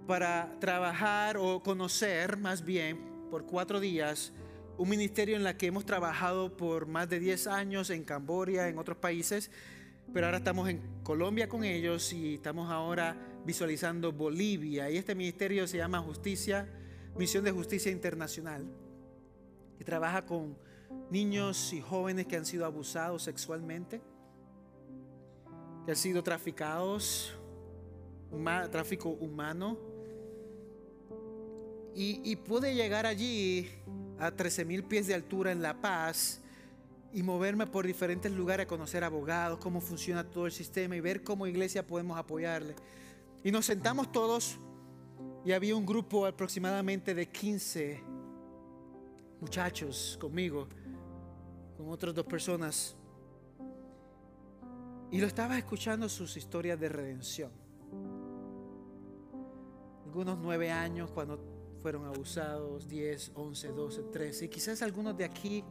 para 0.07 0.55
trabajar 0.59 1.37
o 1.37 1.61
conocer 1.61 2.37
más 2.37 2.63
bien 2.63 2.97
por 3.29 3.45
cuatro 3.45 3.79
días 3.79 4.31
un 4.77 4.89
ministerio 4.89 5.35
en 5.35 5.43
la 5.43 5.57
que 5.57 5.67
hemos 5.67 5.85
trabajado 5.85 6.55
por 6.55 6.85
más 6.85 7.09
de 7.09 7.19
10 7.19 7.47
años 7.47 7.89
en 7.89 8.03
Camboya, 8.03 8.69
en 8.69 8.77
otros 8.77 8.97
países, 8.97 9.49
pero 10.13 10.25
ahora 10.25 10.37
estamos 10.37 10.69
en 10.69 10.81
Colombia 11.03 11.47
con 11.47 11.63
ellos 11.63 12.11
y 12.13 12.35
estamos 12.35 12.71
ahora 12.71 13.15
visualizando 13.45 14.11
Bolivia. 14.11 14.89
Y 14.89 14.97
este 14.97 15.15
ministerio 15.15 15.67
se 15.67 15.77
llama 15.77 15.99
Justicia, 15.99 16.67
Misión 17.17 17.43
de 17.43 17.51
Justicia 17.51 17.91
Internacional, 17.91 18.65
y 19.79 19.83
trabaja 19.83 20.25
con 20.25 20.57
niños 21.09 21.73
y 21.73 21.81
jóvenes 21.81 22.25
que 22.25 22.35
han 22.35 22.45
sido 22.45 22.65
abusados 22.65 23.23
sexualmente 23.23 24.01
que 25.87 25.91
han 25.91 25.97
sido 25.97 26.21
traficados, 26.21 27.33
tráfico 28.69 29.07
humano. 29.07 29.77
Y, 31.95 32.35
pude 32.35 32.75
llegar 32.75 33.05
allí 33.05 33.69
a 34.19 34.31
13 34.31 34.65
mil 34.65 34.83
pies 34.83 35.07
de 35.07 35.13
altura 35.13 35.53
en 35.53 35.61
La 35.61 35.79
Paz 35.79 36.41
y 37.13 37.23
moverme 37.23 37.67
por 37.67 37.85
diferentes 37.85 38.31
lugares 38.31 38.65
a 38.65 38.67
conocer 38.67 39.03
abogados, 39.03 39.59
cómo 39.59 39.81
funciona 39.81 40.23
todo 40.23 40.45
el 40.45 40.51
sistema 40.51 40.95
y 40.95 40.99
ver 40.99 41.23
cómo 41.23 41.47
iglesia 41.47 41.85
podemos 41.85 42.17
apoyarle. 42.17 42.75
Y 43.43 43.51
nos 43.51 43.65
sentamos 43.65 44.11
todos 44.11 44.57
y 45.45 45.51
había 45.51 45.75
un 45.75 45.85
grupo 45.85 46.25
aproximadamente 46.25 47.13
de 47.15 47.29
15 47.29 48.03
muchachos 49.39 50.17
conmigo, 50.19 50.67
con 51.77 51.89
otras 51.89 52.13
dos 52.13 52.25
personas. 52.25 52.95
Y 55.11 55.21
lo 55.21 55.27
estaba 55.27 55.57
escuchando 55.57 56.09
sus 56.09 56.35
historias 56.35 56.79
de 56.79 56.89
redención. 56.89 57.51
Algunos 60.05 60.37
nueve 60.37 60.71
años 60.71 61.11
cuando 61.11 61.39
fueron 61.81 62.05
abusados, 62.05 62.87
diez, 62.87 63.31
once, 63.35 63.69
doce, 63.69 64.03
trece. 64.03 64.45
Y 64.45 64.49
quizás 64.49 64.81
algunos 64.81 65.15
de 65.15 65.25
aquí 65.25 65.63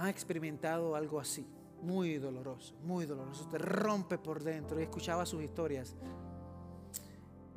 han 0.00 0.08
experimentado 0.08 0.96
algo 0.96 1.20
así. 1.20 1.46
Muy 1.82 2.16
doloroso, 2.16 2.74
muy 2.82 3.04
doloroso. 3.04 3.46
Te 3.48 3.58
rompe 3.58 4.16
por 4.16 4.42
dentro. 4.42 4.80
Y 4.80 4.84
escuchaba 4.84 5.26
sus 5.26 5.42
historias. 5.42 5.94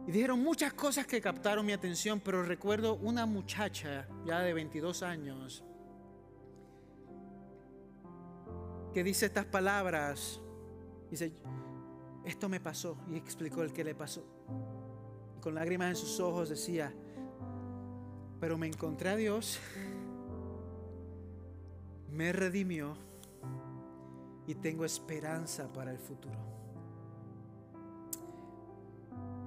Y 0.05 0.11
dijeron 0.11 0.43
muchas 0.43 0.73
cosas 0.73 1.07
que 1.07 1.21
captaron 1.21 1.65
mi 1.65 1.71
atención, 1.71 2.19
pero 2.19 2.43
recuerdo 2.43 2.95
una 2.95 3.25
muchacha 3.25 4.07
ya 4.25 4.39
de 4.41 4.53
22 4.53 5.03
años 5.03 5.63
que 8.93 9.03
dice 9.05 9.25
estas 9.27 9.45
palabras. 9.45 10.41
Dice, 11.09 11.31
esto 12.25 12.49
me 12.49 12.59
pasó. 12.59 12.97
Y 13.09 13.15
explicó 13.15 13.63
el 13.63 13.71
que 13.71 13.85
le 13.85 13.95
pasó. 13.95 14.21
con 15.39 15.55
lágrimas 15.55 15.89
en 15.89 15.95
sus 15.95 16.19
ojos 16.19 16.49
decía, 16.49 16.93
pero 18.41 18.57
me 18.57 18.67
encontré 18.67 19.09
a 19.09 19.15
Dios 19.15 19.59
me 22.13 22.31
redimió 22.31 22.95
y 24.45 24.55
tengo 24.55 24.85
esperanza 24.85 25.71
para 25.73 25.91
el 25.91 25.97
futuro. 25.97 26.37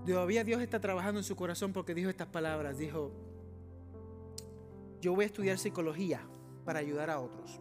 Todavía 0.05 0.45
Dios 0.45 0.61
está 0.63 0.81
trabajando 0.81 1.21
en 1.21 1.25
su 1.25 1.37
corazón 1.37 1.73
porque 1.73 1.95
dijo 1.95 2.11
estas 2.11 2.29
palabras. 2.29 2.79
Dijo, 2.79 3.13
yo 5.01 5.15
voy 5.15 5.25
a 5.25 5.27
estudiar 5.27 5.59
psicología 5.59 6.21
para 6.65 6.79
ayudar 6.79 7.11
a 7.11 7.21
otros. 7.21 7.61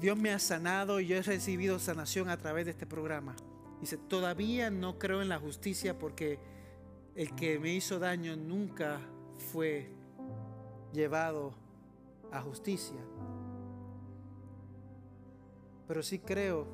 Dios 0.00 0.18
me 0.18 0.30
ha 0.30 0.38
sanado 0.38 1.00
y 1.00 1.06
yo 1.06 1.16
he 1.16 1.22
recibido 1.22 1.78
sanación 1.78 2.28
a 2.28 2.36
través 2.36 2.66
de 2.66 2.72
este 2.72 2.86
programa. 2.86 3.36
Dice, 3.80 3.96
todavía 3.96 4.70
no 4.70 4.98
creo 4.98 5.22
en 5.22 5.28
la 5.28 5.38
justicia 5.38 5.98
porque 5.98 6.38
el 7.14 7.34
que 7.34 7.58
me 7.58 7.72
hizo 7.72 7.98
daño 7.98 8.36
nunca 8.36 9.00
fue 9.52 9.90
llevado 10.92 11.54
a 12.34 12.42
justicia. 12.42 12.98
Pero 15.86 16.02
sí 16.02 16.18
creo 16.18 16.66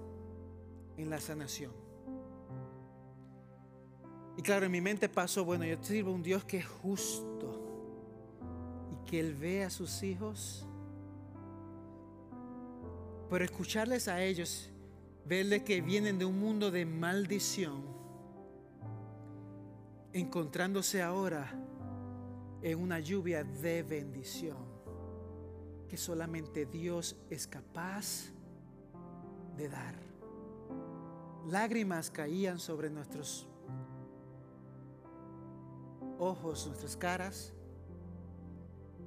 en 0.96 1.10
la 1.10 1.20
sanación. 1.20 1.72
Y 4.36 4.42
claro, 4.42 4.66
en 4.66 4.72
mi 4.72 4.80
mente 4.80 5.08
pasó, 5.08 5.44
bueno, 5.44 5.64
yo 5.64 5.76
sirvo 5.82 6.10
a 6.10 6.14
un 6.14 6.22
Dios 6.22 6.44
que 6.44 6.58
es 6.58 6.66
justo 6.66 7.60
y 8.90 9.10
que 9.10 9.20
Él 9.20 9.34
ve 9.34 9.64
a 9.64 9.70
sus 9.70 10.02
hijos. 10.02 10.66
Pero 13.28 13.44
escucharles 13.44 14.08
a 14.08 14.22
ellos, 14.22 14.70
verles 15.26 15.62
que 15.62 15.82
vienen 15.82 16.18
de 16.18 16.24
un 16.24 16.40
mundo 16.40 16.70
de 16.70 16.86
maldición, 16.86 17.84
encontrándose 20.12 21.02
ahora 21.02 21.52
en 22.62 22.78
una 22.78 22.98
lluvia 22.98 23.44
de 23.44 23.82
bendición 23.82 24.69
que 25.90 25.96
solamente 25.96 26.66
Dios 26.66 27.16
es 27.30 27.48
capaz 27.48 28.30
de 29.56 29.68
dar. 29.68 29.96
Lágrimas 31.48 32.12
caían 32.12 32.60
sobre 32.60 32.88
nuestros 32.90 33.48
ojos, 36.16 36.68
nuestras 36.68 36.96
caras, 36.96 37.52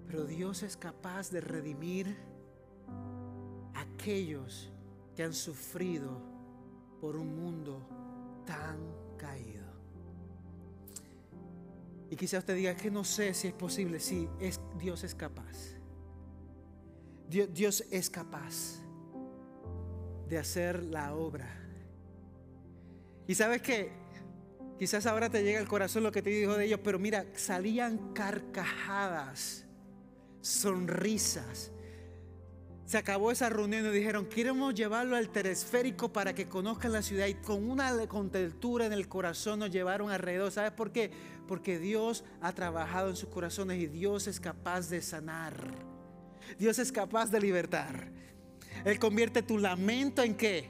pero 0.08 0.26
Dios 0.26 0.62
es 0.62 0.76
capaz 0.76 1.32
de 1.32 1.40
redimir 1.40 2.18
aquellos 3.76 4.70
que 5.16 5.24
han 5.24 5.34
sufrido 5.34 6.22
por 7.00 7.16
un 7.16 7.34
mundo 7.34 7.80
tan 8.46 8.78
caído. 9.18 9.64
Y 12.10 12.18
quizá 12.18 12.40
usted 12.40 12.58
diga 12.58 12.76
que 12.76 12.92
no 12.92 13.06
sé 13.06 13.34
si 13.34 13.48
es 13.48 13.54
posible. 13.54 14.02
Sí, 14.02 14.28
es, 14.42 14.60
Dios 14.78 15.06
es 15.06 15.16
capaz. 15.16 15.82
Dios, 17.30 17.84
es 17.90 18.10
capaz 18.10 18.80
de 20.28 20.38
hacer 20.38 20.84
la 20.84 21.16
obra. 21.16 21.50
Y 23.28 23.36
sabes 23.36 23.62
que 23.62 23.92
quizás 24.78 25.06
ahora 25.06 25.30
te 25.30 25.44
llega 25.44 25.60
al 25.60 25.68
corazón 25.68 26.04
lo 26.04 26.12
que 26.12 26.22
te 26.22 26.30
dijo 26.30 26.56
de 26.56 26.66
ellos, 26.66 26.80
pero 26.84 27.00
mira, 27.00 27.26
salían 27.36 28.14
carcajadas, 28.14 29.66
sonrisas. 30.42 31.72
Se 32.86 32.98
acabó 32.98 33.32
esa 33.32 33.50
reunión 33.50 33.86
y 33.86 33.90
dijeron, 33.90 34.26
queremos 34.26 34.76
llevarlo 34.76 35.16
al 35.16 35.30
teresférico 35.30 36.12
para 36.12 36.36
que 36.36 36.48
conozcan 36.48 36.92
la 36.92 37.02
ciudad. 37.02 37.28
Y 37.28 37.36
con 37.36 37.68
una 37.68 38.08
contentura 38.08 38.86
en 38.86 38.94
el 38.94 39.08
corazón 39.08 39.60
nos 39.60 39.72
llevaron 39.72 40.12
alrededor. 40.12 40.52
¿Sabes 40.52 40.74
por 40.74 40.92
qué? 40.92 41.10
Porque 41.48 41.80
Dios 41.80 42.26
ha 42.42 42.52
trabajado 42.52 43.10
en 43.10 43.16
sus 43.16 43.30
corazones 43.30 43.82
y 43.82 43.88
Dios 43.88 44.28
es 44.28 44.40
capaz 44.40 44.90
de 44.90 45.02
sanar. 45.02 45.93
Dios 46.58 46.80
es 46.80 46.92
capaz 46.92 47.30
de 47.32 47.40
libertar. 47.40 48.08
Él 48.86 49.00
convierte 49.00 49.44
tu 49.44 49.58
lamento 49.58 50.22
en 50.24 50.36
qué? 50.36 50.70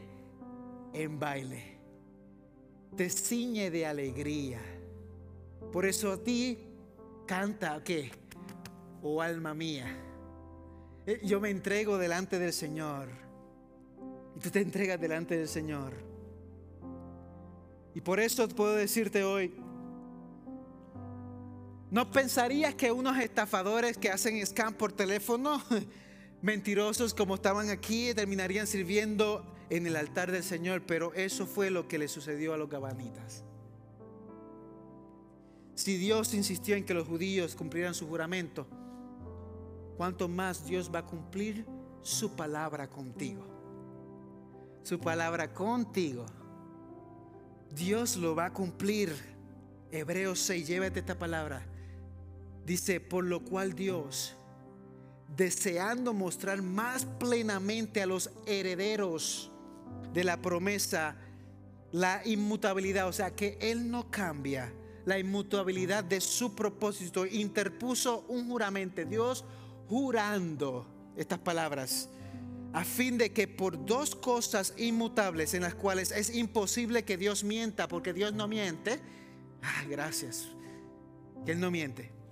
En 0.94 1.20
baile. 1.20 1.80
Te 2.96 3.10
ciñe 3.10 3.72
de 3.72 3.86
alegría. 3.86 4.62
Por 5.72 5.86
eso 5.86 6.12
a 6.12 6.24
ti 6.24 6.60
canta, 7.26 7.84
¿qué? 7.84 8.12
Oh 9.02 9.22
alma 9.22 9.54
mía. 9.54 9.88
Eh, 11.06 11.20
yo 11.24 11.42
me 11.42 11.50
entrego 11.50 11.98
delante 11.98 12.40
del 12.40 12.54
Señor. 12.54 13.10
Y 14.36 14.40
tú 14.40 14.50
te 14.50 14.62
entregas 14.62 15.00
delante 15.00 15.38
del 15.38 15.48
Señor. 15.48 15.94
Y 17.96 18.02
por 18.02 18.20
eso 18.20 18.48
puedo 18.48 18.76
decirte 18.76 19.24
hoy, 19.24 19.54
¿no 21.94 22.10
pensarías 22.10 22.74
que 22.74 22.92
unos 22.92 23.20
estafadores 23.20 24.00
que 24.00 24.10
hacen 24.10 24.44
scam 24.44 24.74
por 24.74 24.92
teléfono 24.92 25.62
mentirosos 26.42 27.14
como 27.14 27.36
estaban 27.36 27.70
aquí 27.70 28.12
terminarían 28.16 28.66
sirviendo 28.66 29.46
en 29.70 29.86
el 29.86 29.96
altar 29.96 30.32
del 30.32 30.44
Señor, 30.44 30.82
pero 30.88 31.14
eso 31.14 31.46
fue 31.46 31.70
lo 31.70 31.88
que 31.88 32.00
le 32.00 32.08
sucedió 32.08 32.56
a 32.56 32.58
los 32.58 32.68
gabanitas. 32.68 33.44
Si 35.76 35.98
Dios 35.98 36.34
insistió 36.34 36.76
en 36.76 36.84
que 36.84 36.96
los 36.96 37.08
judíos 37.08 37.54
cumplieran 37.54 37.94
su 37.94 38.08
juramento, 38.08 38.66
cuánto 39.96 40.28
más 40.28 40.66
Dios 40.66 40.90
va 40.94 41.00
a 41.00 41.06
cumplir 41.06 41.64
su 42.02 42.36
palabra 42.36 42.90
contigo. 42.90 43.46
Su 44.82 45.00
palabra 45.00 45.54
contigo. 45.54 46.26
Dios 47.70 48.18
lo 48.18 48.34
va 48.34 48.46
a 48.46 48.54
cumplir. 48.54 49.14
Hebreos 49.92 50.40
6, 50.40 50.68
llévate 50.68 51.00
esta 51.00 51.20
palabra. 51.20 51.68
Dice, 52.66 53.00
por 53.02 53.26
lo 53.26 53.44
cual 53.44 53.74
Dios 53.74 54.36
deseando 55.36 56.14
mostrar 56.14 56.62
más 56.62 57.06
plenamente 57.06 58.02
a 58.02 58.06
los 58.06 58.30
herederos 58.46 59.52
de 60.14 60.24
la 60.24 60.42
promesa 60.42 61.18
la 61.92 62.22
inmutabilidad, 62.26 63.08
o 63.08 63.14
sea 63.14 63.36
que 63.36 63.58
Él 63.62 63.90
no 63.90 64.10
cambia 64.10 64.74
la 65.06 65.20
inmutabilidad 65.20 66.04
de 66.04 66.22
su 66.22 66.56
propósito, 66.56 67.26
interpuso 67.26 68.26
un 68.30 68.48
juramento, 68.48 69.04
Dios 69.06 69.44
jurando 69.90 70.88
estas 71.16 71.40
palabras, 71.40 72.10
a 72.72 72.84
fin 72.84 73.18
de 73.18 73.32
que 73.32 73.48
por 73.48 73.86
dos 73.86 74.16
cosas 74.16 74.74
inmutables 74.78 75.54
en 75.54 75.62
las 75.62 75.76
cuales 75.76 76.12
es 76.12 76.34
imposible 76.34 77.04
que 77.04 77.18
Dios 77.18 77.44
mienta, 77.44 77.88
porque 77.88 78.14
Dios 78.14 78.34
no 78.34 78.48
miente, 78.48 79.00
ah, 79.62 79.84
gracias, 79.88 80.48
que 81.46 81.52
Él 81.52 81.60
no 81.60 81.70
miente 81.70 82.23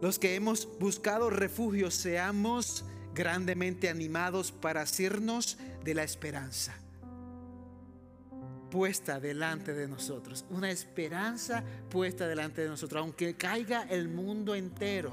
los 0.00 0.18
que 0.18 0.34
hemos 0.34 0.68
buscado 0.78 1.30
refugio 1.30 1.90
seamos 1.90 2.84
grandemente 3.14 3.88
animados 3.88 4.52
para 4.52 4.82
hacernos 4.82 5.58
de 5.84 5.94
la 5.94 6.04
esperanza 6.04 6.74
puesta 8.70 9.18
delante 9.20 9.72
de 9.74 9.88
nosotros. 9.88 10.44
Una 10.50 10.70
esperanza 10.70 11.64
puesta 11.88 12.28
delante 12.28 12.62
de 12.62 12.68
nosotros. 12.68 13.00
Aunque 13.00 13.34
caiga 13.34 13.82
el 13.82 14.08
mundo 14.08 14.54
entero, 14.54 15.12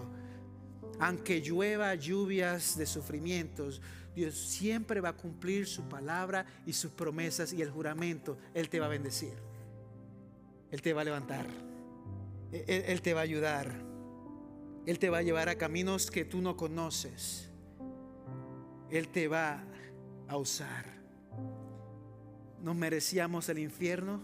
aunque 0.99 1.41
llueva 1.41 1.95
lluvias 1.95 2.77
de 2.77 2.85
sufrimientos, 2.85 3.81
Dios 4.15 4.35
siempre 4.35 5.01
va 5.01 5.09
a 5.09 5.17
cumplir 5.17 5.67
su 5.67 5.83
palabra 5.83 6.45
y 6.65 6.73
sus 6.73 6.91
promesas 6.91 7.51
y 7.53 7.61
el 7.61 7.69
juramento. 7.69 8.37
Él 8.53 8.69
te 8.69 8.79
va 8.79 8.85
a 8.85 8.89
bendecir. 8.89 9.33
Él 10.71 10.81
te 10.81 10.93
va 10.93 11.01
a 11.01 11.05
levantar. 11.05 11.45
Él, 12.51 12.83
él 12.87 13.01
te 13.01 13.13
va 13.13 13.21
a 13.21 13.23
ayudar. 13.23 13.94
Él 14.85 14.99
te 14.99 15.09
va 15.09 15.19
a 15.19 15.21
llevar 15.23 15.49
a 15.49 15.57
caminos 15.57 16.11
que 16.11 16.25
tú 16.25 16.41
no 16.41 16.55
conoces. 16.55 17.49
Él 18.89 19.07
te 19.07 19.27
va 19.27 19.63
a 20.27 20.37
usar. 20.37 20.85
Nos 22.61 22.75
merecíamos 22.75 23.49
el 23.49 23.59
infierno, 23.59 24.21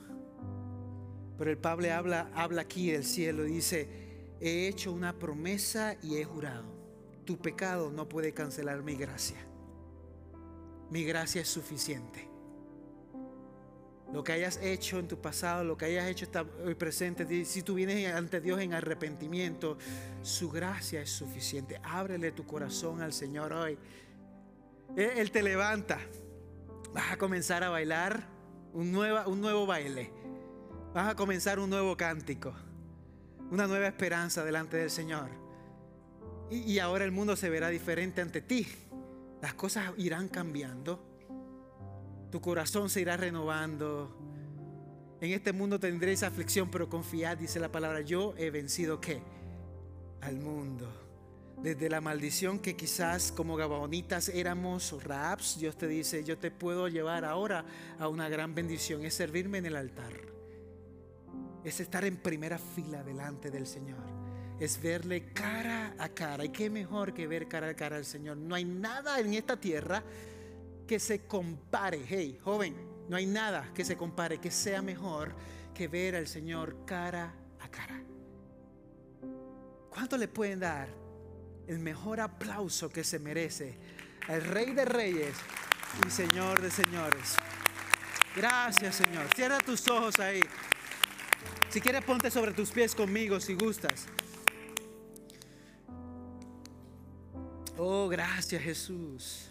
pero 1.38 1.50
el 1.50 1.58
Pablo 1.58 1.92
habla, 1.94 2.32
habla 2.36 2.62
aquí 2.62 2.92
del 2.92 3.04
cielo 3.04 3.48
y 3.48 3.54
dice, 3.54 3.90
he 4.40 4.68
hecho 4.68 4.92
una 4.92 5.18
promesa 5.18 5.96
y 6.02 6.18
he 6.18 6.24
jurado. 6.24 6.66
Tu 7.26 7.38
pecado 7.38 7.92
no 7.92 8.08
puede 8.08 8.34
cancelar 8.34 8.84
mi 8.84 8.96
gracia. 8.96 9.38
Mi 10.90 11.04
gracia 11.04 11.42
es 11.42 11.48
suficiente. 11.48 12.31
Lo 14.14 14.24
que 14.24 14.34
hayas 14.34 14.58
hecho 14.62 15.00
en 15.00 15.08
tu 15.08 15.22
pasado, 15.22 15.64
lo 15.64 15.78
que 15.78 15.86
hayas 15.86 16.08
hecho 16.08 16.28
hoy 16.66 16.76
presente, 16.76 17.46
si 17.46 17.64
tú 17.64 17.76
vienes 17.76 18.14
ante 18.14 18.42
Dios 18.42 18.60
en 18.60 18.74
arrepentimiento, 18.74 19.78
su 20.22 20.50
gracia 20.50 21.02
es 21.02 21.10
suficiente. 21.10 21.80
Ábrele 21.84 22.34
tu 22.34 22.46
corazón 22.46 23.02
al 23.02 23.14
Señor 23.14 23.54
hoy. 23.54 23.78
Él 24.98 25.32
te 25.32 25.42
levanta. 25.42 25.98
Vas 26.94 27.14
a 27.14 27.18
comenzar 27.18 27.64
a 27.64 27.70
bailar 27.70 28.28
un, 28.74 28.94
un 28.96 29.42
nuevo 29.42 29.66
baile. 29.66 30.12
Vas 30.94 31.12
a 31.12 31.16
comenzar 31.16 31.60
un 31.60 31.70
nuevo 31.70 31.96
cántico. 31.96 32.54
Una 33.50 33.66
nueva 33.66 33.88
esperanza 33.88 34.44
delante 34.44 34.76
del 34.76 34.90
Señor. 34.90 35.30
y 36.50 36.80
ahora 36.80 37.06
el 37.06 37.12
mundo 37.12 37.38
se 37.38 37.50
verá 37.50 37.70
diferente 37.70 38.20
ante 38.20 38.42
ti. 38.42 38.68
Las 39.42 39.54
cosas 39.54 39.94
irán 39.98 40.28
cambiando 40.28 41.11
tu 42.32 42.40
corazón 42.42 42.90
se 42.90 43.02
irá 43.02 43.18
renovando. 43.18 44.18
En 45.20 45.32
este 45.32 45.54
mundo 45.54 45.80
tendréis 45.80 46.24
aflicción, 46.24 46.72
pero 46.72 46.90
confiad, 46.90 47.38
dice 47.38 47.60
la 47.60 47.72
palabra, 47.72 48.02
yo 48.02 48.34
he 48.38 48.50
vencido 48.50 49.00
qué? 49.00 49.22
Al 50.22 50.38
mundo. 50.38 50.90
desde 51.62 51.90
la 51.90 52.02
maldición 52.02 52.58
que 52.58 52.76
quizás 52.76 53.32
como 53.32 53.56
gabonitas 53.56 54.30
éramos 54.30 55.04
raps, 55.04 55.60
Dios 55.60 55.78
te 55.78 55.88
dice, 55.88 56.24
yo 56.24 56.38
te 56.38 56.50
puedo 56.50 56.88
llevar 56.88 57.24
ahora 57.24 57.66
a 58.00 58.08
una 58.08 58.30
gran 58.30 58.56
bendición, 58.56 59.06
es 59.06 59.14
servirme 59.14 59.60
en 59.60 59.68
el 59.68 59.76
altar, 59.76 60.14
es 61.64 61.80
estar 61.80 62.04
en 62.04 62.18
primera 62.18 62.58
fila 62.58 63.04
delante 63.04 63.52
del 63.52 63.68
Señor, 63.68 64.04
es 64.60 64.82
verle 64.82 65.34
cara 65.34 65.94
a 66.00 66.10
cara. 66.10 66.46
Y 66.46 66.50
qué 66.50 66.70
mejor 66.70 67.14
que 67.14 67.28
ver 67.28 67.48
cara 67.48 67.70
a 67.70 67.76
cara 67.76 67.98
al 67.98 68.06
Señor. 68.06 68.38
No 68.38 68.56
hay 68.56 68.66
nada 68.66 69.20
en 69.20 69.34
esta 69.34 69.56
tierra 69.56 70.04
que 70.88 71.00
se 71.00 71.26
compare, 71.26 72.04
hey, 72.08 72.40
joven, 72.44 72.76
no 73.08 73.18
hay 73.18 73.26
nada 73.26 73.72
que 73.74 73.86
se 73.86 73.98
compare, 73.98 74.40
que 74.40 74.52
sea 74.52 74.82
mejor 74.82 75.34
que 75.74 75.88
ver 75.88 76.16
al 76.16 76.28
Señor 76.28 76.86
cara 76.86 77.34
a 77.60 77.70
cara. 77.70 78.02
¿Cuánto 79.90 80.18
le 80.18 80.28
pueden 80.28 80.60
dar 80.60 80.90
el 81.68 81.80
mejor 81.80 82.20
aplauso 82.20 82.90
que 82.90 83.04
se 83.04 83.20
merece 83.20 83.78
al 84.28 84.44
Rey 84.44 84.74
de 84.74 84.86
Reyes 84.86 85.36
y 86.06 86.10
Señor 86.10 86.62
de 86.62 86.72
Señores. 86.72 87.36
Gracias, 88.36 88.96
Señor. 88.96 89.28
Cierra 89.36 89.58
tus 89.60 89.88
ojos 89.88 90.20
ahí. 90.20 90.42
Si 91.70 91.82
quieres, 91.82 92.04
ponte 92.04 92.32
sobre 92.32 92.54
tus 92.54 92.72
pies 92.72 92.96
conmigo 92.96 93.40
si 93.40 93.54
gustas. 93.54 94.08
Oh, 97.78 98.08
gracias, 98.08 98.62
Jesús. 98.62 99.51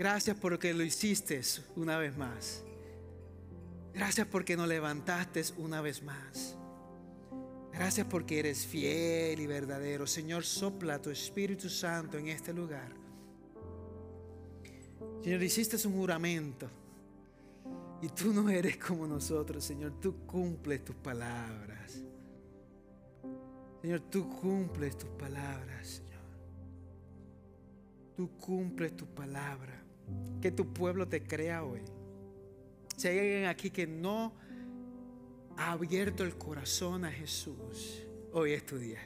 Gracias 0.00 0.34
porque 0.38 0.72
lo 0.72 0.82
hiciste 0.82 1.42
una 1.76 1.98
vez 1.98 2.16
más. 2.16 2.64
Gracias 3.92 4.26
porque 4.26 4.56
nos 4.56 4.66
levantaste 4.66 5.42
una 5.58 5.82
vez 5.82 6.02
más. 6.02 6.56
Gracias 7.70 8.06
porque 8.06 8.38
eres 8.38 8.66
fiel 8.66 9.38
y 9.38 9.46
verdadero. 9.46 10.06
Señor, 10.06 10.42
sopla 10.42 11.02
tu 11.02 11.10
Espíritu 11.10 11.68
Santo 11.68 12.16
en 12.16 12.28
este 12.28 12.54
lugar. 12.54 12.90
Señor, 15.22 15.42
hiciste 15.42 15.76
un 15.86 15.92
juramento. 15.92 16.66
Y 18.00 18.08
tú 18.08 18.32
no 18.32 18.48
eres 18.48 18.78
como 18.78 19.06
nosotros, 19.06 19.62
Señor. 19.62 20.00
Tú 20.00 20.24
cumples 20.24 20.82
tus 20.82 20.96
palabras. 20.96 22.02
Señor, 23.82 24.00
tú 24.08 24.30
cumples 24.30 24.96
tus 24.96 25.10
palabras, 25.10 25.86
Señor. 25.86 26.22
Tú 28.16 28.30
cumples 28.38 28.96
tu 28.96 29.04
palabra. 29.04 29.79
Que 30.40 30.50
tu 30.50 30.72
pueblo 30.72 31.06
te 31.08 31.22
crea 31.22 31.64
hoy. 31.64 31.80
Si 32.96 33.08
hay 33.08 33.18
alguien 33.18 33.44
aquí 33.46 33.70
que 33.70 33.86
no 33.86 34.34
ha 35.56 35.72
abierto 35.72 36.24
el 36.24 36.36
corazón 36.36 37.04
a 37.04 37.10
Jesús, 37.10 38.06
hoy 38.32 38.52
es 38.52 38.64
tu 38.66 38.78
día. 38.78 39.00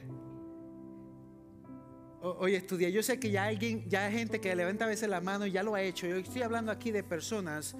Hoy 2.20 2.54
es 2.54 2.66
tu 2.66 2.76
día. 2.76 2.88
Yo 2.88 3.02
sé 3.02 3.20
que 3.20 3.30
ya 3.30 3.44
alguien, 3.44 3.88
ya 3.88 4.06
hay 4.06 4.12
gente 4.14 4.40
que 4.40 4.54
levanta 4.56 4.86
a 4.86 4.88
veces 4.88 5.08
la 5.08 5.20
mano 5.20 5.46
y 5.46 5.52
ya 5.52 5.62
lo 5.62 5.74
ha 5.74 5.82
hecho. 5.82 6.06
Yo 6.06 6.16
estoy 6.16 6.42
hablando 6.42 6.72
aquí 6.72 6.90
de 6.90 7.02
personas 7.02 7.76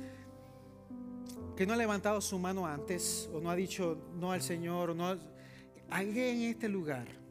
que 1.56 1.66
no 1.66 1.72
han 1.72 1.78
levantado 1.78 2.20
su 2.20 2.38
mano 2.38 2.66
antes 2.66 3.30
o 3.32 3.40
no 3.40 3.50
ha 3.50 3.56
dicho 3.56 3.96
no 4.16 4.32
al 4.32 4.42
Señor 4.42 4.90
o 4.90 4.94
no. 4.94 5.16
Alguien 5.88 6.36
en 6.36 6.50
este 6.50 6.68
lugar 6.68 7.23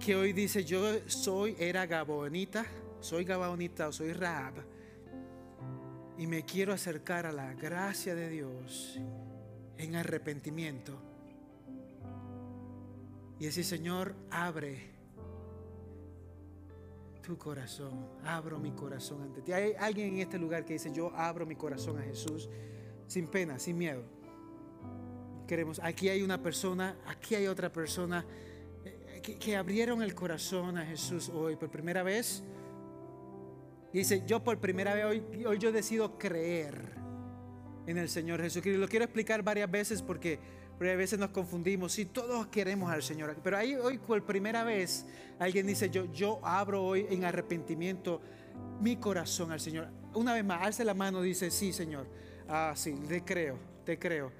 que 0.00 0.16
hoy 0.16 0.32
dice 0.32 0.64
yo 0.64 0.80
soy, 1.06 1.54
era 1.58 1.86
Gabonita, 1.86 2.64
soy 3.00 3.24
Gabonita 3.24 3.88
o 3.88 3.92
soy 3.92 4.14
Rahab 4.14 4.54
y 6.16 6.26
me 6.26 6.44
quiero 6.44 6.72
acercar 6.72 7.26
a 7.26 7.32
la 7.32 7.52
gracia 7.54 8.14
de 8.14 8.28
Dios 8.30 8.98
en 9.76 9.96
arrepentimiento. 9.96 10.98
Y 13.38 13.46
decir, 13.46 13.64
Señor, 13.64 14.14
abre 14.30 14.90
tu 17.22 17.38
corazón, 17.38 18.06
abro 18.24 18.58
mi 18.58 18.72
corazón 18.72 19.22
ante 19.22 19.40
ti. 19.40 19.52
Hay 19.52 19.72
alguien 19.78 20.14
en 20.14 20.20
este 20.20 20.38
lugar 20.38 20.64
que 20.64 20.74
dice, 20.74 20.92
yo 20.92 21.10
abro 21.14 21.46
mi 21.46 21.56
corazón 21.56 21.98
a 21.98 22.02
Jesús 22.02 22.50
sin 23.06 23.26
pena, 23.28 23.58
sin 23.58 23.78
miedo. 23.78 24.02
Queremos, 25.46 25.80
aquí 25.82 26.10
hay 26.10 26.22
una 26.22 26.42
persona, 26.42 26.96
aquí 27.06 27.34
hay 27.34 27.46
otra 27.46 27.72
persona 27.72 28.26
que, 29.20 29.56
abrieron 29.56 30.02
el 30.02 30.14
corazón 30.14 30.78
a 30.78 30.84
Jesús 30.84 31.28
hoy 31.28 31.56
por 31.56 31.70
primera 31.70 32.02
vez 32.02 32.42
dice, 33.92 34.22
yo 34.26 34.42
por 34.42 34.58
primera 34.58 34.94
vez 34.94 35.04
hoy, 35.04 35.22
hoy 35.46 35.58
yo 35.58 35.72
decido 35.72 36.18
creer 36.18 36.94
en 37.86 37.98
el 37.98 38.08
Señor 38.08 38.40
Jesucristo. 38.40 38.80
Lo 38.80 38.88
quiero 38.88 39.04
explicar 39.04 39.42
varias 39.42 39.70
veces 39.70 40.02
porque, 40.02 40.38
porque 40.78 40.92
a 40.92 40.96
veces 40.96 41.18
nos 41.18 41.30
confundimos. 41.30 41.92
Si 41.92 42.06
todos 42.06 42.46
queremos 42.48 42.90
al 42.90 43.02
Señor, 43.02 43.36
pero 43.42 43.56
ahí 43.56 43.74
hoy 43.74 43.98
por 43.98 44.24
primera 44.24 44.64
vez 44.64 45.06
alguien 45.38 45.66
dice, 45.66 45.90
yo, 45.90 46.10
yo 46.12 46.40
abro 46.42 46.84
hoy 46.84 47.06
en 47.10 47.24
arrepentimiento 47.24 48.20
mi 48.80 48.96
corazón 48.96 49.52
al 49.52 49.60
Señor. 49.60 49.88
Una 50.14 50.34
vez 50.34 50.44
más, 50.44 50.62
alce 50.62 50.84
la 50.84 50.94
mano, 50.94 51.22
dice, 51.22 51.50
sí, 51.50 51.72
Señor. 51.72 52.06
Ah, 52.48 52.72
sí, 52.74 52.94
te 53.08 53.22
creo, 53.22 53.58
te 53.84 53.98
creo. 53.98 54.32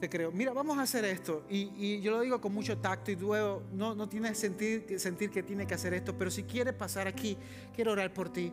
Te 0.00 0.08
creo. 0.08 0.30
Mira, 0.30 0.52
vamos 0.52 0.78
a 0.78 0.82
hacer 0.82 1.04
esto. 1.04 1.44
Y, 1.50 2.00
yo 2.00 2.12
lo 2.12 2.20
digo 2.20 2.40
con 2.40 2.54
mucho 2.54 2.78
tacto 2.78 3.10
y 3.10 3.16
luego 3.16 3.64
no, 3.72 3.94
no 3.94 4.08
tiene 4.08 4.34
sentir, 4.34 4.98
sentir 4.98 5.30
que 5.30 5.42
tiene 5.42 5.66
que 5.66 5.74
hacer 5.74 5.92
esto. 5.94 6.16
Pero 6.16 6.30
si 6.30 6.44
quieres 6.44 6.74
pasar 6.74 7.08
aquí, 7.08 7.36
quiero 7.74 7.92
orar 7.92 8.12
por 8.12 8.32
ti. 8.32 8.52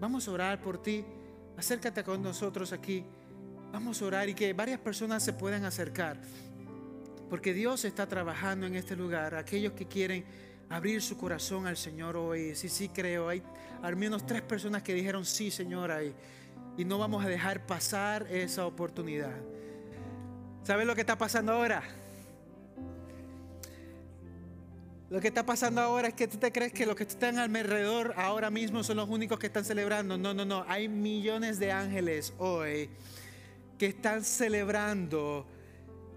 Vamos 0.00 0.26
a 0.26 0.32
orar 0.32 0.60
por 0.60 0.80
ti. 0.80 1.04
Acércate 1.56 2.02
con 2.02 2.22
nosotros 2.22 2.72
aquí. 2.72 3.04
Vamos 3.72 4.00
a 4.00 4.06
orar 4.06 4.28
y 4.28 4.34
que 4.34 4.52
varias 4.54 4.80
personas 4.80 5.22
se 5.22 5.34
puedan 5.34 5.64
acercar. 5.64 6.18
Porque 7.28 7.52
Dios 7.52 7.84
está 7.84 8.06
trabajando 8.06 8.66
en 8.66 8.74
este 8.74 8.96
lugar. 8.96 9.34
Aquellos 9.34 9.74
que 9.74 9.86
quieren 9.86 10.24
abrir 10.70 11.02
su 11.02 11.18
corazón 11.18 11.66
al 11.66 11.76
Señor 11.76 12.16
hoy. 12.16 12.54
Sí, 12.54 12.70
sí, 12.70 12.88
creo. 12.88 13.28
Hay 13.28 13.42
al 13.82 13.96
menos 13.96 14.24
tres 14.24 14.40
personas 14.40 14.82
que 14.82 14.94
dijeron 14.94 15.26
sí, 15.26 15.50
Señor, 15.50 15.90
ahí. 15.90 16.14
Y 16.78 16.86
no 16.86 16.96
vamos 16.96 17.22
a 17.22 17.28
dejar 17.28 17.66
pasar 17.66 18.26
esa 18.30 18.64
oportunidad. 18.64 19.36
¿Sabes 20.68 20.86
lo 20.86 20.94
que 20.94 21.00
está 21.00 21.16
pasando 21.16 21.52
ahora? 21.52 21.82
Lo 25.08 25.18
que 25.18 25.28
está 25.28 25.46
pasando 25.46 25.80
ahora 25.80 26.08
es 26.08 26.14
que 26.14 26.28
tú 26.28 26.36
te 26.36 26.52
crees 26.52 26.74
que 26.74 26.84
los 26.84 26.94
que 26.94 27.04
están 27.04 27.38
alrededor 27.38 28.12
ahora 28.18 28.50
mismo 28.50 28.84
son 28.84 28.98
los 28.98 29.08
únicos 29.08 29.38
que 29.38 29.46
están 29.46 29.64
celebrando. 29.64 30.18
No, 30.18 30.34
no, 30.34 30.44
no. 30.44 30.66
Hay 30.68 30.86
millones 30.86 31.58
de 31.58 31.72
ángeles 31.72 32.34
hoy 32.36 32.90
que 33.78 33.86
están 33.86 34.22
celebrando 34.22 35.46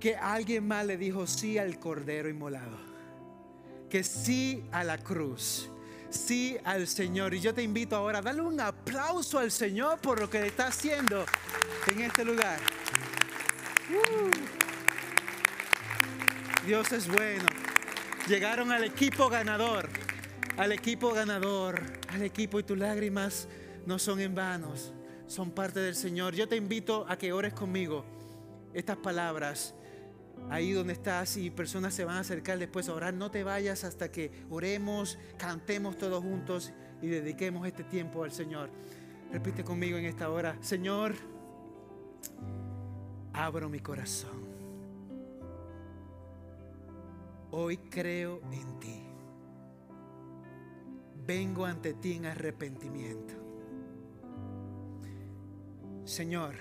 que 0.02 0.18
alguien 0.18 0.68
más 0.68 0.86
le 0.86 0.98
dijo 0.98 1.28
sí 1.28 1.58
al 1.58 1.80
cordero 1.80 2.28
inmolado. 2.28 2.78
Que 3.90 4.04
sí 4.04 4.66
a 4.74 4.84
la 4.84 4.98
cruz. 4.98 5.70
Sí 6.10 6.58
al 6.66 6.90
Señor. 6.90 7.34
Y 7.34 7.40
yo 7.40 7.54
te 7.54 7.64
invito 7.64 7.96
ahora 7.96 8.20
a 8.20 8.22
darle 8.22 8.42
un 8.42 8.60
aplauso 8.60 9.40
al 9.40 9.50
Señor 9.50 10.00
por 10.00 10.20
lo 10.20 10.30
que 10.30 10.46
está 10.46 10.68
haciendo 10.68 11.24
en 11.88 12.02
este 12.02 12.26
lugar. 12.26 12.60
Uh. 13.92 14.32
Dios 16.66 16.92
es 16.92 17.08
bueno. 17.08 17.46
Llegaron 18.28 18.72
al 18.72 18.84
equipo 18.84 19.30
ganador, 19.30 19.90
al 20.58 20.72
equipo 20.72 21.12
ganador, 21.12 21.82
al 22.08 22.22
equipo 22.22 22.60
y 22.60 22.64
tus 22.64 22.78
lágrimas 22.78 23.48
no 23.86 24.00
son 24.00 24.20
en 24.20 24.36
vanos, 24.36 24.94
son 25.28 25.52
parte 25.52 25.80
del 25.80 25.96
Señor. 25.96 26.36
Yo 26.36 26.48
te 26.48 26.56
invito 26.56 27.06
a 27.10 27.18
que 27.18 27.34
ores 27.34 27.54
conmigo 27.54 28.06
estas 28.74 28.98
palabras 28.98 29.74
ahí 30.50 30.72
donde 30.72 30.94
estás 30.94 31.38
y 31.38 31.50
personas 31.50 31.94
se 31.94 32.06
van 32.06 32.18
a 32.18 32.20
acercar 32.20 32.58
después 32.60 32.88
a 32.90 32.94
orar. 32.94 33.14
No 33.14 33.32
te 33.32 33.44
vayas 33.44 33.84
hasta 33.84 34.12
que 34.12 34.32
oremos, 34.50 35.18
cantemos 35.38 35.98
todos 35.98 36.24
juntos 36.24 36.72
y 37.02 37.08
dediquemos 37.08 37.68
este 37.68 37.84
tiempo 37.84 38.24
al 38.24 38.32
Señor. 38.32 38.70
Repite 39.32 39.64
conmigo 39.64 39.98
en 39.98 40.06
esta 40.06 40.30
hora, 40.30 40.58
Señor, 40.62 41.16
abro 43.34 43.70
mi 43.70 43.80
corazón 43.80 44.52
Hoy 47.54 47.76
creo 47.78 48.40
en 48.54 48.80
ti. 48.80 49.02
Vengo 51.28 51.66
ante 51.66 51.94
ti 51.94 52.14
en 52.14 52.26
arrepentimiento. 52.26 53.34
Señor, 56.06 56.56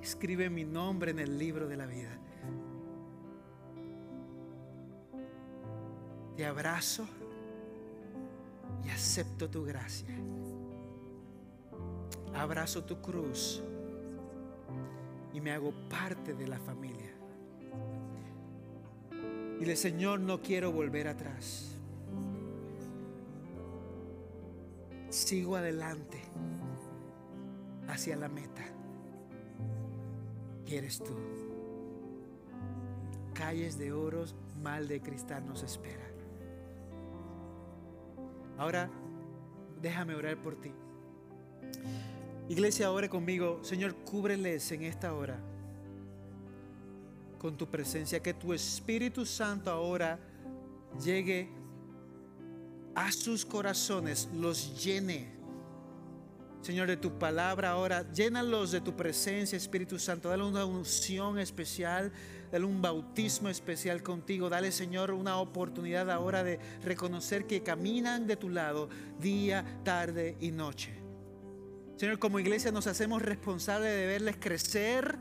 escribe 0.00 0.48
mi 0.48 0.64
nombre 0.64 1.10
en 1.10 1.18
el 1.18 1.38
libro 1.38 1.68
de 1.68 1.76
la 1.76 1.84
vida. 1.84 2.18
Te 6.34 6.46
abrazo 6.46 7.06
y 8.86 8.88
acepto 8.88 9.50
tu 9.50 9.64
gracia. 9.64 10.16
Abrazo 12.34 12.84
tu 12.84 13.02
cruz 13.02 13.62
y 15.32 15.40
me 15.40 15.52
hago 15.52 15.72
parte 15.88 16.34
de 16.34 16.46
la 16.46 16.58
familia. 16.58 17.10
Dile, 19.58 19.76
Señor, 19.76 20.20
no 20.20 20.42
quiero 20.42 20.72
volver 20.72 21.08
atrás. 21.08 21.76
Sigo 25.08 25.56
adelante 25.56 26.20
hacia 27.88 28.16
la 28.16 28.28
meta. 28.28 28.64
¿Quieres 30.64 30.98
tú? 30.98 31.16
calles 33.42 33.76
de 33.76 33.92
oros, 33.92 34.34
mal 34.62 34.86
de 34.86 35.00
cristal 35.00 35.44
nos 35.46 35.62
espera. 35.62 36.04
Ahora, 38.56 38.88
déjame 39.80 40.14
orar 40.14 40.36
por 40.40 40.54
ti. 40.60 40.72
Iglesia, 42.52 42.92
ore 42.92 43.08
conmigo. 43.08 43.60
Señor, 43.62 43.94
cúbreles 44.04 44.70
en 44.72 44.82
esta 44.82 45.14
hora 45.14 45.40
con 47.38 47.56
tu 47.56 47.66
presencia. 47.66 48.20
Que 48.20 48.34
tu 48.34 48.52
Espíritu 48.52 49.24
Santo 49.24 49.70
ahora 49.70 50.18
llegue 51.02 51.48
a 52.94 53.10
sus 53.10 53.46
corazones, 53.46 54.28
los 54.34 54.84
llene 54.84 55.32
Señor, 56.60 56.88
de 56.88 56.96
tu 56.98 57.18
palabra 57.18 57.70
ahora. 57.70 58.04
Llénalos 58.12 58.70
de 58.70 58.82
tu 58.82 58.94
presencia, 58.94 59.56
Espíritu 59.56 59.98
Santo. 59.98 60.28
Dale 60.28 60.44
una 60.44 60.66
unción 60.66 61.38
especial, 61.38 62.12
dale 62.52 62.66
un 62.66 62.80
bautismo 62.80 63.48
especial 63.48 64.02
contigo. 64.02 64.50
Dale, 64.50 64.70
Señor, 64.72 65.10
una 65.10 65.38
oportunidad 65.38 66.08
ahora 66.10 66.44
de 66.44 66.60
reconocer 66.84 67.46
que 67.46 67.62
caminan 67.62 68.26
de 68.26 68.36
tu 68.36 68.50
lado 68.50 68.90
día, 69.18 69.64
tarde 69.84 70.36
y 70.38 70.52
noche. 70.52 71.01
Señor, 72.02 72.18
como 72.18 72.40
iglesia 72.40 72.72
nos 72.72 72.88
hacemos 72.88 73.22
responsables 73.22 73.94
de 73.94 74.06
verles 74.06 74.34
crecer 74.40 75.20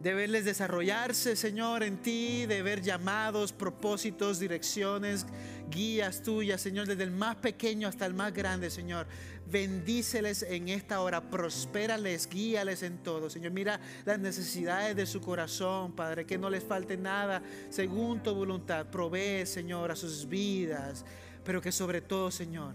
de 0.00 0.12
verles 0.12 0.44
desarrollarse, 0.44 1.36
Señor, 1.36 1.84
en 1.84 1.98
ti, 1.98 2.44
de 2.46 2.60
ver 2.60 2.82
llamados, 2.82 3.52
propósitos, 3.52 4.40
direcciones, 4.40 5.26
guías 5.70 6.24
tuyas, 6.24 6.60
Señor, 6.60 6.88
desde 6.88 7.04
el 7.04 7.12
más 7.12 7.36
pequeño 7.36 7.86
hasta 7.86 8.04
el 8.04 8.14
más 8.14 8.34
grande, 8.34 8.68
Señor. 8.68 9.06
Bendíceles 9.46 10.42
en 10.42 10.70
esta 10.70 11.00
hora, 11.00 11.30
prospérales, 11.30 12.28
guíales 12.28 12.82
en 12.82 12.98
todo, 12.98 13.30
Señor. 13.30 13.52
Mira 13.52 13.80
las 14.04 14.18
necesidades 14.18 14.96
de 14.96 15.06
su 15.06 15.20
corazón, 15.20 15.92
Padre, 15.92 16.26
que 16.26 16.36
no 16.36 16.50
les 16.50 16.64
falte 16.64 16.96
nada 16.96 17.44
según 17.70 18.24
tu 18.24 18.34
voluntad. 18.34 18.86
Provee, 18.90 19.46
Señor, 19.46 19.92
a 19.92 19.96
sus 19.96 20.28
vidas, 20.28 21.04
pero 21.44 21.62
que 21.62 21.70
sobre 21.70 22.00
todo, 22.00 22.32
Señor, 22.32 22.74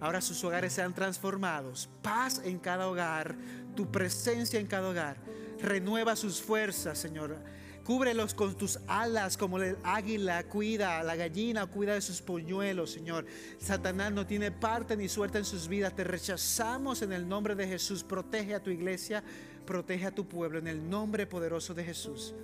ahora 0.00 0.20
sus 0.20 0.42
hogares 0.44 0.72
sean 0.72 0.94
transformados. 0.94 1.88
Paz 2.02 2.40
en 2.44 2.58
cada 2.58 2.88
hogar, 2.88 3.36
tu 3.76 3.90
presencia 3.90 4.58
en 4.58 4.66
cada 4.66 4.88
hogar 4.88 5.16
Renueva 5.62 6.16
sus 6.16 6.40
fuerzas, 6.40 6.98
Señor. 6.98 7.36
Cúbrelos 7.84 8.34
con 8.34 8.56
tus 8.56 8.78
alas 8.86 9.36
como 9.36 9.58
el 9.58 9.76
águila 9.82 10.44
cuida 10.44 11.00
a 11.00 11.02
la 11.02 11.16
gallina, 11.16 11.66
cuida 11.66 11.94
de 11.94 12.00
sus 12.00 12.22
puñuelos, 12.22 12.92
Señor. 12.92 13.26
Satanás 13.58 14.12
no 14.12 14.26
tiene 14.26 14.52
parte 14.52 14.96
ni 14.96 15.08
suerte 15.08 15.38
en 15.38 15.44
sus 15.44 15.66
vidas. 15.66 15.94
Te 15.94 16.04
rechazamos 16.04 17.02
en 17.02 17.12
el 17.12 17.28
nombre 17.28 17.54
de 17.54 17.66
Jesús. 17.66 18.04
Protege 18.04 18.54
a 18.54 18.62
tu 18.62 18.70
iglesia, 18.70 19.24
protege 19.66 20.06
a 20.06 20.14
tu 20.14 20.28
pueblo 20.28 20.58
en 20.58 20.68
el 20.68 20.88
nombre 20.88 21.26
poderoso 21.26 21.74
de 21.74 21.84
Jesús. 21.84 22.34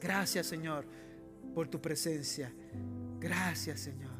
Gracias, 0.00 0.46
Señor, 0.46 0.84
por 1.54 1.68
tu 1.68 1.80
presencia. 1.80 2.52
Gracias, 3.20 3.80
Señor. 3.80 4.16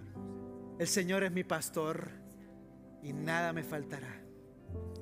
El 0.79 0.87
Señor 0.87 1.25
es 1.25 1.33
mi 1.33 1.45
pastor 1.45 2.11
y 3.07 3.13
nada 3.13 3.53
me 3.53 3.63
faltará. 3.63 4.21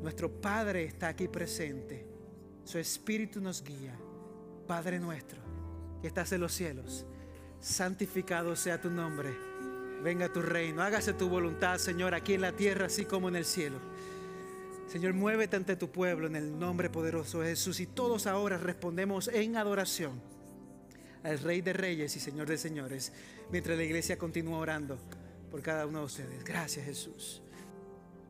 Nuestro 0.03 0.31
Padre 0.41 0.85
está 0.85 1.09
aquí 1.09 1.29
presente 1.29 2.15
su 2.65 2.79
Espíritu 2.79 3.41
nos 3.41 3.63
guía. 3.63 3.95
Padre 4.67 4.99
nuestro, 4.99 5.39
que 6.01 6.09
estás 6.09 6.33
en 6.33 6.41
los 6.41 6.55
cielos, 6.55 7.05
santificado 7.61 8.57
sea 8.57 8.81
tu 8.81 8.89
nombre. 8.89 9.29
Venga 10.03 10.33
tu 10.33 10.41
reino, 10.41 10.83
hágase 10.83 11.13
tu 11.13 11.29
voluntad, 11.29 11.79
Señor, 11.79 12.15
aquí 12.15 12.35
en 12.35 12.41
la 12.41 12.53
tierra, 12.53 12.87
así 12.87 13.05
como 13.05 13.29
en 13.29 13.37
el 13.37 13.45
cielo. 13.45 13.79
Señor, 14.89 15.13
muévete 15.13 15.57
ante 15.57 15.77
tu 15.77 15.91
pueblo 15.91 16.27
en 16.27 16.37
el 16.37 16.59
nombre 16.59 16.89
poderoso 16.89 17.41
de 17.41 17.51
Jesús. 17.51 17.81
Y 17.81 17.87
todos 17.87 18.27
ahora 18.27 18.57
respondemos 18.57 19.29
en 19.29 19.57
adoración 19.57 20.21
al 21.23 21.39
Rey 21.41 21.61
de 21.61 21.75
Reyes 21.75 22.17
y 22.17 22.21
Señor 22.21 22.49
de 22.49 22.57
Señores, 22.57 23.13
mientras 23.51 23.77
la 23.77 23.85
iglesia 23.85 24.17
continúa 24.17 24.59
orando 24.59 24.99
por 25.51 25.61
cada 25.61 25.87
uno 25.87 26.01
de 26.01 26.05
ustedes. 26.07 26.45
Gracias, 26.45 26.87
Jesús. 26.87 27.44